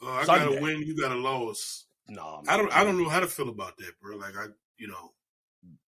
Uh, 0.00 0.10
I 0.10 0.26
got 0.26 0.44
to 0.44 0.60
win. 0.60 0.82
You 0.82 0.96
got 0.96 1.08
to 1.08 1.18
lose. 2.08 2.16
No, 2.16 2.42
I 2.48 2.56
don't. 2.56 2.72
I 2.72 2.84
don't 2.84 3.02
know 3.02 3.08
how 3.08 3.20
to 3.20 3.26
feel 3.26 3.48
about 3.48 3.76
that, 3.78 3.92
bro. 4.00 4.16
Like 4.16 4.36
I, 4.36 4.46
you 4.78 4.88
know, 4.88 5.12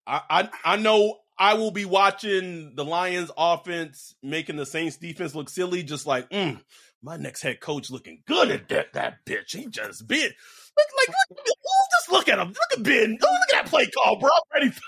I, 0.08 0.22
I, 0.30 0.50
I 0.64 0.76
know 0.78 1.18
I 1.38 1.56
will 1.56 1.72
be 1.72 1.86
watching 1.86 2.76
the 2.76 2.86
Lions 2.86 3.32
offense 3.38 4.16
making 4.22 4.58
the 4.58 4.66
Saints 4.66 4.98
defense 4.98 5.36
look 5.36 5.50
silly, 5.50 5.84
just 5.84 6.06
like, 6.06 6.30
mm, 6.30 6.62
my 7.02 7.18
next 7.18 7.42
head 7.42 7.60
coach 7.60 7.90
looking 7.90 8.22
good 8.28 8.52
at 8.52 8.70
that, 8.70 8.94
that 8.94 9.26
bitch. 9.26 9.56
He 9.56 9.68
just 9.68 10.08
been 10.08 10.32
look 10.78 10.88
like 10.98 11.16
look, 11.30 11.48
just 11.92 12.12
look 12.12 12.30
at 12.30 12.40
him. 12.40 12.50
Look 12.50 12.80
at 12.80 12.84
Ben. 12.84 13.18
Oh, 13.22 13.32
look 13.32 13.58
at 13.58 13.64
that 13.64 13.66
play 13.68 13.88
call, 13.88 14.18
bro. 14.18 14.30
I'm 14.30 14.62
ready. 14.62 14.72
For, 14.72 14.82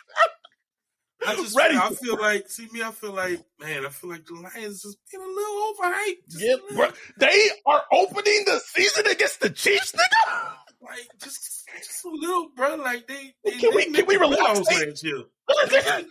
I 1.25 1.35
just 1.37 1.57
ready. 1.57 1.75
I 1.75 1.89
feel 1.93 2.19
like 2.19 2.49
see 2.49 2.67
me. 2.71 2.83
I 2.83 2.91
feel 2.91 3.13
like 3.13 3.43
man. 3.59 3.85
I 3.85 3.89
feel 3.89 4.09
like 4.09 4.25
the 4.25 4.35
Lions 4.35 4.83
just 4.83 4.97
being 5.11 5.23
a 5.23 5.27
little 5.27 5.73
overhyped. 5.73 6.29
Just 6.29 6.43
yeah, 6.43 6.55
bro. 6.75 6.89
They 7.17 7.49
are 7.65 7.83
opening 7.91 8.43
the 8.45 8.61
season 8.65 9.07
against 9.07 9.41
the 9.41 9.49
Chiefs, 9.49 9.93
nigga. 9.93 10.51
Like 10.83 11.07
just, 11.21 11.67
just 11.77 12.05
a 12.05 12.09
little, 12.09 12.49
bro. 12.55 12.75
Like 12.75 13.07
they. 13.07 13.33
they 13.45 13.51
can 13.51 13.73
we 13.75 13.91
can 13.91 14.05
we 14.05 14.17
relax? 14.17 15.03
Year. 15.03 15.23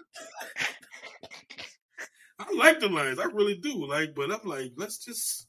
I 2.39 2.53
like 2.55 2.81
the 2.81 2.89
Lions. 2.89 3.19
I 3.19 3.25
really 3.25 3.57
do. 3.57 3.87
Like, 3.87 4.15
but 4.15 4.33
I'm 4.33 4.41
like, 4.45 4.73
let's 4.77 4.99
just 5.05 5.47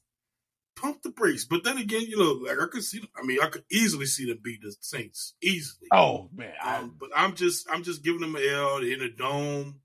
pump 0.76 1.02
the 1.02 1.10
brakes. 1.10 1.46
But 1.46 1.64
then 1.64 1.78
again, 1.78 2.02
you 2.02 2.18
know, 2.18 2.34
like 2.34 2.60
I 2.62 2.68
could 2.68 2.84
see. 2.84 3.02
I 3.16 3.26
mean, 3.26 3.40
I 3.42 3.48
could 3.48 3.64
easily 3.72 4.06
see 4.06 4.26
them 4.28 4.40
beat 4.44 4.62
the 4.62 4.76
Saints 4.82 5.34
easily. 5.42 5.88
Oh 5.92 6.30
man, 6.36 6.54
um, 6.64 6.96
but 7.00 7.10
I'm 7.16 7.36
just, 7.36 7.68
I'm 7.72 7.84
just 7.84 8.04
giving 8.04 8.22
them 8.22 8.36
an 8.36 8.44
L 8.48 8.78
in 8.78 9.02
a 9.02 9.10
dome, 9.10 9.80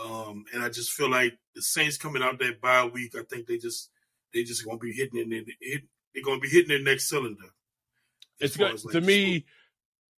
um, 0.00 0.44
and 0.52 0.62
I 0.62 0.68
just 0.68 0.92
feel 0.92 1.10
like 1.10 1.36
the 1.54 1.62
Saints 1.62 1.96
coming 1.96 2.22
out 2.22 2.38
that 2.38 2.60
bye 2.60 2.84
week. 2.84 3.14
I 3.16 3.22
think 3.28 3.46
they 3.46 3.58
just, 3.58 3.90
they 4.32 4.44
just 4.44 4.64
gonna 4.64 4.78
be 4.78 4.92
hitting 4.92 5.18
it. 5.20 5.82
They're 6.14 6.24
gonna 6.24 6.40
be 6.40 6.48
hitting 6.48 6.68
their 6.68 6.82
next 6.82 7.08
cylinder. 7.08 7.50
It's 8.40 8.56
good 8.56 8.84
like 8.84 8.92
to 8.92 9.00
me. 9.00 9.46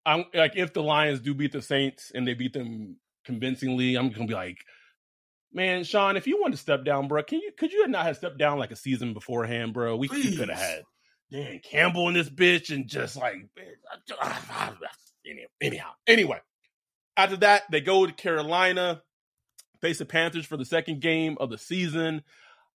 I'm 0.06 0.24
like 0.34 0.56
if 0.56 0.72
the 0.72 0.82
Lions 0.82 1.20
do 1.20 1.34
beat 1.34 1.52
the 1.52 1.62
Saints 1.62 2.12
and 2.14 2.26
they 2.26 2.34
beat 2.34 2.52
them 2.52 2.96
convincingly, 3.24 3.96
I'm 3.96 4.10
gonna 4.10 4.26
be 4.26 4.34
like, 4.34 4.58
Man, 5.52 5.84
Sean, 5.84 6.16
if 6.16 6.26
you 6.26 6.40
want 6.40 6.52
to 6.54 6.58
step 6.60 6.84
down, 6.84 7.08
bro, 7.08 7.22
can 7.22 7.40
you 7.40 7.52
could 7.56 7.72
you 7.72 7.86
not 7.88 8.04
have 8.04 8.16
stepped 8.16 8.38
down 8.38 8.58
like 8.58 8.70
a 8.70 8.76
season 8.76 9.14
beforehand, 9.14 9.72
bro? 9.72 9.96
We 9.96 10.08
could 10.08 10.48
have 10.48 10.58
had 10.58 10.82
Dan 11.30 11.60
Campbell 11.62 12.08
in 12.08 12.14
this 12.14 12.28
bitch 12.28 12.74
and 12.74 12.86
just 12.86 13.16
like 13.16 13.36
anyhow. 15.60 15.90
Anyway, 16.06 16.40
after 17.16 17.36
that, 17.38 17.62
they 17.70 17.80
go 17.80 18.06
to 18.06 18.12
Carolina, 18.12 19.02
face 19.80 19.98
the 19.98 20.06
Panthers 20.06 20.46
for 20.46 20.56
the 20.56 20.64
second 20.64 21.00
game 21.00 21.36
of 21.40 21.50
the 21.50 21.58
season. 21.58 22.22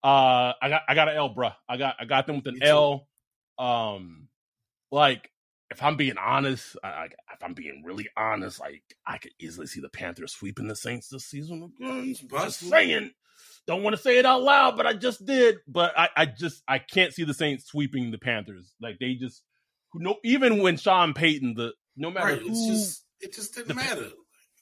Uh, 0.03 0.53
I 0.61 0.69
got 0.69 0.81
I 0.87 0.95
got 0.95 1.09
an 1.09 1.17
L, 1.17 1.29
bro. 1.29 1.51
I 1.67 1.77
got 1.77 1.95
I 1.99 2.05
got 2.05 2.25
them 2.25 2.37
with 2.37 2.47
an 2.47 2.63
L. 2.63 3.07
Um, 3.59 4.27
like 4.91 5.30
if 5.72 5.82
I'm 5.82 5.95
being 5.95 6.17
honest, 6.17 6.76
I, 6.84 7.05
if 7.05 7.41
I'm 7.41 7.53
being 7.53 7.82
really 7.86 8.09
honest, 8.17 8.59
like 8.59 8.84
I 9.07 9.17
could 9.17 9.32
easily 9.39 9.67
see 9.67 9.80
the 9.80 9.89
Panthers 9.89 10.34
sweeping 10.34 10.67
the 10.67 10.76
Saints 10.76 11.07
this 11.07 11.26
season. 11.26 11.72
I'm 11.82 12.13
just 12.13 12.59
saying, 12.59 13.11
don't 13.65 13.82
want 13.82 13.95
to 13.95 14.01
say 14.01 14.19
it 14.19 14.26
out 14.26 14.43
loud, 14.43 14.76
but 14.76 14.86
I 14.86 14.93
just 14.93 15.26
did. 15.26 15.59
But 15.67 15.97
I, 15.97 16.09
I 16.15 16.26
just 16.26 16.61
I 16.67 16.80
can't 16.80 17.13
see 17.13 17.24
the 17.24 17.34
Saints 17.34 17.65
sweeping 17.65 18.11
the 18.11 18.17
Panthers. 18.17 18.76
Like 18.82 18.99
they 18.99 19.13
just, 19.13 19.43
no, 19.95 20.17
even 20.26 20.61
when 20.61 20.76
Sean 20.76 21.13
Payton, 21.13 21.53
the 21.55 21.72
no 21.95 22.11
matter 22.11 22.34
right, 22.34 22.41
who, 22.41 22.49
just, 22.49 23.05
it 23.22 23.34
just 23.34 23.55
didn't 23.55 23.69
the, 23.69 23.76
matter. 23.76 24.09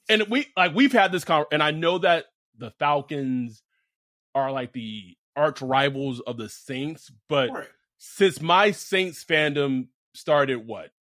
And 0.09 0.27
we 0.29 0.45
like 0.55 0.75
we've 0.75 0.93
had 0.93 1.11
this 1.11 1.25
con, 1.25 1.45
and 1.51 1.63
I 1.63 1.71
know 1.71 1.97
that 1.97 2.25
the 2.55 2.71
Falcons 2.77 3.63
are 4.35 4.51
like 4.51 4.73
the 4.73 5.17
arch 5.35 5.59
rivals 5.61 6.19
of 6.19 6.37
the 6.37 6.49
Saints, 6.49 7.11
but 7.27 7.49
right. 7.49 7.67
since 7.97 8.39
my 8.39 8.69
Saints 8.69 9.25
fandom 9.25 9.87
started, 10.13 10.67
what 10.67 10.91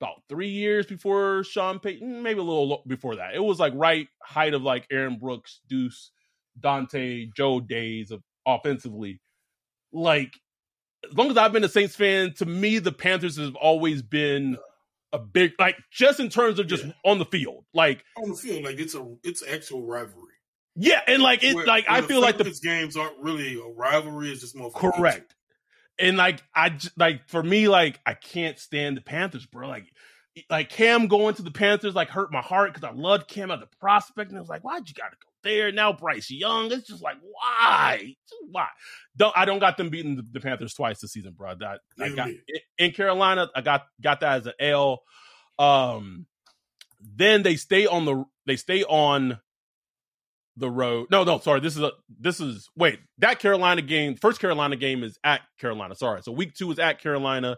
about 0.00 0.22
three 0.28 0.48
years 0.48 0.86
before 0.86 1.44
Sean 1.44 1.78
Payton, 1.78 2.22
maybe 2.22 2.40
a 2.40 2.42
little 2.42 2.82
before 2.86 3.16
that. 3.16 3.34
It 3.34 3.44
was 3.44 3.58
like 3.58 3.72
right 3.76 4.08
height 4.22 4.54
of 4.54 4.62
like 4.62 4.86
Aaron 4.90 5.18
Brooks, 5.18 5.60
Deuce, 5.68 6.10
Dante, 6.58 7.26
Joe 7.36 7.60
days 7.60 8.10
of 8.10 8.22
offensively. 8.46 9.20
Like 9.92 10.34
as 11.08 11.16
long 11.16 11.30
as 11.30 11.36
I've 11.36 11.52
been 11.52 11.64
a 11.64 11.68
Saints 11.68 11.96
fan, 11.96 12.32
to 12.34 12.46
me 12.46 12.78
the 12.78 12.92
Panthers 12.92 13.36
have 13.36 13.56
always 13.56 14.02
been 14.02 14.56
a 15.12 15.18
big 15.18 15.52
like 15.58 15.76
just 15.90 16.20
in 16.20 16.28
terms 16.28 16.58
of 16.58 16.66
just 16.66 16.84
yeah. 16.84 16.92
on 17.04 17.18
the 17.18 17.24
field, 17.26 17.64
like 17.74 18.04
on 18.16 18.30
the 18.30 18.36
field, 18.36 18.64
like 18.64 18.78
it's 18.78 18.94
a 18.94 19.06
it's 19.22 19.42
actual 19.46 19.86
rivalry. 19.86 20.26
Yeah, 20.76 21.00
and 21.06 21.22
like 21.22 21.42
it, 21.42 21.54
where, 21.54 21.66
like 21.66 21.86
I 21.88 22.00
feel 22.00 22.20
like 22.20 22.38
the 22.38 22.58
games 22.62 22.96
aren't 22.96 23.18
really 23.18 23.60
a 23.60 23.66
rivalry; 23.66 24.30
it's 24.30 24.40
just 24.40 24.56
more 24.56 24.70
correct. 24.70 25.34
And 26.00 26.16
like 26.16 26.42
I 26.54 26.76
like 26.96 27.28
for 27.28 27.42
me, 27.42 27.68
like 27.68 28.00
I 28.06 28.14
can't 28.14 28.58
stand 28.58 28.96
the 28.96 29.02
Panthers, 29.02 29.46
bro. 29.46 29.68
Like 29.68 29.92
like 30.48 30.70
Cam 30.70 31.08
going 31.08 31.34
to 31.34 31.42
the 31.42 31.50
Panthers 31.50 31.94
like 31.94 32.08
hurt 32.08 32.32
my 32.32 32.40
heart 32.40 32.72
because 32.72 32.88
I 32.88 32.92
loved 32.92 33.28
Cam 33.28 33.50
as 33.50 33.60
a 33.60 33.68
prospect, 33.78 34.30
and 34.30 34.38
I 34.38 34.40
was 34.40 34.48
like, 34.48 34.62
why'd 34.62 34.88
you 34.88 34.94
gotta 34.94 35.16
go 35.16 35.28
there? 35.42 35.72
Now 35.72 35.92
Bryce 35.92 36.30
Young, 36.30 36.72
it's 36.72 36.86
just 36.86 37.02
like 37.02 37.16
why, 37.20 38.14
why? 38.50 38.68
Don't 39.16 39.36
I 39.36 39.44
don't 39.44 39.58
got 39.58 39.76
them 39.76 39.90
beating 39.90 40.16
the, 40.16 40.24
the 40.30 40.40
Panthers 40.40 40.74
twice 40.74 41.00
this 41.00 41.12
season, 41.12 41.34
bro. 41.36 41.54
That 41.56 41.80
I 41.98 42.10
got 42.10 42.30
in 42.78 42.92
Carolina, 42.92 43.48
I 43.54 43.60
got 43.60 43.86
got 44.00 44.20
that 44.20 44.38
as 44.38 44.46
an 44.46 44.54
L. 44.58 45.02
Um, 45.58 46.26
then 47.00 47.42
they 47.42 47.56
stay 47.56 47.86
on 47.86 48.04
the 48.04 48.24
they 48.46 48.56
stay 48.56 48.84
on 48.84 49.38
the 50.60 50.70
road. 50.70 51.08
No, 51.10 51.24
no, 51.24 51.38
sorry. 51.38 51.60
This 51.60 51.76
is 51.76 51.82
a 51.82 51.92
this 52.18 52.38
is 52.38 52.68
wait, 52.76 53.00
that 53.18 53.38
Carolina 53.38 53.82
game, 53.82 54.14
first 54.14 54.40
Carolina 54.40 54.76
game 54.76 55.02
is 55.02 55.18
at 55.24 55.40
Carolina. 55.58 55.94
Sorry. 55.94 56.22
So 56.22 56.32
week 56.32 56.54
2 56.54 56.72
is 56.72 56.78
at 56.78 57.00
Carolina. 57.00 57.56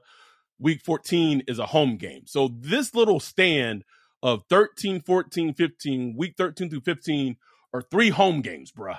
Week 0.59 0.81
14 0.85 1.43
is 1.49 1.59
a 1.59 1.67
home 1.67 1.97
game. 1.97 2.23
So 2.27 2.49
this 2.61 2.95
little 2.95 3.21
stand 3.21 3.85
of 4.23 4.45
13, 4.49 5.01
14, 5.01 5.55
15, 5.55 6.15
week 6.17 6.35
13 6.39 6.71
through 6.71 6.81
15 6.83 7.37
are 7.75 7.83
three 7.83 8.11
home 8.11 8.41
games, 8.41 8.71
bruh. 8.71 8.99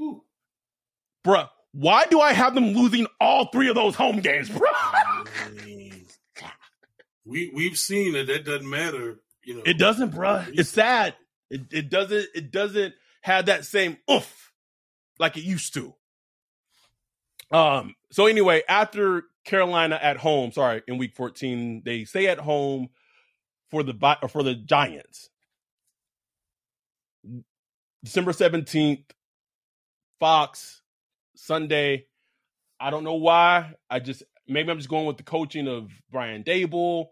Ooh. 0.00 0.22
Bruh, 1.24 1.48
why 1.72 2.06
do 2.06 2.20
I 2.20 2.32
have 2.32 2.54
them 2.54 2.72
losing 2.72 3.06
all 3.20 3.46
three 3.46 3.68
of 3.68 3.74
those 3.74 3.94
home 3.94 4.20
games, 4.20 4.48
bruh? 4.48 5.28
we 7.26 7.50
we've 7.54 7.76
seen 7.76 8.14
that 8.14 8.26
that 8.28 8.46
doesn't 8.46 8.68
matter, 8.68 9.20
you 9.44 9.56
know. 9.56 9.62
It 9.66 9.76
doesn't, 9.78 10.14
bruh. 10.14 10.48
It's 10.58 10.70
sad. 10.70 11.14
It 11.50 11.62
it 11.72 11.90
doesn't 11.90 12.26
it 12.34 12.50
doesn't 12.52 12.94
have 13.22 13.46
that 13.46 13.64
same 13.64 13.98
oof 14.10 14.52
like 15.18 15.36
it 15.36 15.44
used 15.44 15.74
to. 15.74 15.94
Um. 17.50 17.94
So 18.12 18.26
anyway, 18.26 18.62
after 18.68 19.24
Carolina 19.44 19.98
at 20.00 20.18
home, 20.18 20.52
sorry, 20.52 20.82
in 20.86 20.98
Week 20.98 21.14
14, 21.16 21.82
they 21.84 22.04
stay 22.04 22.28
at 22.28 22.38
home 22.38 22.88
for 23.70 23.82
the 23.82 23.94
for 24.28 24.42
the 24.42 24.54
Giants. 24.54 25.30
December 28.02 28.32
17th, 28.32 29.04
Fox, 30.18 30.80
Sunday. 31.36 32.06
I 32.78 32.90
don't 32.90 33.04
know 33.04 33.14
why. 33.14 33.74
I 33.90 33.98
just 33.98 34.22
maybe 34.48 34.70
I'm 34.70 34.78
just 34.78 34.88
going 34.88 35.06
with 35.06 35.18
the 35.18 35.22
coaching 35.22 35.68
of 35.68 35.90
Brian 36.10 36.42
Daboll, 36.44 37.08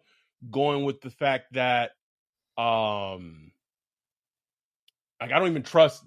going 0.51 0.85
with 0.85 1.01
the 1.01 1.11
fact 1.11 1.53
that 1.53 1.91
um 2.57 3.48
like 5.21 5.33
I 5.33 5.39
don't 5.39 5.49
even 5.49 5.63
trust 5.63 6.05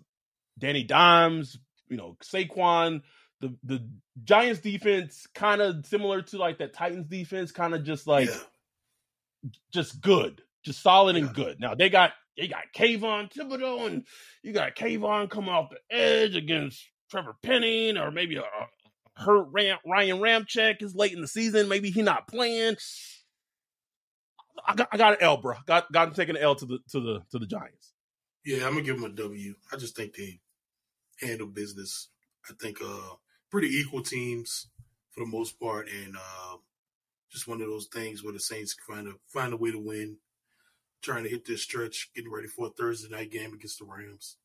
Danny 0.57 0.84
Dimes, 0.84 1.57
you 1.89 1.97
know, 1.97 2.18
Saquon. 2.24 3.01
The 3.39 3.55
the 3.64 3.89
Giants 4.24 4.62
defense 4.62 5.26
kind 5.34 5.62
of 5.62 5.86
similar 5.86 6.22
to 6.22 6.38
like 6.38 6.59
that 6.59 6.74
Titans 6.74 7.07
defense, 7.07 7.51
kind 7.51 7.74
of 7.74 7.84
just 7.84 8.05
like 8.05 8.30
yeah. 8.30 9.49
just 9.74 9.99
good, 9.99 10.41
just 10.64 10.82
solid 10.82 11.16
yeah. 11.16 11.24
and 11.24 11.34
good. 11.34 11.59
Now 11.59 11.74
they 11.74 11.89
got 11.89 12.12
they 12.38 12.47
got 12.47 12.64
Kayvon 12.76 13.34
Thibodeaux 13.34 13.88
and 13.88 14.05
you 14.43 14.53
got 14.53 14.76
Kayvon 14.76 15.30
coming 15.30 15.49
off 15.49 15.72
the 15.72 15.95
edge 15.95 16.36
against 16.36 16.88
Trevor 17.09 17.36
Penning 17.41 17.97
or 17.97 18.12
maybe 18.12 18.36
a, 18.38 18.41
a 18.41 18.68
hurt 19.16 19.47
Ram, 19.51 19.78
Ryan 19.86 20.20
Ramczyk 20.20 20.82
is 20.82 20.95
late 20.95 21.14
in 21.14 21.22
the 21.22 21.28
season. 21.28 21.68
Maybe 21.68 21.91
he 21.91 22.01
not 22.01 22.28
playing. 22.28 22.76
I 24.66 24.76
got, 24.76 24.89
I 24.91 24.97
got 24.97 25.14
an 25.14 25.20
L, 25.22 25.38
bro. 25.38 25.55
Got 25.66 25.91
got 25.91 26.09
him 26.09 26.14
taking 26.14 26.36
an 26.36 26.41
L 26.41 26.55
to 26.55 26.66
the 26.66 26.80
to 26.91 26.99
the 26.99 27.22
to 27.32 27.39
the 27.39 27.47
Giants. 27.47 27.93
Yeah, 28.45 28.65
I'm 28.65 28.73
gonna 28.73 28.83
give 28.83 28.99
them 28.99 29.11
a 29.11 29.13
W. 29.13 29.55
I 29.71 29.77
just 29.77 29.95
think 29.95 30.15
they 30.15 30.39
handle 31.19 31.47
business. 31.47 32.09
I 32.49 32.53
think 32.59 32.79
uh 32.83 33.15
pretty 33.51 33.67
equal 33.67 34.01
teams 34.01 34.67
for 35.11 35.19
the 35.19 35.29
most 35.29 35.59
part, 35.59 35.87
and 35.89 36.15
uh, 36.15 36.57
just 37.29 37.47
one 37.47 37.61
of 37.61 37.67
those 37.67 37.87
things 37.87 38.23
where 38.23 38.33
the 38.33 38.39
Saints 38.39 38.75
find 38.87 39.07
a 39.07 39.13
find 39.27 39.53
a 39.53 39.57
way 39.57 39.71
to 39.71 39.77
win, 39.77 40.17
trying 41.01 41.23
to 41.23 41.29
hit 41.29 41.45
this 41.45 41.61
stretch, 41.61 42.09
getting 42.15 42.31
ready 42.31 42.47
for 42.47 42.67
a 42.67 42.69
Thursday 42.71 43.09
night 43.09 43.29
game 43.29 43.53
against 43.53 43.79
the 43.79 43.85
Rams. 43.85 44.37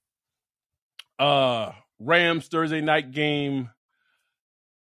Uh, 1.18 1.72
Rams 1.98 2.48
Thursday 2.48 2.80
night 2.80 3.12
game, 3.12 3.70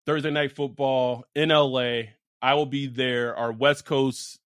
Thursday 0.05 0.31
night 0.31 0.53
football 0.53 1.25
in 1.35 1.49
LA. 1.49 2.01
I 2.41 2.53
will 2.53 2.65
be 2.65 2.87
there. 2.87 3.35
Our 3.35 3.51
West 3.51 3.85
Coast 3.85 4.39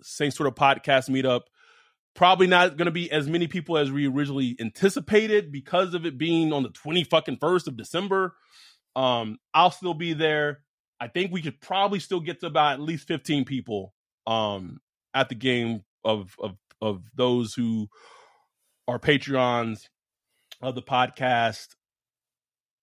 Saints 0.00 0.36
sort 0.36 0.46
of 0.46 0.54
podcast 0.54 1.10
meetup 1.10 1.42
Probably 2.18 2.48
not 2.48 2.76
going 2.76 2.86
to 2.86 2.90
be 2.90 3.12
as 3.12 3.28
many 3.28 3.46
people 3.46 3.78
as 3.78 3.92
we 3.92 4.08
originally 4.08 4.56
anticipated 4.58 5.52
because 5.52 5.94
of 5.94 6.04
it 6.04 6.18
being 6.18 6.52
on 6.52 6.64
the 6.64 6.68
20 6.70 7.04
fucking 7.04 7.36
first 7.36 7.68
of 7.68 7.76
December. 7.76 8.34
Um, 8.96 9.38
I'll 9.54 9.70
still 9.70 9.94
be 9.94 10.14
there. 10.14 10.62
I 10.98 11.06
think 11.06 11.30
we 11.30 11.42
could 11.42 11.60
probably 11.60 12.00
still 12.00 12.18
get 12.18 12.40
to 12.40 12.46
about 12.46 12.72
at 12.72 12.80
least 12.80 13.06
15 13.06 13.44
people 13.44 13.94
um 14.26 14.80
at 15.14 15.28
the 15.28 15.36
game 15.36 15.84
of 16.04 16.34
of 16.40 16.56
of 16.82 17.04
those 17.14 17.54
who 17.54 17.86
are 18.88 18.98
Patreons 18.98 19.82
of 20.60 20.74
the 20.74 20.82
podcast. 20.82 21.68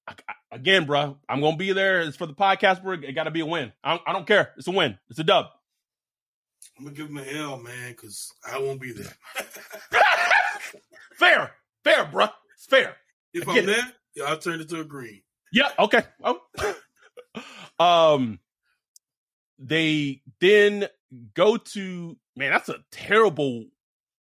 I, 0.08 0.14
I, 0.30 0.34
again, 0.56 0.86
bro, 0.86 1.18
I'm 1.28 1.42
gonna 1.42 1.58
be 1.58 1.74
there. 1.74 2.00
It's 2.00 2.16
for 2.16 2.26
the 2.26 2.34
podcast, 2.34 2.84
bro. 2.84 2.94
It 2.94 3.12
got 3.12 3.26
to 3.26 3.32
be 3.32 3.42
a 3.42 3.46
win. 3.46 3.74
I 3.84 4.00
I 4.08 4.14
don't 4.14 4.26
care. 4.26 4.54
It's 4.56 4.68
a 4.68 4.72
win. 4.72 4.98
It's 5.10 5.20
a 5.20 5.26
dub. 5.26 5.48
I'm 6.78 6.86
gonna 6.86 6.96
give 6.96 7.08
him 7.08 7.18
an 7.18 7.30
L, 7.30 7.58
man, 7.58 7.92
because 7.92 8.32
I 8.50 8.60
won't 8.60 8.82
be 8.82 8.92
there. 8.92 9.14
fair, 11.16 11.52
fair, 11.84 12.06
bro. 12.06 12.28
It's 12.56 12.66
fair. 12.66 12.96
If 13.34 13.48
I'm 13.48 13.66
there, 13.66 13.92
yeah, 14.16 14.26
I'll 14.26 14.38
turn 14.38 14.62
it 14.62 14.70
to 14.70 14.82
a 14.82 14.84
green. 14.84 15.22
Yeah. 15.52 15.70
Okay. 15.80 16.04
Oh. 16.24 16.40
um, 17.80 18.40
they 19.60 20.22
then 20.40 20.88
go 21.34 21.58
to 21.58 22.18
man. 22.36 22.52
That's 22.52 22.70
a 22.70 22.84
terrible 22.92 23.66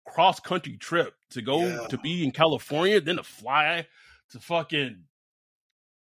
cross 0.06 0.40
country 0.40 0.78
trip 0.78 1.14
to 1.32 1.42
go 1.42 1.66
yeah. 1.66 1.88
to 1.88 1.98
be 1.98 2.24
in 2.24 2.32
California, 2.32 3.02
then 3.02 3.18
to 3.18 3.24
fly 3.24 3.88
to 4.32 4.40
fucking 4.40 5.04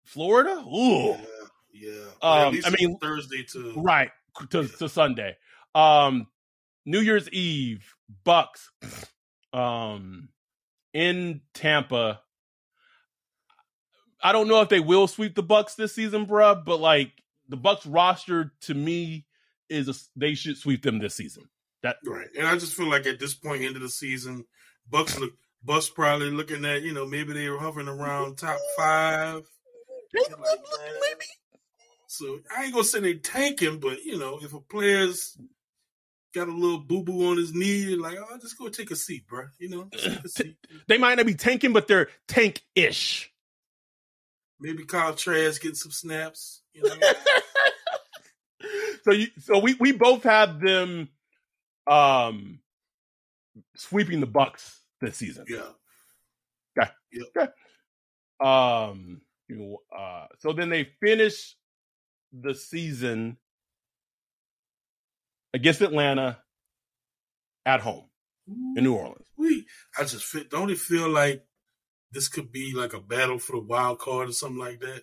Florida. 0.05 0.63
Ooh. 0.67 1.17
Yeah. 1.73 1.91
yeah. 2.23 2.47
Um, 2.47 2.61
I 2.65 2.71
mean 2.79 2.99
Thursday 2.99 3.45
to 3.53 3.75
right 3.77 4.11
to, 4.51 4.63
yeah. 4.63 4.69
to 4.79 4.89
Sunday. 4.89 5.37
Um, 5.75 6.29
New 6.85 7.01
Year's 7.01 7.29
Eve, 7.31 7.95
Bucks, 8.25 8.71
um, 9.53 10.29
in 10.93 11.41
Tampa. 11.55 12.21
I 14.23 14.33
don't 14.33 14.49
know 14.49 14.61
if 14.61 14.69
they 14.69 14.81
will 14.81 15.07
sweep 15.07 15.35
the 15.35 15.43
Bucks 15.43 15.75
this 15.75 15.95
season, 15.95 16.27
bruh, 16.27 16.65
but 16.65 16.81
like 16.81 17.13
the 17.49 17.57
Bucks 17.57 17.87
roster 17.87 18.53
to 18.63 18.75
me 18.75 19.27
is 19.69 19.89
a, 19.89 19.95
they 20.17 20.35
should 20.35 20.57
sweep 20.57 20.83
them 20.83 20.99
this 20.99 21.15
season. 21.15 21.49
That 21.83 21.97
right, 22.07 22.29
and 22.39 22.47
I 22.47 22.57
just 22.57 22.75
feel 22.75 22.89
like 22.89 23.07
at 23.07 23.21
this 23.21 23.35
point 23.35 23.63
into 23.63 23.79
the 23.79 23.91
season, 23.91 24.47
Bucks 24.89 25.19
look 25.19 25.33
Bus 25.65 25.89
probably 25.89 26.31
looking 26.31 26.65
at, 26.65 26.83
you 26.83 26.93
know, 26.93 27.07
maybe 27.07 27.33
they 27.33 27.49
were 27.49 27.59
hovering 27.59 27.89
around 27.89 28.37
top 28.37 28.59
five. 28.77 29.43
Like, 30.15 30.29
so 32.07 32.39
I 32.55 32.65
ain't 32.65 32.73
gonna 32.73 32.85
say 32.85 33.01
they 33.01 33.15
tanking, 33.15 33.81
but 33.81 34.05
you 34.05 34.19
know, 34.19 34.39
if 34.43 34.53
a 34.53 34.61
player's 34.61 35.37
got 36.35 36.49
a 36.49 36.53
little 36.53 36.81
boo 36.81 37.03
boo 37.03 37.31
on 37.31 37.37
his 37.37 37.55
knee, 37.55 37.95
like, 37.97 38.19
oh, 38.19 38.39
just 38.39 38.59
go 38.59 38.69
take 38.69 38.91
a 38.91 38.97
seat, 38.97 39.27
bro. 39.27 39.45
You 39.59 39.71
know, 39.71 39.89
seat. 40.27 40.57
they 40.89 40.99
might 40.99 41.17
not 41.17 41.25
be 41.27 41.35
tanking, 41.35 41.73
but 41.73 41.89
they're 41.89 42.09
tank 42.27 42.63
ish. 42.75 43.33
Maybe 44.61 44.85
Kyle 44.85 45.15
Trask 45.15 45.63
getting 45.63 45.77
some 45.77 45.93
snaps. 45.93 46.63
You 46.73 46.83
know? 46.83 46.95
so 49.05 49.13
you, 49.13 49.29
so 49.39 49.59
we 49.59 49.75
we 49.75 49.93
both 49.93 50.25
have 50.25 50.61
them, 50.61 51.09
um, 51.87 52.61
sweeping 53.77 54.21
the 54.21 54.27
Bucks 54.27 54.81
this 55.01 55.17
season. 55.17 55.47
Yeah. 55.49 55.71
Okay. 56.79 56.91
Yep. 57.13 57.27
Okay. 57.37 57.49
Um. 58.45 59.21
You 59.49 59.57
know, 59.57 59.79
uh. 59.97 60.27
So 60.39 60.53
then 60.53 60.69
they 60.71 60.89
finish 61.01 61.57
the 62.33 62.55
season 62.55 63.37
against 65.55 65.81
Atlanta 65.81 66.39
at 67.65 67.81
home 67.81 68.05
in 68.77 68.85
New 68.85 68.95
Orleans. 68.95 69.27
We, 69.39 69.67
I 69.99 70.03
just 70.03 70.25
feel, 70.25 70.45
don't 70.51 70.71
it 70.71 70.79
feel 70.79 71.09
like 71.09 71.45
this 72.13 72.29
could 72.29 72.53
be 72.53 72.75
like 72.75 72.93
a 72.93 73.01
battle 73.01 73.39
for 73.39 73.53
the 73.53 73.63
wild 73.63 74.01
card 74.01 74.29
or 74.29 74.33
something 74.33 74.59
like 74.59 74.81
that? 74.81 75.03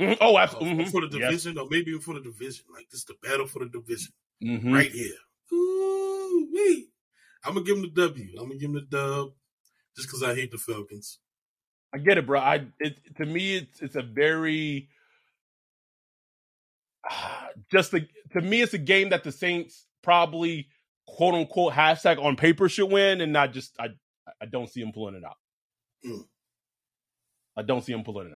Mm-hmm. 0.00 0.14
Oh, 0.20 0.38
absolutely. 0.38 0.84
Mm-hmm. 0.84 0.90
For 0.90 1.02
the 1.02 1.08
division, 1.08 1.54
yes. 1.54 1.62
or 1.62 1.68
maybe 1.70 1.90
even 1.90 2.00
for 2.00 2.14
the 2.14 2.22
division. 2.22 2.64
Like 2.74 2.88
this 2.90 3.00
is 3.00 3.04
the 3.04 3.16
battle 3.22 3.46
for 3.46 3.60
the 3.60 3.68
division 3.68 4.12
mm-hmm. 4.42 4.72
right 4.72 4.90
here. 4.90 5.12
Ooh, 5.52 6.48
wee. 6.52 6.88
I'm 7.44 7.54
gonna 7.54 7.66
give 7.66 7.76
him 7.76 7.82
the 7.82 8.08
W. 8.08 8.28
I'm 8.38 8.48
gonna 8.48 8.58
give 8.58 8.70
him 8.70 8.74
the 8.74 8.80
dub 8.80 9.32
just 9.96 10.08
because 10.08 10.22
I 10.22 10.34
hate 10.34 10.50
the 10.50 10.58
Falcons. 10.58 11.18
I 11.92 11.98
get 11.98 12.18
it, 12.18 12.26
bro. 12.26 12.40
I 12.40 12.66
it, 12.78 12.98
to 13.16 13.26
me 13.26 13.56
it's 13.56 13.82
it's 13.82 13.96
a 13.96 14.02
very 14.02 14.88
just 17.70 17.90
the 17.90 18.06
to 18.32 18.40
me 18.40 18.62
it's 18.62 18.74
a 18.74 18.78
game 18.78 19.10
that 19.10 19.24
the 19.24 19.32
Saints 19.32 19.86
probably 20.02 20.68
quote 21.06 21.34
unquote 21.34 21.72
hashtag 21.72 22.22
on 22.22 22.36
paper 22.36 22.68
should 22.68 22.90
win, 22.90 23.20
and 23.20 23.32
not 23.32 23.52
just 23.52 23.74
I 23.78 23.88
I 24.40 24.46
don't 24.46 24.68
see 24.70 24.80
him 24.80 24.92
pulling 24.92 25.14
it 25.14 25.24
out. 25.24 25.36
Mm. 26.04 26.24
I 27.56 27.62
don't 27.62 27.84
see 27.84 27.92
him 27.92 28.04
pulling 28.04 28.28
it 28.28 28.32
out. 28.32 28.38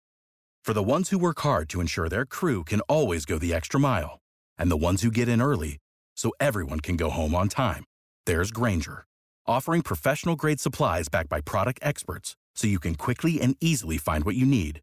For 0.65 0.73
the 0.73 0.83
ones 0.83 1.11
who 1.11 1.19
work 1.19 1.41
hard 1.41 1.69
to 1.71 1.81
ensure 1.81 2.09
their 2.09 2.27
crew 2.27 2.65
can 2.65 2.81
always 2.83 3.25
go 3.25 3.39
the 3.39 3.55
extra 3.55 3.81
mile, 3.81 4.21
and 4.59 4.71
the 4.71 4.77
ones 4.77 5.03
who 5.03 5.11
get 5.11 5.29
in 5.29 5.43
early 5.43 5.79
so 6.15 6.33
everyone 6.39 6.81
can 6.81 6.97
go 6.97 7.11
home 7.11 7.35
on 7.35 7.49
time, 7.49 7.85
there's 8.27 8.51
Grainger, 8.51 9.05
offering 9.47 9.83
professional 9.83 10.37
grade 10.37 10.61
supplies 10.61 11.09
backed 11.09 11.31
by 11.31 11.41
product 11.41 11.81
experts, 11.83 12.37
so 12.55 12.67
you 12.67 12.79
can 12.79 12.95
quickly 12.95 13.41
and 13.41 13.57
easily 13.61 13.97
find 13.97 14.25
what 14.25 14.37
you 14.37 14.45
need. 14.45 14.81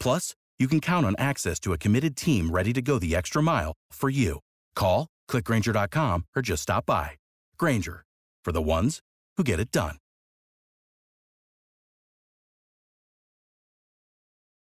Plus, 0.00 0.34
you 0.58 0.68
can 0.68 0.80
count 0.80 1.06
on 1.06 1.14
access 1.16 1.58
to 1.60 1.72
a 1.72 1.78
committed 1.78 2.16
team 2.16 2.50
ready 2.50 2.72
to 2.72 2.82
go 2.82 2.98
the 2.98 3.14
extra 3.16 3.42
mile 3.42 3.72
for 3.92 4.10
you. 4.10 4.40
Call 4.74 5.06
clickgrainger.com, 5.30 6.26
or 6.36 6.42
just 6.42 6.64
stop 6.64 6.84
by. 6.86 7.12
Grainger, 7.56 8.04
for 8.44 8.52
the 8.52 8.60
ones 8.60 9.00
who 9.36 9.44
get 9.44 9.60
it 9.60 9.70
done. 9.70 9.96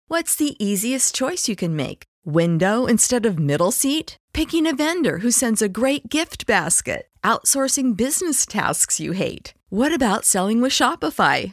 What's 0.09 0.37
the 0.37 0.55
easiest 0.65 1.17
choice 1.17 1.49
you 1.49 1.57
can 1.57 1.75
make? 1.75 2.05
Window 2.25 2.87
instead 2.87 3.27
of 3.27 3.41
middle 3.41 3.73
seat? 3.73 4.17
Picking 4.33 4.65
a 4.65 4.75
vendor 4.75 5.19
who 5.19 5.33
sends 5.33 5.61
a 5.61 5.69
great 5.69 6.09
gift 6.09 6.47
basket? 6.47 7.09
Outsourcing 7.25 7.97
business 7.97 8.47
tasks 8.47 9.01
you 9.01 9.13
hate? 9.13 9.53
What 9.69 9.93
about 9.93 10.25
selling 10.25 10.61
with 10.61 10.71
Shopify? 10.73 11.53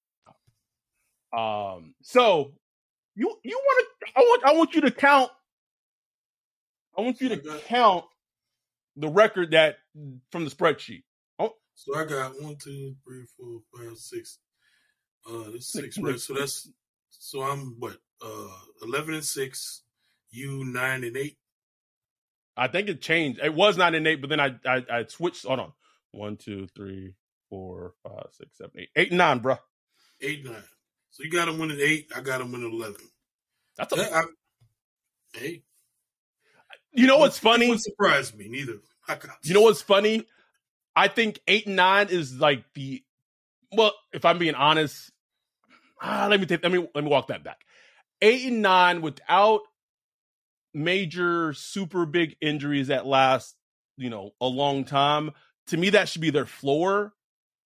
Um, 1.33 1.93
so 2.01 2.53
you 3.15 3.35
you 3.43 3.59
want 3.63 3.87
to? 3.87 4.07
I 4.15 4.19
want 4.19 4.43
I 4.45 4.53
want 4.53 4.75
you 4.75 4.81
to 4.81 4.91
count. 4.91 5.31
I 6.97 7.01
want 7.01 7.21
you 7.21 7.29
to 7.29 7.59
count 7.67 8.05
the 8.97 9.07
record 9.07 9.51
that 9.51 9.77
from 10.31 10.45
the 10.45 10.51
spreadsheet. 10.51 11.03
Oh. 11.39 11.53
So 11.73 11.97
I 11.97 12.05
got 12.05 12.41
one, 12.41 12.57
two, 12.57 12.95
three, 13.05 13.25
four, 13.37 13.61
five, 13.75 13.97
six. 13.97 14.39
Uh, 15.29 15.51
that's 15.51 15.71
six, 15.71 15.97
right? 15.97 16.19
So 16.19 16.33
that's 16.33 16.69
so 17.09 17.43
I'm 17.43 17.75
what? 17.79 17.97
Uh, 18.23 18.47
eleven 18.83 19.13
and 19.13 19.23
six. 19.23 19.83
You 20.31 20.65
nine 20.65 21.03
and 21.03 21.17
eight. 21.17 21.37
I 22.57 22.67
think 22.67 22.89
it 22.89 23.01
changed. 23.01 23.39
It 23.41 23.53
was 23.53 23.77
nine 23.77 23.95
and 23.95 24.07
eight, 24.07 24.21
but 24.21 24.29
then 24.29 24.39
I 24.39 24.55
I, 24.65 24.85
I 24.91 25.05
switched. 25.05 25.45
Hold 25.45 25.59
on. 25.59 25.73
One, 26.11 26.35
two, 26.35 26.67
three, 26.75 27.13
four, 27.49 27.93
five, 28.03 28.27
six, 28.31 28.57
seven, 28.57 28.71
eight, 28.77 28.89
eight 28.95 29.11
nine, 29.11 29.39
bro. 29.39 29.57
Eight 30.21 30.43
nine. 30.43 30.63
So 31.11 31.23
you 31.23 31.29
got 31.29 31.47
him 31.47 31.59
winning 31.59 31.79
eight. 31.81 32.11
I 32.15 32.21
got 32.21 32.41
him 32.41 32.51
winning 32.51 32.71
eleven. 32.71 33.01
That's 33.77 33.93
a 33.93 34.15
I, 34.15 34.23
hey. 35.33 35.63
You 36.93 37.07
know 37.07 37.17
what's 37.17 37.37
funny? 37.37 37.69
It 37.69 37.81
surprise 37.81 38.33
me 38.33 38.47
neither. 38.49 38.79
You 39.43 39.53
know 39.53 39.61
what's 39.61 39.81
funny? 39.81 40.25
I 40.95 41.07
think 41.07 41.39
eight 41.47 41.67
and 41.67 41.75
nine 41.75 42.07
is 42.09 42.39
like 42.39 42.63
the 42.75 43.03
well. 43.71 43.93
If 44.13 44.25
I'm 44.25 44.37
being 44.37 44.55
honest, 44.55 45.11
ah, 46.01 46.27
let 46.29 46.39
me 46.39 46.45
take, 46.45 46.63
let 46.63 46.71
me 46.71 46.87
let 46.93 47.03
me 47.03 47.09
walk 47.09 47.27
that 47.27 47.43
back. 47.43 47.61
Eight 48.21 48.45
and 48.45 48.61
nine 48.61 49.01
without 49.01 49.61
major 50.73 51.53
super 51.53 52.05
big 52.05 52.37
injuries 52.41 52.87
that 52.87 53.05
last 53.05 53.55
you 53.97 54.09
know 54.09 54.31
a 54.39 54.47
long 54.47 54.85
time. 54.85 55.31
To 55.67 55.77
me, 55.77 55.91
that 55.91 56.09
should 56.09 56.21
be 56.21 56.29
their 56.29 56.45
floor. 56.45 57.13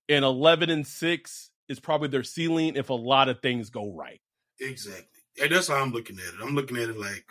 And 0.07 0.23
eleven 0.23 0.69
and 0.69 0.85
six 0.85 1.49
is 1.67 1.79
probably 1.79 2.07
their 2.07 2.23
ceiling 2.23 2.75
if 2.75 2.89
a 2.89 2.93
lot 2.93 3.29
of 3.29 3.41
things 3.41 3.69
go 3.69 3.91
right. 3.93 4.21
Exactly. 4.59 5.05
And 5.41 5.51
that's 5.51 5.67
how 5.67 5.75
I'm 5.75 5.91
looking 5.91 6.17
at 6.17 6.33
it. 6.33 6.41
I'm 6.41 6.55
looking 6.55 6.77
at 6.77 6.89
it 6.89 6.97
like 6.97 7.25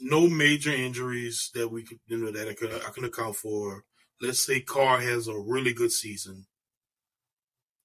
no 0.00 0.26
major 0.28 0.72
injuries 0.72 1.50
that 1.54 1.68
we 1.68 1.82
could, 1.82 1.98
you 2.06 2.18
know, 2.18 2.30
that 2.30 2.48
I 2.48 2.54
can, 2.54 2.68
I 2.68 2.90
can 2.90 3.04
account 3.04 3.36
for. 3.36 3.84
Let's 4.20 4.44
say 4.44 4.60
Carr 4.60 5.00
has 5.00 5.28
a 5.28 5.38
really 5.38 5.74
good 5.74 5.92
season. 5.92 6.46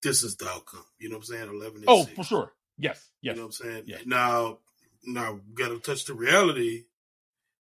This 0.01 0.23
is 0.23 0.35
the 0.37 0.47
outcome. 0.47 0.85
You 0.97 1.09
know 1.09 1.17
what 1.17 1.29
I'm 1.29 1.35
saying? 1.35 1.49
11 1.49 1.83
Oh, 1.87 2.05
for 2.05 2.23
sure. 2.23 2.53
Yes. 2.77 3.09
Yes. 3.21 3.35
You 3.35 3.41
know 3.41 3.47
what 3.47 3.59
I'm 3.59 3.65
saying? 3.65 3.83
Yeah. 3.85 3.97
Now, 4.05 4.59
now 5.05 5.39
got 5.53 5.69
to 5.69 5.79
touch 5.79 6.05
the 6.05 6.13
reality. 6.13 6.85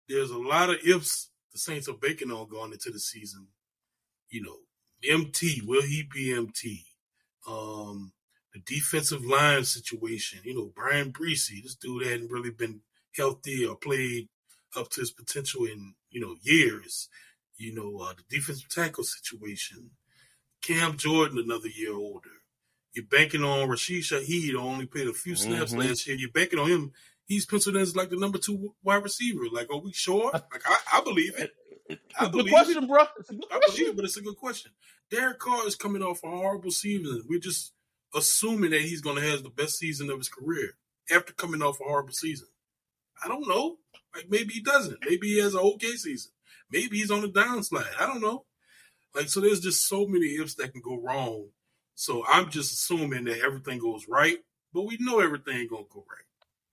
There's 0.09 0.31
a 0.31 0.39
lot 0.39 0.71
of 0.71 0.77
ifs 0.87 1.31
the 1.53 1.59
Saints 1.59 1.89
are 1.89 1.95
baking 1.95 2.31
on 2.31 2.49
going 2.49 2.73
into 2.73 2.91
the 2.91 3.01
season. 3.01 3.49
You 4.29 4.43
know, 4.43 4.57
MT, 5.09 5.63
will 5.67 5.83
he 5.83 6.03
be 6.03 6.33
MT? 6.33 6.85
Um, 7.49 8.13
the 8.53 8.61
defensive 8.61 9.25
line 9.25 9.65
situation, 9.65 10.41
you 10.45 10.55
know, 10.55 10.73
Bryan 10.75 11.13
Bresee, 11.13 11.63
this 11.63 11.75
dude 11.77 12.07
hadn't 12.07 12.31
really 12.31 12.51
been 12.51 12.81
healthy 13.17 13.65
or 13.65 13.77
played 13.77 14.29
up 14.77 14.89
to 14.91 15.01
his 15.01 15.11
potential 15.13 15.65
in, 15.65 15.95
you 16.11 16.21
know, 16.21 16.37
years. 16.43 17.09
You 17.57 17.75
know, 17.75 18.03
uh, 18.05 18.15
the 18.15 18.23
defensive 18.29 18.69
tackle 18.71 19.05
situation. 19.05 19.91
Cam 20.63 20.97
Jordan 20.97 21.39
another 21.39 21.69
year 21.69 21.95
older. 21.95 22.31
You're 22.93 23.05
banking 23.07 23.45
on 23.45 23.69
Rashid 23.69 24.03
Shaheed, 24.03 24.55
only 24.55 24.87
played 24.87 25.07
a 25.09 25.13
few 25.13 25.37
snaps 25.37 25.73
Mhm. 25.73 25.79
last 25.89 26.07
year. 26.07 26.17
You're 26.17 26.31
banking 26.31 26.59
on 26.59 26.69
him. 26.71 26.93
He's 27.27 27.47
penciled 27.47 27.77
in 27.77 27.83
as 27.83 27.95
like 27.95 28.11
the 28.11 28.17
number 28.17 28.39
two 28.39 28.75
wide 28.83 29.03
receiver. 29.05 29.45
Like, 29.53 29.71
are 29.71 29.79
we 29.79 29.93
sure? 29.93 30.33
Like, 30.33 30.63
I, 30.67 30.79
I 30.95 31.01
believe 31.03 31.37
it. 31.39 31.53
It's 31.91 32.15
I 32.19 32.27
a 32.27 32.29
good 32.29 32.39
believe 32.47 32.53
question, 32.53 32.87
bro. 32.87 33.05
It's 33.19 33.31
a 33.31 33.35
good 33.35 33.45
I 33.51 33.55
believe 33.55 33.65
question. 33.65 33.87
it, 33.87 33.97
but 33.97 34.05
it's 34.05 34.17
a 34.17 34.23
good 34.23 34.37
question. 34.37 34.73
Derek 35.11 35.39
Carr 35.39 35.67
is 35.67 35.75
coming 35.77 36.03
off 36.03 36.23
a 36.23 36.29
horrible 36.29 36.71
season. 36.71 37.25
We're 37.29 37.41
just 37.41 37.73
assuming 38.15 38.71
that 38.71 38.83
he's 38.83 39.01
going 39.01 39.17
to 39.17 39.29
have 39.29 39.43
the 39.43 39.51
best 39.51 39.79
season 39.79 40.11
of 40.11 40.19
his 40.19 40.29
career 40.29 40.77
after 41.15 41.33
coming 41.33 41.63
off 41.63 41.81
a 41.81 41.85
horrible 41.85 42.13
season. 42.13 42.49
I 43.25 43.29
don't 43.29 43.49
know. 43.49 43.79
Like 44.15 44.31
maybe 44.31 44.55
he 44.55 44.61
doesn't. 44.61 44.99
Maybe 45.09 45.29
he 45.29 45.39
has 45.41 45.55
an 45.55 45.61
okay 45.61 45.93
season. 45.93 46.33
Maybe 46.71 46.99
he's 46.99 47.11
on 47.11 47.23
the 47.23 47.29
downslide. 47.29 48.01
I 48.01 48.07
don't 48.07 48.21
know. 48.21 48.45
Like 49.15 49.29
so, 49.29 49.41
there's 49.41 49.61
just 49.61 49.87
so 49.89 50.07
many 50.07 50.37
ifs 50.37 50.55
that 50.55 50.73
can 50.73 50.81
go 50.83 51.01
wrong. 51.01 51.49
So 51.95 52.25
I'm 52.27 52.51
just 52.51 52.73
assuming 52.73 53.25
that 53.25 53.41
everything 53.41 53.79
goes 53.79 54.07
right, 54.09 54.39
but 54.73 54.83
we 54.83 54.97
know 55.01 55.21
everything 55.21 55.59
ain't 55.59 55.71
gonna 55.71 55.85
go 55.93 56.05
right. 56.09 56.25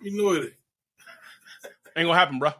We 0.01 0.11
know 0.11 0.33
it 0.33 0.43
ain't. 0.43 0.53
Ain't 1.97 2.07
gonna 2.07 2.17
happen, 2.17 2.39
bro. 2.39 2.51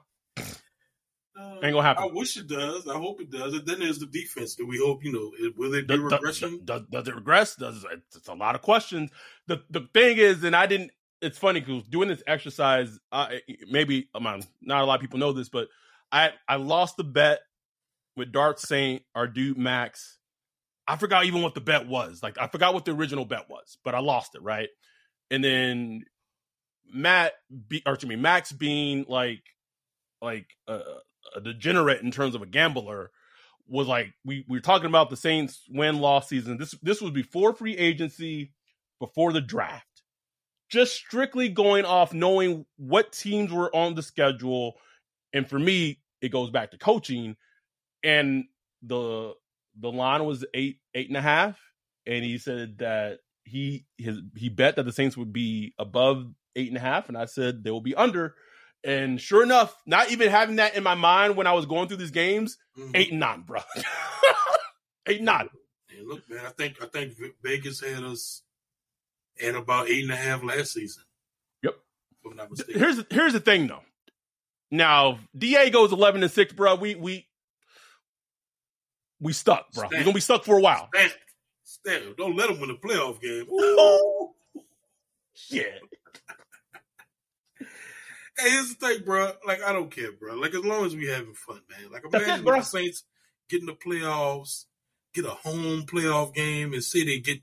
Uh, 1.40 1.54
Ain't 1.64 1.74
gonna 1.74 1.84
happen. 1.84 2.04
I 2.04 2.08
wish 2.08 2.36
it 2.38 2.48
does. 2.48 2.88
I 2.88 2.96
hope 2.96 3.22
it 3.22 3.30
does. 3.30 3.54
And 3.54 3.66
then 3.66 3.80
there's 3.80 4.00
the 4.00 4.08
defense 4.08 4.56
that 4.56 4.66
we 4.66 4.80
hope, 4.84 5.04
you 5.04 5.12
know, 5.12 5.52
will 5.56 5.74
it 5.76 5.88
be 5.88 5.96
Does, 5.96 6.00
regression? 6.00 6.62
does, 6.66 6.82
does 6.92 7.08
it 7.08 7.16
regress? 7.16 7.56
Does 7.56 7.86
it's, 7.92 8.28
a 8.28 8.34
lot 8.34 8.56
of 8.56 8.62
questions. 8.62 9.12
The 9.46 9.62
the 9.70 9.88
thing 9.94 10.18
is, 10.18 10.44
and 10.44 10.56
I 10.56 10.66
didn't. 10.66 10.92
It's 11.22 11.38
funny 11.38 11.60
because 11.60 11.84
doing 11.84 12.10
this 12.10 12.22
exercise, 12.28 13.00
I, 13.12 13.42
maybe 13.70 14.08
um, 14.14 14.42
not 14.62 14.84
a 14.84 14.86
lot 14.86 14.96
of 14.96 15.02
people 15.02 15.20
know 15.20 15.34
this, 15.34 15.50
but 15.50 15.68
I 16.12 16.32
I 16.48 16.56
lost 16.56 16.98
the 16.98 17.04
bet 17.04 17.40
with 18.16 18.32
Dart 18.32 18.60
Saint, 18.60 19.04
our 19.14 19.28
dude 19.28 19.58
Max. 19.58 20.18
I 20.88 20.96
forgot 20.96 21.26
even 21.26 21.42
what 21.42 21.54
the 21.54 21.62
bet 21.62 21.88
was. 21.88 22.24
Like 22.24 22.38
I 22.40 22.48
forgot 22.48 22.74
what 22.74 22.86
the 22.86 22.92
original 22.92 23.26
bet 23.26 23.50
was, 23.50 23.78
but 23.84 23.94
I 23.94 24.00
lost 24.00 24.36
it 24.36 24.42
right. 24.42 24.70
And 25.30 25.44
then 25.44 26.06
Matt, 26.92 27.34
be, 27.68 27.84
or 27.86 27.98
to 27.98 28.08
me, 28.08 28.16
Max 28.16 28.52
being 28.52 29.06
like 29.08 29.44
like 30.22 30.48
a, 30.68 30.80
a 31.36 31.42
degenerate 31.42 32.02
in 32.02 32.12
terms 32.12 32.36
of 32.36 32.42
a 32.42 32.46
gambler 32.46 33.12
was 33.68 33.88
like 33.88 34.14
we, 34.26 34.46
we 34.48 34.58
were 34.58 34.62
talking 34.62 34.88
about 34.88 35.10
the 35.10 35.18
Saints 35.18 35.64
win 35.70 36.00
loss 36.00 36.30
season. 36.30 36.58
This 36.58 36.76
this 36.82 37.02
was 37.02 37.12
before 37.12 37.54
free 37.54 37.76
agency, 37.78 38.52
before 39.00 39.34
the 39.34 39.42
draft. 39.42 39.86
Just 40.70 40.96
strictly 40.96 41.50
going 41.50 41.86
off 41.86 42.14
knowing 42.14 42.66
what 42.78 43.14
teams 43.14 43.52
were 43.52 43.74
on 43.76 43.96
the 43.96 44.04
schedule. 44.04 44.76
And 45.34 45.48
for 45.48 45.60
me, 45.60 46.00
it 46.22 46.30
goes 46.30 46.50
back 46.50 46.72
to 46.72 46.78
coaching. 46.78 47.36
And 48.04 48.46
the 48.82 49.34
the 49.80 49.92
line 49.92 50.26
was 50.26 50.46
eight, 50.54 50.80
eight 50.94 51.08
and 51.08 51.18
a 51.18 51.22
half. 51.22 51.60
And 52.06 52.24
he 52.24 52.38
said 52.38 52.80
that 52.80 53.20
he 53.44 53.86
his 53.98 54.20
he 54.36 54.50
bet 54.50 54.76
that 54.76 54.84
the 54.84 54.92
Saints 54.92 55.18
would 55.18 55.32
be 55.32 55.74
above 55.78 56.34
eight 56.56 56.70
and 56.70 56.78
a 56.78 56.82
half. 56.82 57.08
And 57.08 57.18
I 57.18 57.26
said 57.26 57.64
they 57.64 57.72
will 57.72 57.82
be 57.82 57.96
under. 57.96 58.36
And 58.88 59.20
sure 59.20 59.44
enough, 59.44 59.76
not 59.86 60.12
even 60.12 60.30
having 60.32 60.56
that 60.56 60.76
in 60.76 60.82
my 60.82 60.96
mind 60.96 61.36
when 61.36 61.46
I 61.46 61.52
was 61.52 61.66
going 61.66 61.90
through 61.90 61.98
these 61.98 62.10
games, 62.12 62.58
Mhm. 62.78 62.92
eight 62.96 63.12
and 63.12 63.20
nine, 63.20 63.42
bro. 63.42 63.60
eight 65.08 65.18
and 65.18 65.26
nine. 65.26 65.50
And 65.90 66.08
look, 66.08 66.28
man, 66.30 66.46
I 66.46 66.50
think 66.52 66.82
I 66.82 66.86
think 66.86 67.14
Vegas 67.44 67.82
had 67.82 68.04
us 68.04 68.44
at 69.42 69.56
about 69.56 69.90
eight 69.90 70.04
and 70.04 70.12
a 70.14 70.16
half 70.16 70.42
last 70.42 70.72
season. 70.72 71.04
Yep. 71.64 71.76
If 72.12 72.32
I'm 72.32 72.38
not 72.38 72.50
mistaken. 72.50 72.80
Here's 72.80 73.04
here's 73.12 73.34
the 73.34 73.42
thing 73.42 73.68
though. 73.68 73.84
Now 74.72 75.20
Da 75.38 75.70
goes 75.70 75.92
eleven 75.92 76.24
and 76.24 76.32
six, 76.32 76.54
bro. 76.54 76.76
We 76.76 76.96
we 76.96 77.28
we 79.20 79.34
stuck, 79.34 79.70
bro. 79.74 79.90
We're 79.92 80.00
gonna 80.00 80.14
be 80.14 80.20
stuck 80.22 80.46
for 80.46 80.58
a 80.58 80.62
while. 80.62 80.90
Stamp. 81.64 82.16
Don't 82.16 82.38
let 82.38 82.48
them 82.48 82.62
win 82.62 82.70
the 82.70 82.76
playoff 82.76 83.20
game. 83.22 83.48
Ooh. 83.52 84.34
Shit. 85.34 85.82
Hey, 88.38 88.50
here's 88.52 88.76
the 88.76 88.88
thing, 88.88 89.04
bro. 89.04 89.32
Like, 89.46 89.64
I 89.64 89.74
don't 89.74 89.90
care, 89.90 90.12
bro. 90.12 90.36
Like, 90.36 90.54
as 90.54 90.64
long 90.64 90.86
as 90.86 90.96
we 90.96 91.08
having 91.08 91.34
fun, 91.34 91.62
man. 91.70 91.92
Like, 91.92 92.04
imagine 92.14 92.46
the 92.46 92.62
Saints 92.62 93.04
getting 93.50 93.68
the 93.68 93.74
playoffs, 93.74 94.66
get 95.14 95.26
a 95.26 95.30
home 95.30 95.86
playoff 95.86 96.34
game, 96.34 96.74
and 96.74 96.84
say 96.84 97.04
they 97.04 97.20
get, 97.20 97.40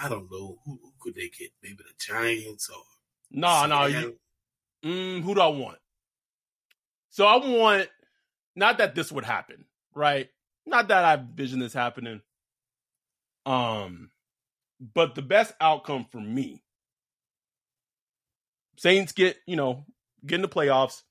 I 0.00 0.08
don't 0.08 0.30
know, 0.30 0.58
who, 0.64 0.80
who 0.82 0.92
could 1.00 1.14
they 1.14 1.28
get? 1.28 1.50
Maybe 1.62 1.76
the 1.78 1.94
Giants 1.98 2.68
or 2.70 2.82
No, 3.30 3.66
no. 3.66 3.86
You, 3.86 4.16
mm, 4.84 5.22
who 5.22 5.34
do 5.34 5.40
I 5.40 5.48
want? 5.48 5.78
So 7.10 7.26
I 7.26 7.36
want 7.36 7.88
not 8.56 8.78
that 8.78 8.94
this 8.94 9.12
would 9.12 9.24
happen, 9.24 9.66
right? 9.94 10.28
Not 10.66 10.88
that 10.88 11.04
I 11.04 11.16
vision 11.16 11.60
this 11.60 11.72
happening. 11.72 12.20
Um, 13.46 14.10
but 14.94 15.14
the 15.14 15.22
best 15.22 15.54
outcome 15.60 16.06
for 16.10 16.20
me, 16.20 16.62
Saints 18.76 19.12
get 19.12 19.36
you 19.46 19.56
know 19.56 19.84
get 20.26 20.36
in 20.36 20.42
the 20.42 20.48
playoffs. 20.48 21.02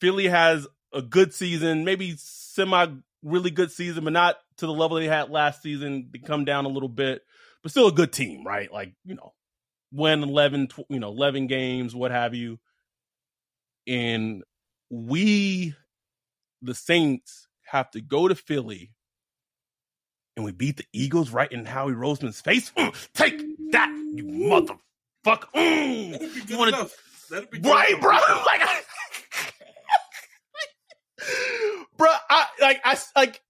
Philly 0.00 0.28
has 0.28 0.66
a 0.92 1.02
good 1.02 1.34
season, 1.34 1.84
maybe 1.84 2.14
semi 2.18 2.86
really 3.22 3.50
good 3.50 3.72
season, 3.72 4.04
but 4.04 4.12
not 4.12 4.36
to 4.58 4.66
the 4.66 4.72
level 4.72 4.96
they 4.96 5.06
had 5.08 5.30
last 5.30 5.62
season. 5.62 6.08
They 6.12 6.18
come 6.20 6.44
down 6.44 6.64
a 6.64 6.68
little 6.68 6.88
bit, 6.88 7.22
but 7.62 7.70
still 7.72 7.88
a 7.88 7.92
good 7.92 8.12
team, 8.12 8.46
right? 8.46 8.72
Like 8.72 8.94
you 9.04 9.14
know, 9.16 9.34
win 9.92 10.22
11, 10.22 10.68
tw- 10.68 10.78
you 10.88 11.00
know, 11.00 11.08
11 11.08 11.46
games, 11.48 11.94
what 11.94 12.10
have 12.10 12.34
you. 12.34 12.58
And 13.86 14.44
we, 14.90 15.74
the 16.62 16.74
Saints, 16.74 17.48
have 17.64 17.90
to 17.92 18.00
go 18.00 18.28
to 18.28 18.34
Philly 18.34 18.92
and 20.36 20.44
we 20.44 20.52
beat 20.52 20.76
the 20.76 20.86
Eagles 20.92 21.30
right 21.30 21.50
in 21.50 21.64
Howie 21.66 21.92
Roseman's 21.92 22.40
face. 22.40 22.70
Mm, 22.76 22.94
take 23.14 23.42
that, 23.72 23.90
you 24.14 24.24
motherfucker. 24.24 24.78
Mm. 25.54 26.12
That'd 26.12 26.34
be 26.34 26.40
good 26.40 26.50
You 26.50 26.58
wanna- 26.58 26.76
enough. 26.76 26.94
That'd 27.30 27.50
be 27.50 27.60
Right, 27.60 28.00
bro. 28.00 28.12
Like, 28.46 28.62
I, 28.62 28.80
bro, 31.96 32.08
I 32.30 32.46
like 32.60 32.80
I 32.84 32.98
like 33.16 33.40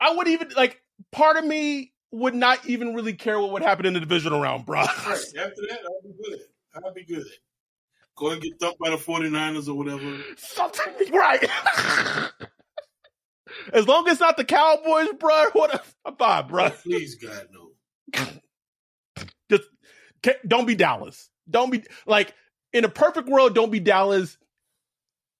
I 0.00 0.14
would 0.14 0.28
even 0.28 0.50
like 0.56 0.82
part 1.12 1.36
of 1.36 1.44
me 1.44 1.92
would 2.10 2.34
not 2.34 2.66
even 2.66 2.94
really 2.94 3.12
care 3.14 3.38
what 3.40 3.52
would 3.52 3.62
happen 3.62 3.86
in 3.86 3.94
the 3.94 4.00
divisional 4.00 4.40
round, 4.40 4.66
bro. 4.66 4.80
Right. 4.80 4.88
After 5.06 5.34
that, 5.34 5.80
I'll 5.84 6.02
be 6.02 6.14
good. 6.22 6.38
I'll 6.74 6.94
be 6.94 7.04
good. 7.04 7.26
Go 8.16 8.30
and 8.30 8.42
get 8.42 8.58
thumped 8.58 8.80
by 8.80 8.90
the 8.90 8.96
49ers 8.96 9.68
or 9.68 9.74
whatever. 9.74 10.18
Something 10.36 11.12
right. 11.12 11.44
as 13.72 13.86
long 13.86 14.06
as 14.06 14.12
it's 14.12 14.20
not 14.20 14.36
the 14.36 14.44
Cowboys, 14.44 15.10
bro. 15.18 15.50
What 15.52 15.74
a, 15.74 15.82
I'm 16.04 16.16
fine, 16.16 16.48
bro. 16.48 16.64
Oh, 16.66 16.70
please, 16.82 17.14
God, 17.14 17.46
no. 17.52 18.24
Just 19.50 19.68
don't 20.46 20.66
be 20.66 20.74
Dallas. 20.74 21.30
Don't 21.48 21.70
be 21.70 21.84
like 22.06 22.34
in 22.72 22.84
a 22.84 22.88
perfect 22.88 23.28
world. 23.28 23.54
Don't 23.54 23.70
be 23.70 23.80
Dallas. 23.80 24.36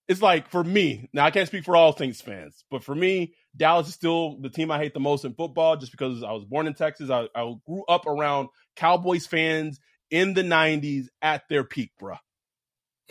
It's 0.07 0.21
like 0.21 0.49
for 0.49 0.63
me 0.63 1.09
now. 1.13 1.25
I 1.25 1.31
can't 1.31 1.47
speak 1.47 1.63
for 1.63 1.75
all 1.75 1.95
Saints 1.95 2.21
fans, 2.21 2.63
but 2.71 2.83
for 2.83 2.95
me, 2.95 3.35
Dallas 3.55 3.87
is 3.89 3.93
still 3.93 4.39
the 4.39 4.49
team 4.49 4.71
I 4.71 4.79
hate 4.79 4.93
the 4.93 4.99
most 4.99 5.23
in 5.23 5.35
football. 5.35 5.77
Just 5.77 5.91
because 5.91 6.23
I 6.23 6.31
was 6.31 6.45
born 6.45 6.65
in 6.65 6.73
Texas, 6.73 7.09
I, 7.11 7.27
I 7.35 7.53
grew 7.67 7.83
up 7.87 8.07
around 8.07 8.49
Cowboys 8.75 9.27
fans 9.27 9.79
in 10.09 10.33
the 10.33 10.41
'90s 10.41 11.07
at 11.21 11.47
their 11.47 11.63
peak, 11.63 11.91
bro. 11.99 12.15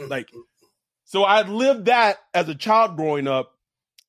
Mm-hmm. 0.01 0.11
Like, 0.11 0.29
so 1.05 1.23
I 1.23 1.43
lived 1.43 1.87
that 1.87 2.19
as 2.35 2.49
a 2.49 2.55
child 2.55 2.97
growing 2.97 3.29
up. 3.29 3.53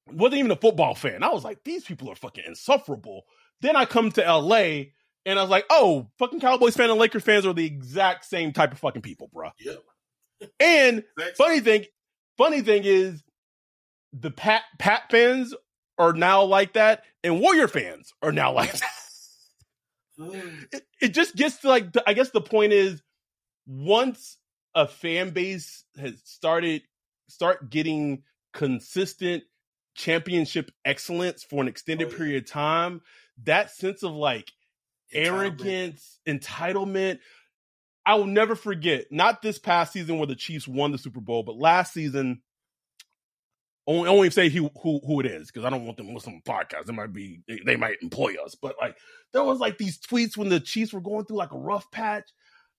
Wasn't 0.07 0.39
even 0.39 0.49
a 0.49 0.55
football 0.55 0.95
fan. 0.95 1.21
I 1.21 1.29
was 1.29 1.43
like, 1.43 1.63
these 1.63 1.83
people 1.83 2.09
are 2.09 2.15
fucking 2.15 2.43
insufferable. 2.47 3.25
Then 3.61 3.75
I 3.75 3.85
come 3.85 4.11
to 4.13 4.21
LA 4.21 4.85
and 5.25 5.37
I 5.37 5.41
was 5.43 5.51
like, 5.51 5.65
oh, 5.69 6.09
fucking 6.17 6.39
Cowboys 6.39 6.75
fan 6.75 6.89
and 6.89 6.99
Lakers 6.99 7.23
fans 7.23 7.45
are 7.45 7.53
the 7.53 7.65
exact 7.65 8.25
same 8.25 8.51
type 8.51 8.71
of 8.71 8.79
fucking 8.79 9.03
people, 9.03 9.29
bro. 9.31 9.51
Yep. 9.59 9.83
And 10.59 11.03
Thanks. 11.17 11.37
funny 11.37 11.59
thing, 11.59 11.85
funny 12.37 12.61
thing 12.61 12.83
is, 12.85 13.23
the 14.13 14.31
Pat 14.31 14.63
Pat 14.77 15.03
fans 15.11 15.53
are 15.97 16.13
now 16.13 16.43
like 16.43 16.73
that, 16.73 17.03
and 17.23 17.39
Warrior 17.41 17.67
fans 17.67 18.13
are 18.21 18.31
now 18.31 18.51
like 18.53 18.71
that. 18.73 18.89
Oh. 20.19 20.31
It, 20.71 20.83
it 21.01 21.07
just 21.09 21.35
gets 21.35 21.57
to 21.59 21.69
like, 21.69 21.87
I 22.05 22.13
guess 22.13 22.29
the 22.31 22.41
point 22.41 22.73
is, 22.73 23.01
once 23.67 24.37
a 24.75 24.87
fan 24.87 25.29
base 25.31 25.83
has 25.97 26.21
started 26.25 26.81
start 27.27 27.69
getting 27.69 28.23
consistent 28.53 29.43
championship 29.95 30.71
excellence 30.85 31.43
for 31.43 31.61
an 31.61 31.67
extended 31.67 32.07
Oh, 32.07 32.11
yeah. 32.11 32.17
period 32.17 32.43
of 32.43 32.49
time, 32.49 33.01
that 33.43 33.71
sense 33.71 34.03
of 34.03 34.11
like 34.13 34.51
Entitlement. 35.13 35.27
arrogance, 35.27 36.19
entitlement. 36.27 37.19
I 38.09 38.15
will 38.15 38.25
never 38.25 38.55
forget, 38.55 39.05
not 39.11 39.43
this 39.43 39.59
past 39.59 39.93
season 39.93 40.17
where 40.17 40.25
the 40.25 40.35
Chiefs 40.35 40.67
won 40.67 40.91
the 40.91 40.97
Super 40.97 41.19
Bowl, 41.19 41.43
but 41.43 41.57
last 41.57 41.93
season. 41.93 42.41
Only, 43.85 44.09
only 44.09 44.29
say 44.31 44.49
who 44.49 44.71
who 44.81 44.99
who 45.05 45.19
it 45.19 45.27
is 45.27 45.51
because 45.51 45.63
I 45.63 45.69
don't 45.69 45.85
want 45.85 45.97
them 45.97 46.07
to 46.07 46.13
listen 46.13 46.33
to 46.33 46.41
the 46.43 46.51
podcast. 46.51 46.89
It 46.89 46.93
might 46.93 47.13
be 47.13 47.41
they, 47.47 47.59
they 47.63 47.75
might 47.75 47.97
employ 48.01 48.33
us, 48.43 48.55
but 48.59 48.77
like 48.81 48.97
there 49.31 49.43
was 49.43 49.59
like 49.59 49.77
these 49.77 49.99
tweets 49.99 50.35
when 50.35 50.49
the 50.49 50.59
Chiefs 50.59 50.91
were 50.91 51.01
going 51.01 51.25
through 51.25 51.37
like 51.37 51.51
a 51.51 51.59
rough 51.59 51.91
patch 51.91 52.27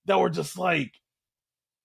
that 0.07 0.19
were 0.19 0.31
just 0.31 0.59
like 0.59 0.95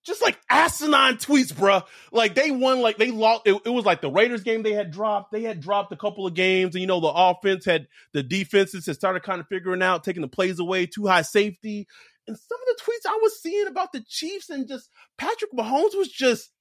just 0.04 0.24
like 0.24 0.40
asinine 0.50 1.18
tweets, 1.18 1.54
bruh. 1.54 1.84
Like 2.12 2.34
they 2.34 2.50
won, 2.50 2.82
like 2.82 2.98
they 2.98 3.12
lost. 3.12 3.44
It, 3.46 3.62
it, 3.64 3.70
was 3.70 3.86
like 3.86 4.02
the 4.02 4.12
Raiders 4.12 4.42
game 4.42 4.64
they 4.64 4.74
had 4.74 4.90
dropped. 4.90 5.32
They 5.32 5.44
had 5.44 5.62
dropped 5.62 5.92
a 5.92 5.98
couple 5.98 6.26
of 6.26 6.34
games, 6.34 6.74
and 6.74 6.82
you 6.82 6.88
know 6.88 7.00
the 7.00 7.14
offense 7.14 7.66
had 7.66 7.88
the 8.12 8.24
defenses 8.24 8.88
had 8.88 8.96
started 8.96 9.22
kind 9.22 9.40
of 9.40 9.48
figuring 9.48 9.84
out 9.84 10.04
taking 10.04 10.24
the 10.24 10.28
plays 10.28 10.58
away, 10.58 10.88
too 10.88 11.06
high 11.06 11.24
safety, 11.24 11.88
and 12.28 12.38
some 12.38 12.60
of 12.60 12.78
the 12.78 12.84
tweets 12.84 13.10
I 13.10 13.20
was 13.22 13.42
seeing 13.42 13.68
about 13.68 13.92
the 13.92 14.04
Chiefs 14.08 14.50
and 14.50 14.68
just 14.68 14.90
Patrick 15.18 15.52
Mahomes 15.52 15.96
was 15.96 16.10
just 16.10 16.52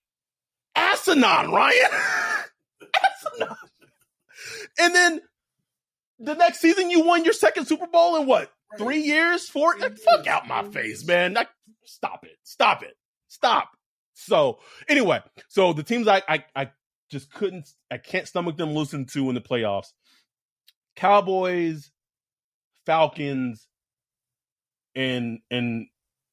asinine, 0.75 1.51
Ryan. 1.51 1.91
asinine. 3.33 3.57
And 4.79 4.95
then 4.95 5.21
the 6.19 6.35
next 6.35 6.61
season, 6.61 6.91
you 6.91 7.05
won 7.05 7.25
your 7.25 7.33
second 7.33 7.67
Super 7.67 7.87
Bowl 7.87 8.17
in 8.17 8.27
what? 8.27 8.51
Three 8.79 9.01
years? 9.01 9.49
Four? 9.49 9.77
Like, 9.79 9.97
fuck 9.99 10.27
out 10.27 10.47
my 10.49 10.65
face, 10.65 11.07
man. 11.07 11.35
Like, 11.35 11.49
stop 11.85 12.25
it. 12.25 12.37
Stop 12.43 12.83
it. 12.83 12.97
Stop. 13.29 13.71
So 14.15 14.59
anyway, 14.89 15.21
so 15.49 15.73
the 15.73 15.83
teams 15.83 16.07
I, 16.09 16.23
I 16.29 16.45
I 16.55 16.71
just 17.11 17.33
couldn't 17.33 17.69
I 17.91 17.99
can't 17.99 18.29
stomach 18.29 18.57
them 18.57 18.75
losing 18.75 19.07
to 19.07 19.29
in 19.29 19.35
the 19.35 19.41
playoffs. 19.41 19.89
Cowboys, 20.97 21.91
Falcons, 22.87 23.67
and 24.95 25.41
and 25.51 25.87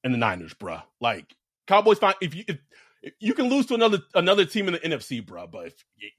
and 0.04 0.14
the 0.14 0.18
Niners, 0.18 0.54
bruh. 0.54 0.84
Like 1.00 1.26
Cowboys 1.68 2.00
fine 2.00 2.16
if 2.22 2.36
you 2.36 2.44
if, 2.48 2.58
if 3.02 3.14
you 3.20 3.34
can 3.34 3.50
lose 3.50 3.66
to 3.68 3.76
another 3.76 4.00
another 4.14 4.46
team 4.46 4.68
in 4.68 4.74
the 4.74 4.80
NFC, 4.80 5.26
bruh. 5.26 5.50
But 5.52 5.68
if, 5.68 5.74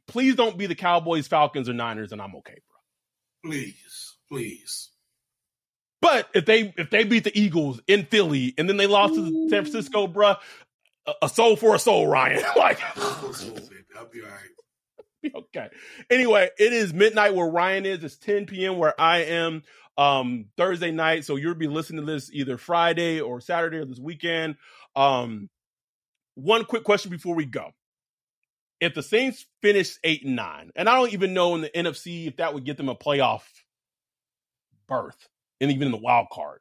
please 0.06 0.34
don't 0.34 0.58
be 0.58 0.66
the 0.66 0.74
Cowboys, 0.74 1.28
Falcons, 1.28 1.68
or 1.68 1.74
Niners, 1.74 2.12
and 2.12 2.20
I'm 2.20 2.34
okay, 2.36 2.54
bruh. 2.54 3.50
Please, 3.50 4.16
please. 4.30 4.90
But 6.00 6.28
if 6.34 6.46
they 6.46 6.74
if 6.76 6.90
they 6.90 7.04
beat 7.04 7.24
the 7.24 7.38
Eagles 7.38 7.80
in 7.86 8.06
Philly 8.06 8.54
and 8.58 8.68
then 8.68 8.76
they 8.76 8.88
lost 8.88 9.14
Ooh. 9.14 9.46
to 9.46 9.50
San 9.50 9.62
Francisco, 9.62 10.08
bruh, 10.08 10.36
a 11.20 11.28
soul 11.28 11.56
for 11.56 11.74
a 11.74 11.78
soul, 11.78 12.06
Ryan. 12.06 12.42
like, 12.56 12.80
I'll 12.96 14.08
be 14.12 14.20
all 14.20 14.28
right. 14.28 14.52
okay. 15.34 15.68
Anyway, 16.10 16.48
it 16.58 16.72
is 16.72 16.92
midnight 16.92 17.34
where 17.34 17.46
Ryan 17.46 17.86
is. 17.86 18.02
It's 18.04 18.16
10 18.16 18.46
p.m. 18.46 18.78
where 18.78 18.98
I 19.00 19.18
am. 19.18 19.62
Um, 19.98 20.46
Thursday 20.56 20.90
night. 20.90 21.24
So 21.24 21.36
you'll 21.36 21.54
be 21.54 21.66
listening 21.66 22.06
to 22.06 22.12
this 22.12 22.30
either 22.32 22.56
Friday 22.56 23.20
or 23.20 23.40
Saturday 23.40 23.78
or 23.78 23.84
this 23.84 24.00
weekend. 24.00 24.56
Um, 24.96 25.50
one 26.34 26.64
quick 26.64 26.84
question 26.84 27.10
before 27.10 27.34
we 27.34 27.44
go. 27.44 27.70
If 28.80 28.94
the 28.94 29.02
Saints 29.02 29.46
finish 29.60 29.96
eight 30.02 30.24
and 30.24 30.34
nine, 30.34 30.70
and 30.74 30.88
I 30.88 30.96
don't 30.96 31.12
even 31.12 31.34
know 31.34 31.54
in 31.54 31.60
the 31.60 31.70
NFC 31.70 32.26
if 32.26 32.38
that 32.38 32.54
would 32.54 32.64
get 32.64 32.78
them 32.78 32.88
a 32.88 32.96
playoff 32.96 33.42
berth, 34.88 35.28
and 35.60 35.70
even 35.70 35.86
in 35.86 35.92
the 35.92 35.98
wild 35.98 36.26
card, 36.32 36.60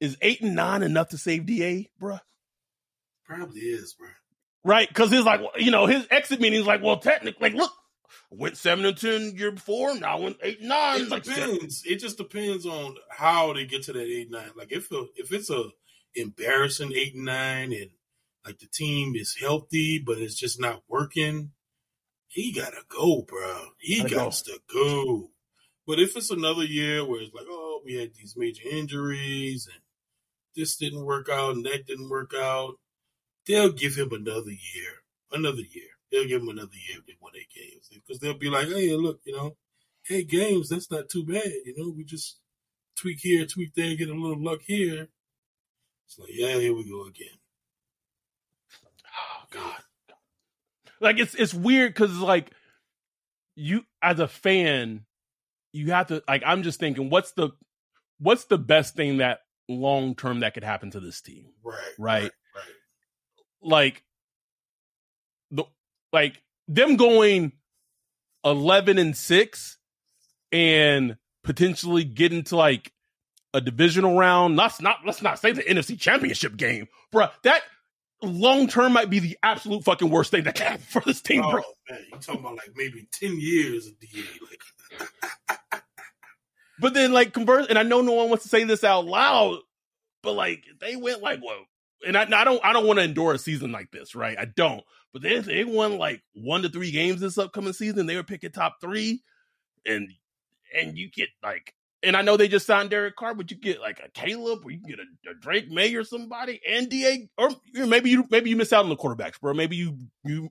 is 0.00 0.18
eight 0.20 0.42
and 0.42 0.54
nine 0.54 0.82
enough 0.82 1.08
to 1.10 1.18
save 1.18 1.46
Da, 1.46 1.88
bruh? 2.00 2.20
Probably 3.24 3.60
is, 3.60 3.94
bro. 3.94 4.08
Right, 4.64 4.88
because 4.88 5.10
he's 5.10 5.24
like, 5.24 5.40
you 5.56 5.70
know, 5.70 5.86
his 5.86 6.06
exit 6.10 6.40
meeting 6.40 6.60
is 6.60 6.66
like, 6.66 6.82
well, 6.82 6.98
technically, 6.98 7.50
like, 7.50 7.54
look, 7.58 7.72
went 8.30 8.56
seven 8.56 8.84
and 8.84 8.96
ten 8.96 9.32
year 9.36 9.52
before, 9.52 9.94
now 9.94 10.20
went 10.20 10.36
eight 10.42 10.60
and 10.60 10.68
nine. 10.68 11.02
It 11.02 11.08
like, 11.08 11.24
depends. 11.24 11.82
Seven. 11.82 11.92
It 11.92 12.00
just 12.00 12.18
depends 12.18 12.66
on 12.66 12.96
how 13.10 13.52
they 13.52 13.64
get 13.64 13.84
to 13.84 13.92
that 13.92 14.06
eight 14.06 14.30
nine. 14.30 14.50
Like 14.56 14.72
if 14.72 14.90
a, 14.92 15.06
if 15.16 15.32
it's 15.32 15.50
a 15.50 15.64
embarrassing 16.14 16.92
eight 16.92 17.14
and 17.14 17.24
nine, 17.24 17.72
and 17.72 17.90
like 18.44 18.58
the 18.58 18.66
team 18.66 19.14
is 19.16 19.36
healthy 19.40 20.02
but 20.04 20.18
it's 20.18 20.34
just 20.38 20.60
not 20.60 20.82
working, 20.88 21.52
he 22.28 22.52
gotta 22.52 22.82
go, 22.88 23.22
bro. 23.22 23.68
He 23.78 24.02
got 24.02 24.32
to 24.32 24.58
go. 24.72 25.30
But 25.86 26.00
if 26.00 26.16
it's 26.16 26.30
another 26.30 26.64
year 26.64 27.04
where 27.04 27.20
it's 27.20 27.34
like, 27.34 27.46
oh, 27.48 27.82
we 27.84 27.94
had 27.94 28.14
these 28.14 28.34
major 28.36 28.66
injuries 28.68 29.68
and 29.70 29.82
this 30.56 30.76
didn't 30.76 31.04
work 31.04 31.28
out 31.28 31.54
and 31.54 31.64
that 31.66 31.86
didn't 31.86 32.08
work 32.08 32.32
out, 32.34 32.74
they'll 33.46 33.72
give 33.72 33.96
him 33.96 34.10
another 34.12 34.50
year, 34.50 35.02
another 35.30 35.62
year. 35.62 35.93
They'll 36.14 36.28
give 36.28 36.42
him 36.42 36.48
another 36.48 36.76
year 36.88 36.98
if 36.98 37.06
they 37.06 37.14
win 37.20 37.32
eight 37.36 37.50
games 37.52 37.90
because 37.92 38.20
they'll 38.20 38.38
be 38.38 38.48
like, 38.48 38.68
hey, 38.68 38.94
look, 38.94 39.20
you 39.24 39.34
know, 39.36 39.56
eight 40.08 40.28
games, 40.28 40.68
that's 40.68 40.90
not 40.90 41.08
too 41.08 41.24
bad. 41.24 41.50
You 41.64 41.74
know, 41.76 41.92
we 41.96 42.04
just 42.04 42.38
tweak 42.96 43.18
here, 43.20 43.44
tweak 43.46 43.74
there, 43.74 43.96
get 43.96 44.08
a 44.08 44.14
little 44.14 44.42
luck 44.42 44.60
here. 44.64 45.08
It's 46.06 46.18
like, 46.18 46.30
yeah, 46.32 46.56
here 46.58 46.74
we 46.74 46.88
go 46.88 47.06
again. 47.06 47.36
Oh 49.16 49.44
God. 49.50 49.80
Like 51.00 51.18
it's 51.18 51.34
it's 51.34 51.52
weird 51.52 51.92
because 51.92 52.16
like 52.18 52.52
you 53.56 53.84
as 54.00 54.20
a 54.20 54.28
fan, 54.28 55.04
you 55.72 55.90
have 55.90 56.06
to 56.08 56.22
like 56.28 56.44
I'm 56.46 56.62
just 56.62 56.78
thinking, 56.78 57.10
what's 57.10 57.32
the 57.32 57.50
what's 58.20 58.44
the 58.44 58.58
best 58.58 58.94
thing 58.94 59.16
that 59.16 59.40
long 59.68 60.14
term 60.14 60.40
that 60.40 60.54
could 60.54 60.64
happen 60.64 60.92
to 60.92 61.00
this 61.00 61.20
team? 61.20 61.46
Right. 61.64 61.76
Right. 61.98 62.22
right 62.22 62.32
like 63.64 63.94
the 63.94 64.13
like 66.14 66.40
them 66.68 66.96
going 66.96 67.52
11 68.44 68.96
and 68.96 69.16
6 69.16 69.78
and 70.52 71.16
potentially 71.42 72.04
getting 72.04 72.44
to 72.44 72.56
like 72.56 72.92
a 73.52 73.60
divisional 73.60 74.16
round 74.16 74.56
let's 74.56 74.80
not 74.80 74.98
let's 75.04 75.20
not 75.20 75.38
say 75.38 75.52
the 75.52 75.62
NFC 75.62 75.98
championship 75.98 76.56
game 76.56 76.88
bro 77.12 77.26
that 77.42 77.62
long 78.22 78.66
term 78.68 78.92
might 78.92 79.10
be 79.10 79.18
the 79.18 79.36
absolute 79.42 79.84
fucking 79.84 80.08
worst 80.08 80.30
thing 80.30 80.44
that 80.44 80.54
can 80.54 80.66
happen 80.66 80.86
for 80.88 81.02
this 81.04 81.20
team 81.20 81.42
oh, 81.44 81.50
bro 81.50 81.62
man 81.90 82.00
you 82.10 82.18
talking 82.18 82.40
about 82.40 82.56
like 82.56 82.70
maybe 82.74 83.06
10 83.12 83.38
years 83.38 83.86
of 83.86 83.98
DA 84.00 84.22
like 84.48 85.82
but 86.78 86.94
then 86.94 87.12
like 87.12 87.34
convert 87.34 87.68
and 87.68 87.78
I 87.78 87.82
know 87.82 88.00
no 88.00 88.12
one 88.12 88.28
wants 88.28 88.44
to 88.44 88.48
say 88.48 88.64
this 88.64 88.84
out 88.84 89.04
loud 89.04 89.58
but 90.22 90.32
like 90.32 90.64
they 90.80 90.96
went 90.96 91.20
like 91.20 91.40
what 91.40 91.58
and 92.06 92.16
I, 92.16 92.22
I 92.22 92.44
don't 92.44 92.64
I 92.64 92.72
don't 92.72 92.86
want 92.86 92.98
to 92.98 93.04
endure 93.04 93.32
a 93.32 93.38
season 93.38 93.72
like 93.72 93.90
this, 93.90 94.14
right? 94.14 94.36
I 94.38 94.44
don't. 94.44 94.82
But 95.14 95.22
they 95.22 95.38
they 95.38 95.64
won 95.64 95.96
like 95.96 96.22
one 96.34 96.62
to 96.62 96.68
three 96.68 96.90
games 96.90 97.20
this 97.20 97.38
upcoming 97.38 97.72
season. 97.72 98.06
They 98.06 98.16
were 98.16 98.24
picking 98.24 98.50
top 98.50 98.78
three, 98.80 99.22
and 99.86 100.10
and 100.76 100.98
you 100.98 101.08
get 101.08 101.28
like, 101.40 101.72
and 102.02 102.16
I 102.16 102.22
know 102.22 102.36
they 102.36 102.48
just 102.48 102.66
signed 102.66 102.90
Derek 102.90 103.14
Carr, 103.14 103.32
but 103.32 103.48
you 103.48 103.56
get 103.56 103.80
like 103.80 104.00
a 104.04 104.10
Caleb, 104.10 104.62
or 104.64 104.72
you 104.72 104.80
get 104.84 104.98
a, 104.98 105.30
a 105.30 105.34
Drake 105.40 105.70
Maye 105.70 105.94
or 105.94 106.02
somebody, 106.02 106.60
and 106.68 106.90
Da, 106.90 107.28
or 107.38 107.50
maybe 107.86 108.10
you 108.10 108.26
maybe 108.28 108.50
you 108.50 108.56
miss 108.56 108.72
out 108.72 108.82
on 108.82 108.88
the 108.88 108.96
quarterbacks, 108.96 109.40
bro. 109.40 109.54
Maybe 109.54 109.76
you 109.76 109.96
you 110.24 110.50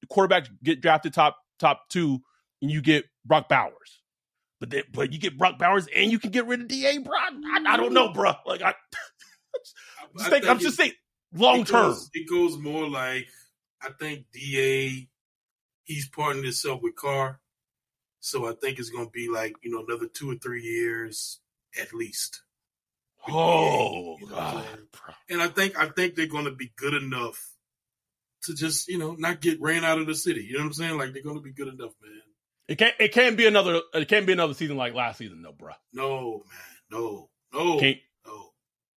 the 0.00 0.06
quarterbacks 0.06 0.48
get 0.62 0.80
drafted 0.80 1.12
top 1.12 1.36
top 1.58 1.88
two, 1.88 2.20
and 2.62 2.70
you 2.70 2.80
get 2.80 3.04
Brock 3.26 3.48
Bowers. 3.48 4.00
But 4.60 4.70
then, 4.70 4.84
but 4.92 5.12
you 5.12 5.18
get 5.18 5.36
Brock 5.36 5.58
Bowers 5.58 5.88
and 5.94 6.10
you 6.12 6.20
can 6.20 6.30
get 6.30 6.46
rid 6.46 6.60
of 6.60 6.68
Da, 6.68 6.98
bro. 7.00 7.16
I, 7.16 7.64
I 7.66 7.76
don't 7.76 7.92
know, 7.92 8.12
bro. 8.12 8.32
Like 8.46 8.62
I, 8.62 8.74
just 10.18 10.30
think, 10.30 10.48
I'm 10.48 10.60
just 10.60 10.76
saying 10.76 10.92
long 11.34 11.64
term. 11.64 11.96
It 12.14 12.28
goes 12.28 12.56
more 12.58 12.88
like 12.88 13.26
I 13.82 13.90
think 13.98 14.26
Da 14.32 15.08
he's 15.84 16.08
partnered 16.08 16.44
himself 16.44 16.82
with 16.82 16.96
Carr, 16.96 17.40
so 18.20 18.46
I 18.48 18.52
think 18.52 18.78
it's 18.78 18.90
going 18.90 19.06
to 19.06 19.10
be 19.10 19.28
like 19.28 19.54
you 19.62 19.70
know 19.70 19.84
another 19.86 20.06
two 20.06 20.30
or 20.30 20.36
three 20.36 20.62
years 20.62 21.40
at 21.80 21.94
least. 21.94 22.42
Oh 23.28 24.16
you 24.20 24.26
know 24.26 24.34
God! 24.34 24.64
And 25.28 25.42
I 25.42 25.48
think 25.48 25.78
I 25.78 25.88
think 25.88 26.14
they're 26.14 26.26
going 26.26 26.46
to 26.46 26.54
be 26.54 26.72
good 26.76 26.94
enough 26.94 27.52
to 28.42 28.54
just 28.54 28.88
you 28.88 28.98
know 28.98 29.14
not 29.18 29.40
get 29.40 29.60
ran 29.60 29.84
out 29.84 29.98
of 29.98 30.06
the 30.06 30.14
city. 30.14 30.44
You 30.44 30.54
know 30.54 30.60
what 30.60 30.66
I'm 30.66 30.72
saying? 30.74 30.98
Like 30.98 31.12
they're 31.12 31.22
going 31.22 31.36
to 31.36 31.42
be 31.42 31.52
good 31.52 31.68
enough, 31.68 31.92
man. 32.02 32.22
It 32.68 32.76
can't. 32.76 32.94
It 33.00 33.12
can't 33.12 33.36
be 33.36 33.46
another. 33.46 33.80
It 33.94 34.08
can't 34.08 34.26
be 34.26 34.34
another 34.34 34.52
season 34.52 34.76
like 34.76 34.94
last 34.94 35.18
season, 35.18 35.40
though, 35.42 35.54
bro. 35.58 35.72
No, 35.92 36.44
man. 36.50 37.00
No. 37.00 37.30
No. 37.52 37.78
Can't. 37.78 37.98
No. 38.26 38.50